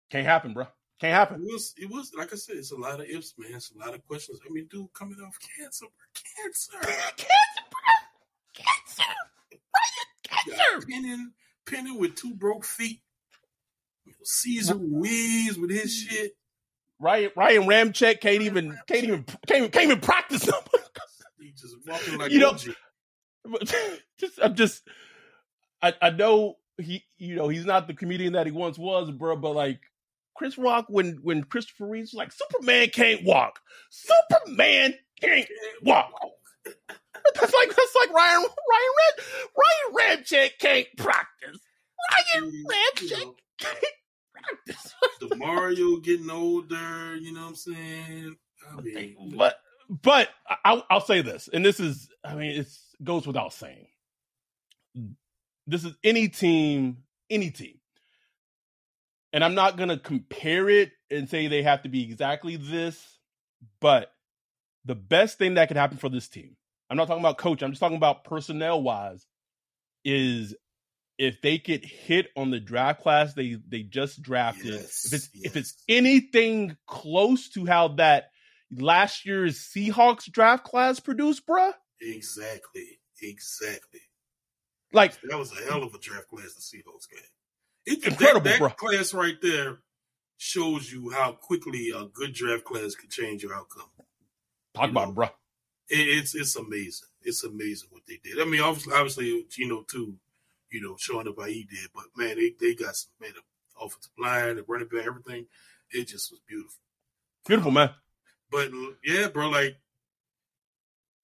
Can't 0.09 0.27
happen, 0.27 0.53
bro. 0.53 0.67
Can't 1.02 1.14
happen. 1.14 1.41
It 1.41 1.52
was, 1.52 1.74
it 1.78 1.89
was 1.89 2.14
like 2.16 2.32
I 2.32 2.36
said, 2.36 2.58
it's 2.58 2.72
a 2.72 2.78
lot 2.78 2.99
of 2.99 3.08
ifs, 3.08 3.34
man. 3.36 3.56
It's 3.56 3.72
a 3.72 3.80
lot 3.80 3.95
of 3.95 4.06
questions. 4.06 4.39
I 4.47 4.54
mean, 4.54 4.68
dude, 4.70 4.93
coming 4.93 5.18
off 5.26 5.36
cancer, 5.58 5.86
bro. 5.86 6.43
Cancer. 6.45 6.72
cancer, 6.74 7.64
bro. 7.72 7.82
Cancer. 8.54 9.12
Ryan, 9.52 10.45
cancer. 10.45 10.88
Penning, 10.88 11.32
penning 11.66 11.97
with 11.97 12.14
two 12.14 12.36
broke 12.36 12.64
feet. 12.64 13.02
Cesar 14.24 14.76
Ruiz 14.76 15.58
with 15.58 15.72
his 15.72 15.91
mm. 15.91 16.10
shit. 16.10 16.32
Ryan 16.99 17.32
Ryan 17.36 17.64
Ramczyk 17.64 18.22
can't 18.22 18.43
even 18.43 18.78
can't 18.88 19.04
even 19.04 19.26
can't, 19.47 19.72
can't 19.72 19.86
even 19.86 20.02
practice 20.02 20.43
them. 20.43 20.54
he 21.39 21.52
just 21.52 21.76
walking 21.88 22.20
like 22.20 22.32
you 22.32 22.39
know. 22.39 22.56
Just 24.20 24.39
I'm 24.39 24.54
just 24.54 24.88
I 25.82 25.95
I 25.99 26.12
know 26.12 26.58
he 26.78 27.04
you 27.18 27.36
know 27.36 27.47
he's 27.47 27.66
not 27.66 27.88
the 27.88 27.95
comedian 27.95 28.34
that 28.34 28.45
he 28.45 28.52
once 28.52 28.78
was, 28.78 29.10
bro. 29.10 29.36
But 29.36 29.56
like 29.56 29.80
Chris 30.36 30.57
Rock 30.57 30.86
when 30.89 31.19
when 31.21 31.43
Christopher 31.43 31.88
Reeves 31.88 32.13
was 32.13 32.17
like 32.17 32.32
Superman 32.32 32.89
can't 32.89 33.23
walk. 33.23 33.59
Superman 33.89 34.95
can't 35.19 35.47
walk. 35.84 36.11
That's 36.65 37.53
like 37.53 37.69
that's 37.69 37.95
like 37.99 38.13
Ryan 38.13 38.43
Ryan 38.43 38.91
Red 38.97 39.25
Ryan 39.57 40.17
Ramczyk 40.17 40.49
can't 40.59 40.88
practice. 40.97 41.59
Ryan 42.11 42.51
mm, 42.51 42.63
Ramczyk 42.65 43.34
can't 43.59 43.86
practice. 44.34 44.93
Demario 45.21 46.03
getting 46.03 46.29
older, 46.29 47.15
you 47.17 47.34
know 47.34 47.41
what 47.41 47.49
I'm 47.49 47.55
saying? 47.55 48.36
I 48.71 48.82
mean, 48.82 49.36
but 49.38 49.57
but 49.89 50.29
I'll, 50.63 50.86
I'll 50.89 51.01
say 51.01 51.21
this, 51.21 51.49
and 51.51 51.63
this 51.63 51.79
is 51.79 52.09
I 52.23 52.36
mean 52.36 52.51
it 52.51 52.67
goes 53.03 53.27
without 53.27 53.53
saying. 53.53 53.88
This 55.67 55.86
is 55.86 55.93
any 56.03 56.27
team, 56.27 57.03
any 57.29 57.51
team 57.51 57.80
and 59.34 59.43
I'm 59.43 59.55
not 59.55 59.77
going 59.77 59.89
to 59.89 59.97
compare 59.97 60.69
it 60.69 60.91
and 61.09 61.29
say 61.29 61.47
they 61.47 61.63
have 61.63 61.84
to 61.84 61.89
be 61.89 62.03
exactly 62.03 62.55
this, 62.55 63.19
But 63.79 64.11
the 64.86 64.95
best 64.95 65.38
thing 65.38 65.55
that 65.55 65.67
could 65.67 65.77
happen 65.77 65.97
for 65.97 66.09
this 66.09 66.27
team, 66.27 66.55
I'm 66.89 66.97
not 66.97 67.07
talking 67.07 67.21
about 67.21 67.38
coach, 67.38 67.61
I'm 67.61 67.71
just 67.71 67.79
talking 67.79 67.97
about 67.97 68.23
personnel 68.23 68.82
wise, 68.82 69.25
is 70.03 70.55
if 71.17 71.41
they 71.41 71.59
get 71.59 71.86
hit 71.86 72.29
on 72.36 72.49
the 72.49 72.59
draft 72.59 73.01
class 73.01 73.34
they 73.36 73.57
they 73.67 73.84
just 73.84 74.21
drafted. 74.23 74.73
Yes, 74.73 75.05
if 75.05 75.13
it's 75.13 75.29
yes. 75.34 75.45
if 75.45 75.55
it's 75.55 75.84
anything 75.88 76.77
close 76.88 77.49
to 77.49 77.65
how 77.65 77.89
that 77.89 78.32
last 78.75 79.25
year's 79.25 79.59
Seahawks 79.59 80.32
draft 80.32 80.63
class 80.63 80.99
produced, 80.99 81.45
bruh. 81.45 81.73
Exactly. 81.99 82.99
Exactly. 83.21 84.01
Like 84.91 85.19
That 85.21 85.38
was 85.38 85.51
a 85.51 85.63
hell 85.69 85.84
of 85.84 85.93
a 85.93 85.99
draft 85.99 86.27
class 86.27 86.53
the 86.55 86.61
Seahawks 86.61 87.07
game. 87.09 87.21
It, 87.86 88.05
Incredible, 88.05 88.41
that, 88.41 88.59
bro. 88.59 88.67
that 88.67 88.77
class 88.77 89.13
right 89.13 89.38
there 89.41 89.79
shows 90.38 90.91
you 90.91 91.11
how 91.11 91.34
quickly 91.34 91.91
a 91.95 92.05
good 92.05 92.34
draft 92.34 92.63
class 92.63 92.95
can 92.95 93.09
change 93.09 93.43
your 93.43 93.53
outcome. 93.53 93.89
talk 94.73 94.86
You 94.86 94.91
about 94.91 95.15
know, 95.15 95.23
it, 95.23 95.27
bruh. 95.27 95.32
It, 95.89 96.17
it's 96.17 96.36
it's 96.36 96.55
amazing. 96.55 97.07
It's 97.21 97.43
amazing 97.43 97.89
what 97.91 98.03
they 98.07 98.19
did. 98.23 98.39
I 98.39 98.45
mean, 98.45 98.61
obviously, 98.61 98.93
obviously 98.93 99.45
Geno 99.49 99.84
too, 99.84 100.15
you 100.71 100.82
know, 100.82 100.95
showing 100.97 101.27
up 101.27 101.36
how 101.38 101.45
he 101.45 101.63
did. 101.63 101.89
But 101.93 102.05
man, 102.15 102.38
they, 102.38 102.53
they 102.59 102.75
got 102.75 102.95
some 102.95 103.11
man, 103.19 103.32
the 103.36 103.84
offensive 103.84 104.11
line, 104.17 104.55
the 104.55 104.63
running 104.67 104.88
back, 104.88 105.05
everything. 105.05 105.45
It 105.91 106.07
just 106.07 106.32
was 106.32 106.39
beautiful. 106.47 106.79
Beautiful, 107.45 107.71
man. 107.71 107.91
But 108.49 108.71
yeah, 109.03 109.27
bro, 109.29 109.49
like, 109.49 109.77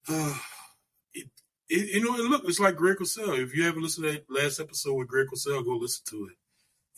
uh, 0.08 0.34
it, 1.14 1.28
it, 1.68 1.94
you 1.94 2.04
know, 2.04 2.14
and 2.14 2.30
look, 2.30 2.42
it's 2.46 2.60
like 2.60 2.76
Greg 2.76 2.96
Cosell. 2.98 3.38
If 3.38 3.54
you 3.54 3.64
haven't 3.64 3.82
listened 3.82 4.06
to 4.06 4.12
that 4.12 4.30
last 4.30 4.60
episode 4.60 4.94
with 4.94 5.08
Greg 5.08 5.26
Cosell, 5.32 5.64
go 5.64 5.76
listen 5.76 6.04
to 6.10 6.28
it. 6.30 6.36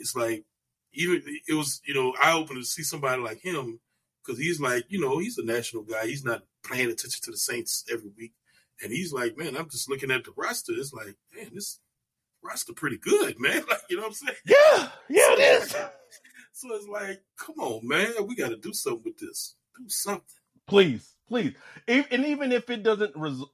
It's 0.00 0.16
like, 0.16 0.44
even 0.92 1.22
it 1.48 1.54
was, 1.54 1.80
you 1.86 1.94
know, 1.94 2.14
eye 2.20 2.32
opening 2.32 2.62
to 2.62 2.68
see 2.68 2.82
somebody 2.82 3.22
like 3.22 3.40
him 3.40 3.80
because 4.24 4.40
he's 4.40 4.60
like, 4.60 4.84
you 4.88 5.00
know, 5.00 5.18
he's 5.18 5.38
a 5.38 5.44
national 5.44 5.84
guy. 5.84 6.06
He's 6.06 6.24
not 6.24 6.42
paying 6.68 6.90
attention 6.90 7.22
to 7.22 7.30
the 7.30 7.36
Saints 7.36 7.84
every 7.90 8.10
week, 8.18 8.32
and 8.82 8.92
he's 8.92 9.12
like, 9.12 9.36
man, 9.36 9.56
I'm 9.56 9.68
just 9.68 9.88
looking 9.88 10.10
at 10.10 10.24
the 10.24 10.32
roster. 10.36 10.72
It's 10.72 10.92
like, 10.92 11.16
man, 11.34 11.50
this 11.54 11.78
roster 12.42 12.72
pretty 12.72 12.98
good, 12.98 13.36
man. 13.38 13.62
Like, 13.68 13.82
you 13.88 13.96
know 13.96 14.02
what 14.02 14.08
I'm 14.08 14.14
saying? 14.14 14.36
Yeah, 14.44 14.88
yeah, 15.08 15.32
it 15.32 15.62
is. 15.62 15.76
So 16.52 16.74
it's 16.74 16.88
like, 16.88 17.22
come 17.38 17.54
on, 17.58 17.88
man, 17.88 18.26
we 18.26 18.34
got 18.34 18.50
to 18.50 18.56
do 18.56 18.74
something 18.74 19.02
with 19.04 19.18
this. 19.18 19.54
Do 19.78 19.84
something. 19.88 20.24
Please, 20.66 21.14
please. 21.26 21.54
And 21.88 22.26
even 22.26 22.52
if 22.52 22.68
it 22.68 22.82
doesn't 22.82 23.16
res- 23.16 23.44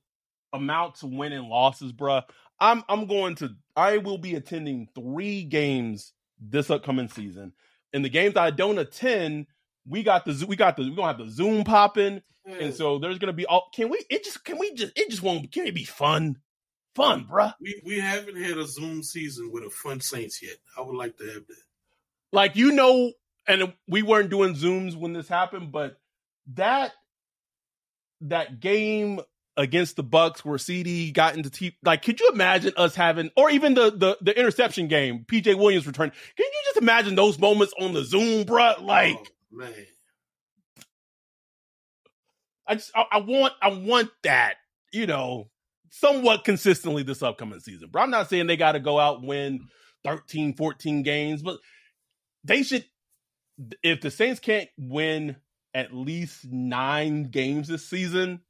amount 0.53 0.97
to 0.97 1.07
winning 1.07 1.49
losses, 1.49 1.93
bruh, 1.93 2.25
I'm 2.59 2.83
I'm 2.89 3.07
going 3.07 3.37
to 3.37 3.55
I 3.77 3.99
will 3.99 4.19
be 4.19 4.35
attending 4.35 4.89
three 4.95 5.45
games 5.45 6.15
this 6.41 6.71
upcoming 6.71 7.09
season. 7.09 7.53
And 7.93 8.05
the 8.05 8.09
games 8.09 8.37
I 8.37 8.51
don't 8.51 8.79
attend, 8.79 9.47
we 9.87 10.03
got 10.03 10.25
the 10.25 10.45
we 10.47 10.57
got 10.57 10.77
the 10.77 10.89
we're 10.89 10.97
gonna 10.97 11.09
have 11.09 11.19
the 11.19 11.31
Zoom 11.31 11.65
popping. 11.65 12.23
And 12.45 12.73
mm. 12.73 12.77
so 12.77 12.99
there's 12.99 13.19
gonna 13.19 13.33
be 13.33 13.47
all 13.47 13.69
can 13.75 13.89
we 13.89 14.05
it 14.11 14.25
just 14.25 14.45
can 14.45 14.59
we 14.59 14.75
just 14.75 14.93
it 14.97 15.11
just 15.11 15.23
won't 15.23 15.51
can 15.53 15.67
it 15.67 15.75
be 15.75 15.85
fun? 15.85 16.37
Fun, 16.95 17.27
bruh. 17.31 17.55
We 17.61 17.81
we 17.85 17.99
haven't 18.01 18.43
had 18.43 18.57
a 18.57 18.67
Zoom 18.67 19.03
season 19.03 19.51
with 19.53 19.65
a 19.65 19.71
fun 19.71 20.01
Saints 20.01 20.43
yet. 20.43 20.57
I 20.77 20.83
would 20.83 20.97
like 20.97 21.17
to 21.19 21.25
have 21.25 21.47
that. 21.47 21.63
like 22.33 22.57
you 22.57 22.73
know 22.73 23.13
and 23.47 23.73
we 23.89 24.03
weren't 24.03 24.31
doing 24.31 24.55
zooms 24.55 24.97
when 24.97 25.13
this 25.13 25.29
happened 25.29 25.71
but 25.71 25.99
that 26.55 26.93
that 28.23 28.61
game 28.61 29.21
against 29.57 29.97
the 29.97 30.05
bucs 30.05 30.41
where 30.41 30.59
cd 30.59 31.11
got 31.11 31.37
into 31.37 31.51
t 31.51 31.77
like 31.85 32.03
could 32.03 32.21
you 32.21 32.31
imagine 32.33 32.73
us 32.77 32.95
having 32.95 33.31
or 33.37 33.51
even 33.51 33.75
the 33.75 33.91
the, 33.91 34.17
the 34.21 34.39
interception 34.39 34.89
game 34.89 35.25
pj 35.27 35.57
williams 35.57 35.87
return 35.87 36.11
can 36.11 36.47
you 36.47 36.61
just 36.67 36.77
imagine 36.79 37.15
those 37.15 37.39
moments 37.39 37.73
on 37.81 37.93
the 37.93 38.05
zoom 38.05 38.45
bruh? 38.45 38.81
like 38.83 39.17
oh, 39.17 39.57
man, 39.57 39.73
i 42.67 42.75
just 42.75 42.91
I, 42.95 43.05
I 43.13 43.19
want 43.21 43.55
i 43.63 43.69
want 43.71 44.11
that 44.23 44.55
you 44.93 45.07
know 45.07 45.49
somewhat 45.91 46.45
consistently 46.45 47.03
this 47.03 47.23
upcoming 47.23 47.61
season 47.61 47.89
bro 47.91 48.03
i'm 48.03 48.11
not 48.11 48.29
saying 48.29 48.47
they 48.47 48.57
got 48.57 48.73
to 48.73 48.81
go 48.81 48.99
out 48.99 49.19
and 49.19 49.29
win 49.29 49.61
13 50.05 50.55
14 50.55 51.03
games 51.03 51.43
but 51.43 51.59
they 52.45 52.63
should 52.63 52.85
if 53.83 54.01
the 54.01 54.11
Saints 54.11 54.41
can't 54.41 54.69
win 54.79 55.37
at 55.75 55.95
least 55.95 56.47
nine 56.51 57.25
games 57.25 57.69
this 57.69 57.89
season 57.89 58.41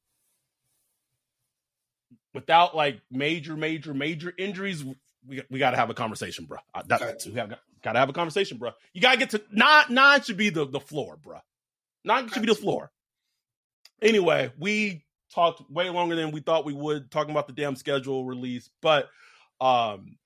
without 2.37 2.77
like 2.77 3.01
major, 3.11 3.57
major, 3.57 3.93
major 3.95 4.33
injuries, 4.39 4.85
we 5.27 5.43
we 5.51 5.59
got 5.59 5.73
to 5.73 5.77
have 5.77 5.91
a 5.91 5.95
conversation, 5.95 6.45
bro. 6.45 6.59
That- 6.87 7.01
Got 7.01 7.19
to. 7.21 7.31
we 7.31 7.39
have 7.39 7.51
got 7.83 7.93
to 7.95 7.99
have 7.99 8.09
a 8.09 8.13
conversation, 8.13 8.59
bro. 8.59 8.71
You 8.93 9.01
got 9.01 9.13
to 9.13 9.19
get 9.19 9.31
to 9.31 9.43
nine. 9.51 9.87
Nine 9.91 10.23
should 10.23 10.37
be 10.37 10.51
the 10.51 10.67
the 10.67 10.81
floor, 10.81 11.17
bro. 11.21 11.39
Nine 12.05 12.29
should 12.31 12.43
be 12.43 12.49
the 12.49 12.55
floor. 12.55 12.93
Anyway, 14.01 14.53
we 14.59 15.05
talked 15.35 15.69
way 15.71 15.91
longer 15.91 16.15
than 16.15 16.31
we 16.31 16.41
thought 16.41 16.65
we 16.65 16.75
would 16.75 17.11
talking 17.11 17.31
about 17.33 17.47
the 17.49 17.53
damn 17.53 17.75
schedule 17.75 18.25
release, 18.25 18.71
but 18.83 19.09
um, 19.61 20.17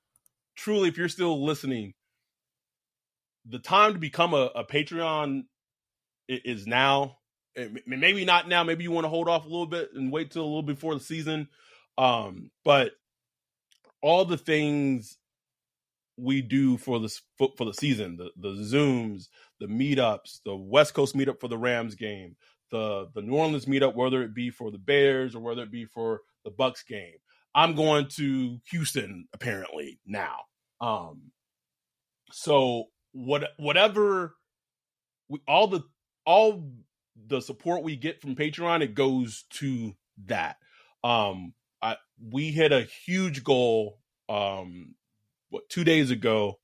truly, 0.57 0.89
if 0.89 0.99
you're 0.99 1.09
still 1.09 1.45
listening 1.45 1.95
the 3.47 3.59
time 3.59 3.95
to 3.95 3.99
become 3.99 4.35
a, 4.35 4.51
a 4.55 4.65
Patreon 4.65 5.45
is 6.29 6.67
now. 6.67 7.17
Maybe 7.87 8.25
not 8.25 8.49
now. 8.49 8.63
Maybe 8.63 8.85
you 8.85 8.91
want 8.93 9.05
to 9.05 9.09
hold 9.09 9.29
off 9.29 9.45
a 9.45 9.49
little 9.49 9.67
bit 9.67 9.91
and 9.95 10.13
wait 10.13 10.31
till 10.31 10.43
a 10.43 10.45
little 10.45 10.63
before 10.63 10.95
the 10.95 11.01
season. 11.01 11.49
Um, 12.01 12.51
but 12.65 12.93
all 14.01 14.25
the 14.25 14.39
things 14.39 15.19
we 16.17 16.41
do 16.41 16.79
for 16.79 16.99
for, 17.37 17.51
for 17.59 17.67
the 17.67 17.75
season, 17.75 18.17
the 18.17 18.31
the 18.37 18.63
zooms, 18.63 19.29
the 19.61 19.67
meetups, 19.67 20.41
the 20.47 20.57
West 20.57 20.95
Coast 20.95 21.15
meetup 21.15 21.41
for 21.41 21.49
the 21.49 21.59
Rams 21.59 21.95
game, 21.95 22.37
the 22.71 23.09
the 23.15 23.21
New 23.21 23.35
Orleans 23.35 23.67
meetup, 23.67 23.95
whether 23.95 24.23
it 24.23 24.35
be 24.35 24.49
for 24.49 24.71
the 24.71 24.79
Bears 24.79 25.35
or 25.35 25.41
whether 25.41 25.63
it 25.63 25.71
be 25.71 25.85
for 25.85 26.23
the 26.45 26.51
Bucs 26.51 26.87
game. 26.87 27.19
I'm 27.55 27.75
going 27.75 28.07
to 28.17 28.59
Houston 28.71 29.27
apparently 29.35 30.01
now. 30.07 30.37
Um, 30.81 31.33
so 32.33 32.85
what 33.13 33.51
whatever 33.59 34.37
we 35.29 35.41
all 35.47 35.67
the 35.67 35.83
all 36.25 36.73
the 37.27 37.43
support 37.43 37.83
we 37.83 37.97
get 37.97 38.23
from 38.23 38.37
Patreon 38.37 38.81
it 38.81 38.95
goes 38.95 39.45
to 39.51 39.93
that. 40.27 40.57
Um 41.05 41.53
I 41.83 41.97
we 42.21 42.51
hit 42.51 42.73
a 42.73 42.83
huge 42.83 43.45
goal 43.45 43.99
um 44.29 44.95
what 45.49 45.69
2 45.69 45.85
days 45.85 46.11
ago 46.11 46.59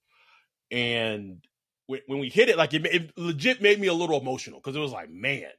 and 0.70 1.44
when 1.86 2.00
when 2.06 2.18
we 2.18 2.28
hit 2.28 2.48
it 2.48 2.56
like 2.56 2.74
it, 2.74 2.86
it 2.86 3.12
legit 3.16 3.62
made 3.62 3.80
me 3.80 3.86
a 3.86 3.94
little 3.94 4.20
emotional 4.20 4.60
cuz 4.60 4.76
it 4.76 4.80
was 4.80 4.92
like 4.92 5.10
man 5.10 5.50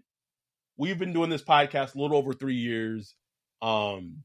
we've 0.77 0.99
been 0.99 1.13
doing 1.13 1.29
this 1.29 1.43
podcast 1.43 1.95
a 1.95 1.99
little 1.99 2.17
over 2.17 2.33
3 2.33 2.55
years 2.55 3.15
um 3.61 4.23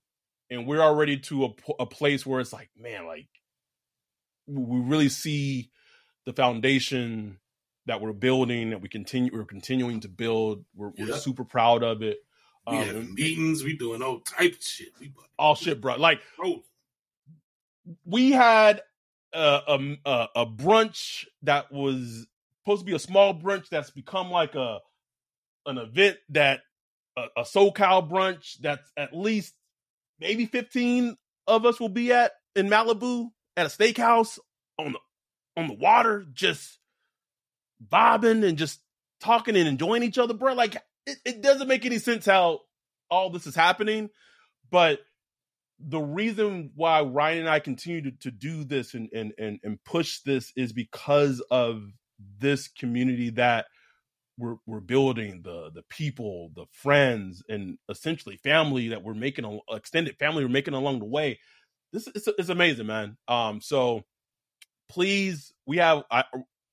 and 0.51 0.67
we're 0.67 0.83
already 0.83 1.19
to 1.19 1.47
a, 1.47 1.51
a 1.81 1.87
place 1.87 2.27
where 2.27 2.41
it's 2.41 2.53
like 2.53 2.71
man 2.77 3.07
like 3.07 3.29
we 4.47 4.81
really 4.81 5.09
see 5.09 5.71
the 6.27 6.33
foundation 6.33 7.39
that 7.87 8.01
we're 8.01 8.13
building 8.13 8.71
that 8.71 8.81
we 8.81 8.89
continue 8.89 9.31
we're 9.33 9.45
continuing 9.45 10.01
to 10.01 10.09
build. 10.09 10.65
We're, 10.75 10.93
we're 10.97 11.17
super 11.17 11.45
proud 11.45 11.83
of 11.83 12.03
it 12.03 12.19
we 12.69 12.77
um, 12.79 13.15
meetings. 13.15 13.65
We 13.65 13.77
doing 13.77 14.03
all 14.03 14.21
type 14.21 14.53
of 14.53 14.63
shit. 14.63 14.89
We 15.01 15.13
all 15.39 15.55
shit 15.55 15.81
bro 15.81 15.97
like 15.97 16.21
roll. 16.39 16.63
we 18.05 18.33
had 18.33 18.83
a, 19.33 19.97
a 20.05 20.29
a 20.37 20.47
brunch 20.47 21.25
that 21.43 21.73
was 21.73 22.27
supposed 22.63 22.81
to 22.81 22.87
be 22.87 22.95
a 22.95 22.99
small 22.99 23.35
brunch 23.35 23.69
that's 23.69 23.91
become 23.91 24.31
like 24.31 24.55
a 24.55 24.79
an 25.67 25.79
event 25.79 26.19
that 26.31 26.61
a, 27.17 27.25
a 27.39 27.43
SoCal 27.43 28.09
brunch 28.09 28.59
that's 28.61 28.91
at 28.97 29.17
least 29.17 29.55
maybe 30.21 30.47
15 30.47 31.17
of 31.47 31.67
us 31.67 31.81
will 31.81 31.89
be 31.89 32.13
at 32.13 32.33
in 32.55 32.69
Malibu 32.69 33.31
at 33.57 33.67
a 33.67 33.69
steakhouse 33.69 34.39
on 34.79 34.93
the 34.93 34.99
on 35.57 35.69
the 35.69 35.75
water 35.75 36.25
just 36.33 36.79
vibing 37.91 38.47
and 38.47 38.57
just 38.57 38.81
talking 39.21 39.57
and 39.57 39.69
enjoying 39.69 40.03
each 40.03 40.19
other 40.19 40.35
bro 40.35 40.55
like 40.55 40.77
it, 41.07 41.19
it 41.25 41.43
doesn't 41.43 41.69
make 41.69 41.85
any 41.85 41.99
sense 41.99 42.27
how 42.27 42.61
all 43.11 43.31
this 43.31 43.47
is 43.47 43.55
happening 43.55 44.09
but 44.71 45.01
the 45.85 46.01
reason 46.01 46.71
why 46.75 47.03
Ryan 47.03 47.41
and 47.41 47.49
I 47.49 47.59
continue 47.59 48.03
to, 48.03 48.11
to 48.19 48.31
do 48.31 48.65
this 48.65 48.95
and, 48.95 49.09
and 49.13 49.33
and 49.39 49.59
and 49.63 49.83
push 49.85 50.21
this 50.21 50.53
is 50.57 50.73
because 50.73 51.43
of 51.51 51.83
this 52.39 52.69
community 52.69 53.31
that 53.31 53.67
we're 54.39 54.57
we're 54.67 54.81
building 54.81 55.43
the 55.43 55.71
the 55.75 55.83
people, 55.89 56.51
the 56.55 56.67
friends, 56.73 57.43
and 57.49 57.79
essentially 57.89 58.37
family 58.37 58.89
that 58.89 59.03
we're 59.03 59.15
making 59.15 59.61
extended 59.71 60.17
family 60.19 60.45
we're 60.45 60.51
making 60.51 60.75
along 60.75 61.01
the 61.01 61.05
way. 61.05 61.39
This 61.93 62.07
is 62.09 62.29
it's 62.39 62.49
amazing, 62.49 62.87
man. 62.87 63.17
Um, 63.29 63.61
so 63.61 64.03
please, 64.89 65.53
we 65.67 65.79
have 65.79 66.05
I, 66.11 66.25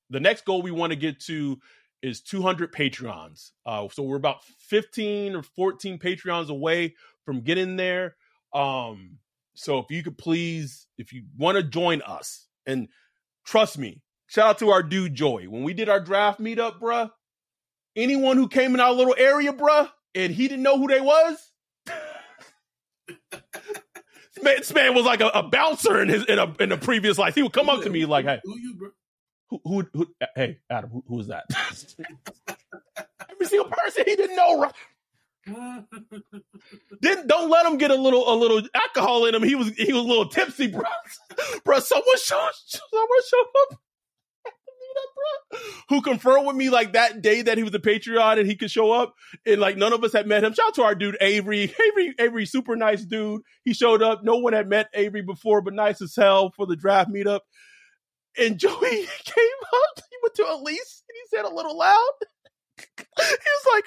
the 0.08 0.20
next 0.20 0.44
goal 0.44 0.62
we 0.62 0.70
want 0.70 0.92
to 0.92 0.96
get 0.96 1.20
to 1.20 1.58
is 2.02 2.20
200 2.20 2.72
Patreons. 2.72 3.50
Uh, 3.66 3.88
so 3.90 4.02
we're 4.02 4.16
about 4.16 4.44
15 4.44 5.36
or 5.36 5.42
14 5.42 5.98
Patreons 5.98 6.48
away 6.48 6.94
from 7.24 7.42
getting 7.42 7.76
there. 7.76 8.16
Um, 8.54 9.18
so 9.54 9.78
if 9.78 9.86
you 9.90 10.02
could 10.02 10.18
please, 10.18 10.86
if 10.98 11.12
you 11.12 11.24
want 11.36 11.56
to 11.56 11.62
join 11.62 12.02
us, 12.02 12.46
and 12.66 12.88
trust 13.44 13.78
me, 13.78 14.02
shout 14.26 14.48
out 14.48 14.58
to 14.60 14.70
our 14.70 14.82
dude 14.82 15.14
Joy. 15.14 15.44
When 15.48 15.62
we 15.62 15.74
did 15.74 15.88
our 15.88 16.00
draft 16.00 16.40
meetup, 16.40 16.80
bruh, 16.80 17.10
anyone 17.96 18.36
who 18.36 18.48
came 18.48 18.74
in 18.74 18.80
our 18.80 18.92
little 18.92 19.14
area, 19.18 19.52
bruh, 19.52 19.88
and 20.14 20.32
he 20.32 20.48
didn't 20.48 20.62
know 20.62 20.78
who 20.78 20.88
they 20.88 21.00
was. 21.00 21.52
this, 23.06 23.20
man, 24.42 24.54
this 24.56 24.74
man 24.74 24.94
was 24.94 25.04
like 25.04 25.20
a, 25.20 25.28
a 25.28 25.42
bouncer 25.42 26.00
in 26.00 26.08
his 26.08 26.24
in 26.24 26.38
a 26.38 26.54
in 26.60 26.72
a 26.72 26.76
previous 26.76 27.18
life. 27.18 27.34
He 27.34 27.42
would 27.42 27.52
come 27.52 27.68
up 27.68 27.82
to 27.82 27.90
me 27.90 28.06
like, 28.06 28.24
"Hey, 28.24 28.40
Who 28.44 28.58
you, 28.58 28.74
bro? 28.76 28.90
Who, 29.50 29.60
who, 29.64 29.86
who 29.92 30.06
hey, 30.34 30.58
Adam, 30.70 30.90
who, 30.90 31.04
who 31.06 31.20
is 31.20 31.26
that?" 31.28 31.44
Every 33.30 33.46
single 33.46 33.70
person 33.70 34.04
he 34.06 34.16
didn't 34.16 34.36
know. 34.36 34.60
Right? 34.60 34.72
Didn't 37.00 37.26
don't 37.26 37.50
let 37.50 37.66
him 37.66 37.78
get 37.78 37.90
a 37.90 37.94
little 37.94 38.32
a 38.32 38.36
little 38.36 38.62
alcohol 38.74 39.26
in 39.26 39.34
him. 39.34 39.42
He 39.42 39.54
was 39.54 39.68
he 39.70 39.92
was 39.92 40.04
a 40.04 40.06
little 40.06 40.28
tipsy, 40.28 40.66
bro. 40.66 40.82
bro, 41.64 41.80
someone 41.80 42.18
showed 42.18 42.50
someone 42.66 43.08
showed 43.28 43.46
up. 43.62 43.78
Who 45.88 46.02
confirmed 46.02 46.46
with 46.46 46.56
me 46.56 46.68
like 46.70 46.92
that 46.92 47.22
day 47.22 47.42
that 47.42 47.56
he 47.56 47.64
was 47.64 47.74
a 47.74 47.78
Patreon 47.78 48.38
and 48.38 48.46
he 48.46 48.56
could 48.56 48.70
show 48.70 48.92
up, 48.92 49.14
and 49.46 49.60
like 49.60 49.76
none 49.76 49.92
of 49.92 50.04
us 50.04 50.12
had 50.12 50.26
met 50.26 50.44
him. 50.44 50.52
Shout 50.52 50.68
out 50.68 50.74
to 50.74 50.82
our 50.82 50.94
dude 50.94 51.16
Avery. 51.20 51.62
Avery, 51.88 52.14
Avery, 52.18 52.46
super 52.46 52.76
nice 52.76 53.04
dude. 53.04 53.42
He 53.64 53.72
showed 53.72 54.02
up. 54.02 54.22
No 54.22 54.36
one 54.36 54.52
had 54.52 54.68
met 54.68 54.88
Avery 54.94 55.22
before, 55.22 55.62
but 55.62 55.74
nice 55.74 56.00
as 56.02 56.14
hell 56.14 56.52
for 56.54 56.66
the 56.66 56.76
draft 56.76 57.10
meetup. 57.10 57.40
And 58.38 58.58
Joey 58.58 58.80
came 58.80 59.06
up. 59.06 60.04
He 60.10 60.16
went 60.22 60.34
to 60.36 60.52
Elise 60.52 61.02
and 61.08 61.16
he 61.16 61.36
said 61.36 61.44
a 61.44 61.54
little 61.54 61.76
loud. 61.76 62.10
he 62.98 63.04
was 63.18 63.66
like, 63.74 63.84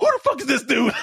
who 0.00 0.06
the 0.06 0.18
fuck 0.22 0.40
is 0.40 0.46
this 0.46 0.62
dude? 0.64 0.92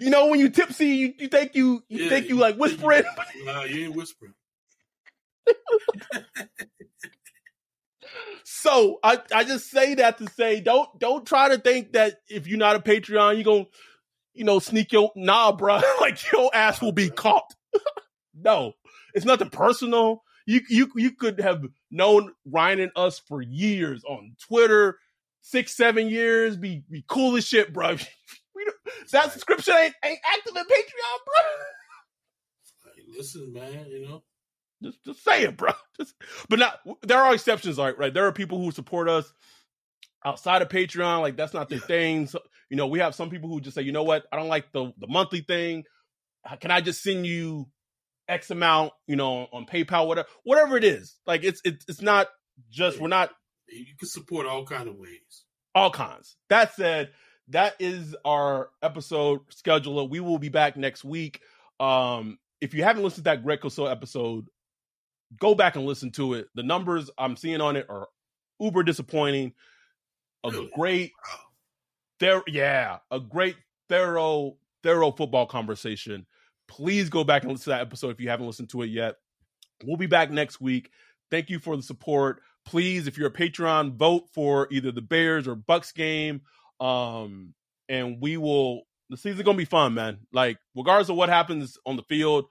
you 0.00 0.10
know, 0.10 0.26
when 0.28 0.40
you 0.40 0.48
tipsy, 0.50 0.86
you, 0.88 1.14
you 1.18 1.28
think 1.28 1.54
you 1.54 1.82
you 1.88 2.04
Yeah, 2.04 2.08
think 2.08 2.28
you 2.28 2.36
like 2.36 2.56
whispering. 2.56 3.04
Nah, 3.44 3.64
you 3.64 3.86
ain't 3.86 3.96
whispering. 3.96 4.34
so 8.44 8.98
I, 9.02 9.18
I 9.34 9.44
just 9.44 9.70
say 9.70 9.94
that 9.94 10.18
to 10.18 10.28
say 10.30 10.60
don't 10.60 10.88
don't 10.98 11.26
try 11.26 11.48
to 11.48 11.58
think 11.58 11.92
that 11.92 12.20
if 12.28 12.46
you're 12.46 12.58
not 12.58 12.76
a 12.76 12.80
Patreon, 12.80 13.34
you're 13.36 13.44
gonna, 13.44 13.66
you 14.34 14.44
know, 14.44 14.58
sneak 14.58 14.92
your 14.92 15.10
nah, 15.16 15.52
bro. 15.52 15.80
like 16.00 16.18
your 16.32 16.50
ass 16.54 16.80
will 16.82 16.92
be 16.92 17.08
caught. 17.10 17.54
No, 18.34 18.72
it's 19.14 19.24
nothing 19.26 19.50
personal. 19.50 20.22
You 20.46 20.60
you 20.68 20.90
you 20.96 21.12
could 21.12 21.40
have 21.40 21.62
known 21.90 22.32
Ryan 22.44 22.80
and 22.80 22.92
us 22.96 23.18
for 23.20 23.40
years 23.40 24.02
on 24.04 24.34
Twitter, 24.48 24.98
six, 25.40 25.76
seven 25.76 26.08
years, 26.08 26.56
be 26.56 26.82
be 26.90 27.04
cool 27.06 27.36
as 27.36 27.46
shit, 27.46 27.72
bro. 27.72 27.96
We 28.54 28.64
don't- 28.64 29.10
that 29.12 29.32
subscription 29.32 29.74
ain't 29.74 29.94
ain't 30.04 30.18
active 30.36 30.54
in 30.54 30.62
Patreon, 30.64 31.18
bro. 31.24 32.90
Like, 32.92 33.04
listen, 33.16 33.52
man, 33.52 33.86
you 33.88 34.06
know. 34.06 34.22
Just, 34.82 35.04
just 35.04 35.24
say 35.24 35.44
it, 35.44 35.56
bro. 35.56 35.72
Just, 35.98 36.14
but 36.48 36.58
not. 36.58 36.80
There 37.02 37.18
are 37.18 37.32
exceptions, 37.34 37.78
right? 37.78 37.96
Right. 37.96 38.12
There 38.12 38.26
are 38.26 38.32
people 38.32 38.58
who 38.58 38.70
support 38.72 39.08
us 39.08 39.32
outside 40.24 40.60
of 40.62 40.68
Patreon. 40.68 41.20
Like 41.20 41.36
that's 41.36 41.54
not 41.54 41.68
their 41.68 41.78
thing. 41.78 42.26
So, 42.26 42.40
you 42.68 42.76
know, 42.76 42.88
we 42.88 42.98
have 42.98 43.14
some 43.14 43.30
people 43.30 43.48
who 43.48 43.60
just 43.60 43.74
say, 43.76 43.82
you 43.82 43.92
know 43.92 44.02
what, 44.02 44.24
I 44.32 44.36
don't 44.36 44.48
like 44.48 44.72
the 44.72 44.92
the 44.98 45.06
monthly 45.06 45.40
thing. 45.40 45.84
Can 46.60 46.70
I 46.72 46.80
just 46.80 47.02
send 47.02 47.24
you 47.26 47.68
X 48.28 48.50
amount? 48.50 48.92
You 49.06 49.16
know, 49.16 49.48
on 49.52 49.66
PayPal, 49.66 50.06
whatever, 50.06 50.28
whatever 50.44 50.76
it 50.76 50.84
is. 50.84 51.16
Like 51.26 51.44
it's 51.44 51.60
it's 51.64 51.84
it's 51.88 52.02
not 52.02 52.28
just 52.70 53.00
we're 53.00 53.08
not 53.08 53.30
You 53.68 53.94
can 53.98 54.08
support 54.08 54.46
all 54.46 54.64
kind 54.64 54.88
of 54.88 54.96
ways. 54.96 55.44
all 55.74 55.90
kinds. 55.90 56.36
That 56.48 56.74
said, 56.74 57.10
that 57.48 57.74
is 57.80 58.14
our 58.24 58.70
episode 58.82 59.40
scheduler. 59.50 60.08
We 60.08 60.20
will 60.20 60.38
be 60.38 60.48
back 60.48 60.76
next 60.76 61.04
week. 61.04 61.40
Um, 61.80 62.38
if 62.60 62.74
you 62.74 62.84
haven't 62.84 63.02
listened 63.02 63.24
to 63.24 63.30
that 63.30 63.42
Greg 63.42 63.60
Cosell 63.60 63.90
episode, 63.90 64.46
go 65.40 65.54
back 65.54 65.74
and 65.76 65.84
listen 65.86 66.10
to 66.12 66.34
it. 66.34 66.46
The 66.54 66.62
numbers 66.62 67.10
I'm 67.18 67.36
seeing 67.36 67.60
on 67.60 67.76
it 67.76 67.86
are 67.88 68.08
uber 68.60 68.82
disappointing. 68.84 69.52
A 70.44 70.50
Really? 70.50 70.70
great 70.74 71.12
there 72.20 72.42
yeah, 72.46 72.98
a 73.10 73.18
great 73.20 73.56
thorough 73.88 74.56
thorough 74.82 75.10
football 75.12 75.46
conversation. 75.46 76.26
Please 76.72 77.10
go 77.10 77.22
back 77.22 77.42
and 77.42 77.52
listen 77.52 77.64
to 77.64 77.70
that 77.70 77.82
episode 77.82 78.12
if 78.12 78.20
you 78.20 78.30
haven't 78.30 78.46
listened 78.46 78.70
to 78.70 78.80
it 78.80 78.86
yet. 78.86 79.16
We'll 79.84 79.98
be 79.98 80.06
back 80.06 80.30
next 80.30 80.58
week. 80.58 80.90
Thank 81.30 81.50
you 81.50 81.58
for 81.58 81.76
the 81.76 81.82
support. 81.82 82.40
Please, 82.64 83.06
if 83.06 83.18
you're 83.18 83.28
a 83.28 83.32
Patreon, 83.32 83.96
vote 83.96 84.30
for 84.32 84.68
either 84.70 84.90
the 84.90 85.02
Bears 85.02 85.46
or 85.46 85.54
Bucs 85.54 85.94
game. 85.94 86.40
Um, 86.80 87.52
and 87.90 88.22
we 88.22 88.38
will. 88.38 88.84
The 89.10 89.18
season's 89.18 89.42
gonna 89.42 89.58
be 89.58 89.66
fun, 89.66 89.92
man. 89.92 90.20
Like, 90.32 90.56
regardless 90.74 91.10
of 91.10 91.16
what 91.16 91.28
happens 91.28 91.76
on 91.84 91.96
the 91.96 92.04
field, 92.04 92.46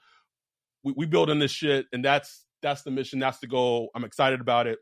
we, 0.84 0.94
we 0.96 1.08
building 1.08 1.40
this 1.40 1.50
shit, 1.50 1.88
and 1.92 2.06
that's 2.06 2.46
that's 2.62 2.84
the 2.84 2.92
mission. 2.92 3.18
That's 3.18 3.40
the 3.40 3.48
goal. 3.48 3.90
I'm 3.96 4.04
excited 4.04 4.40
about 4.40 4.68
it. 4.68 4.78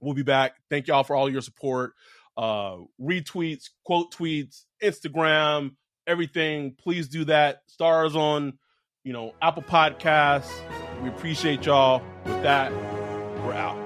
We'll 0.00 0.14
be 0.14 0.24
back. 0.24 0.56
Thank 0.70 0.88
y'all 0.88 1.04
for 1.04 1.14
all 1.14 1.30
your 1.30 1.40
support. 1.40 1.92
Uh, 2.36 2.78
retweets, 3.00 3.70
quote 3.84 4.12
tweets, 4.12 4.64
Instagram, 4.82 5.76
everything. 6.06 6.72
Please 6.72 7.08
do 7.08 7.24
that. 7.24 7.62
Stars 7.66 8.16
on, 8.16 8.58
you 9.04 9.12
know, 9.12 9.34
Apple 9.40 9.62
Podcasts. 9.62 10.50
We 11.02 11.08
appreciate 11.08 11.66
y'all. 11.66 12.02
With 12.24 12.42
that, 12.42 12.72
we're 13.44 13.52
out. 13.52 13.85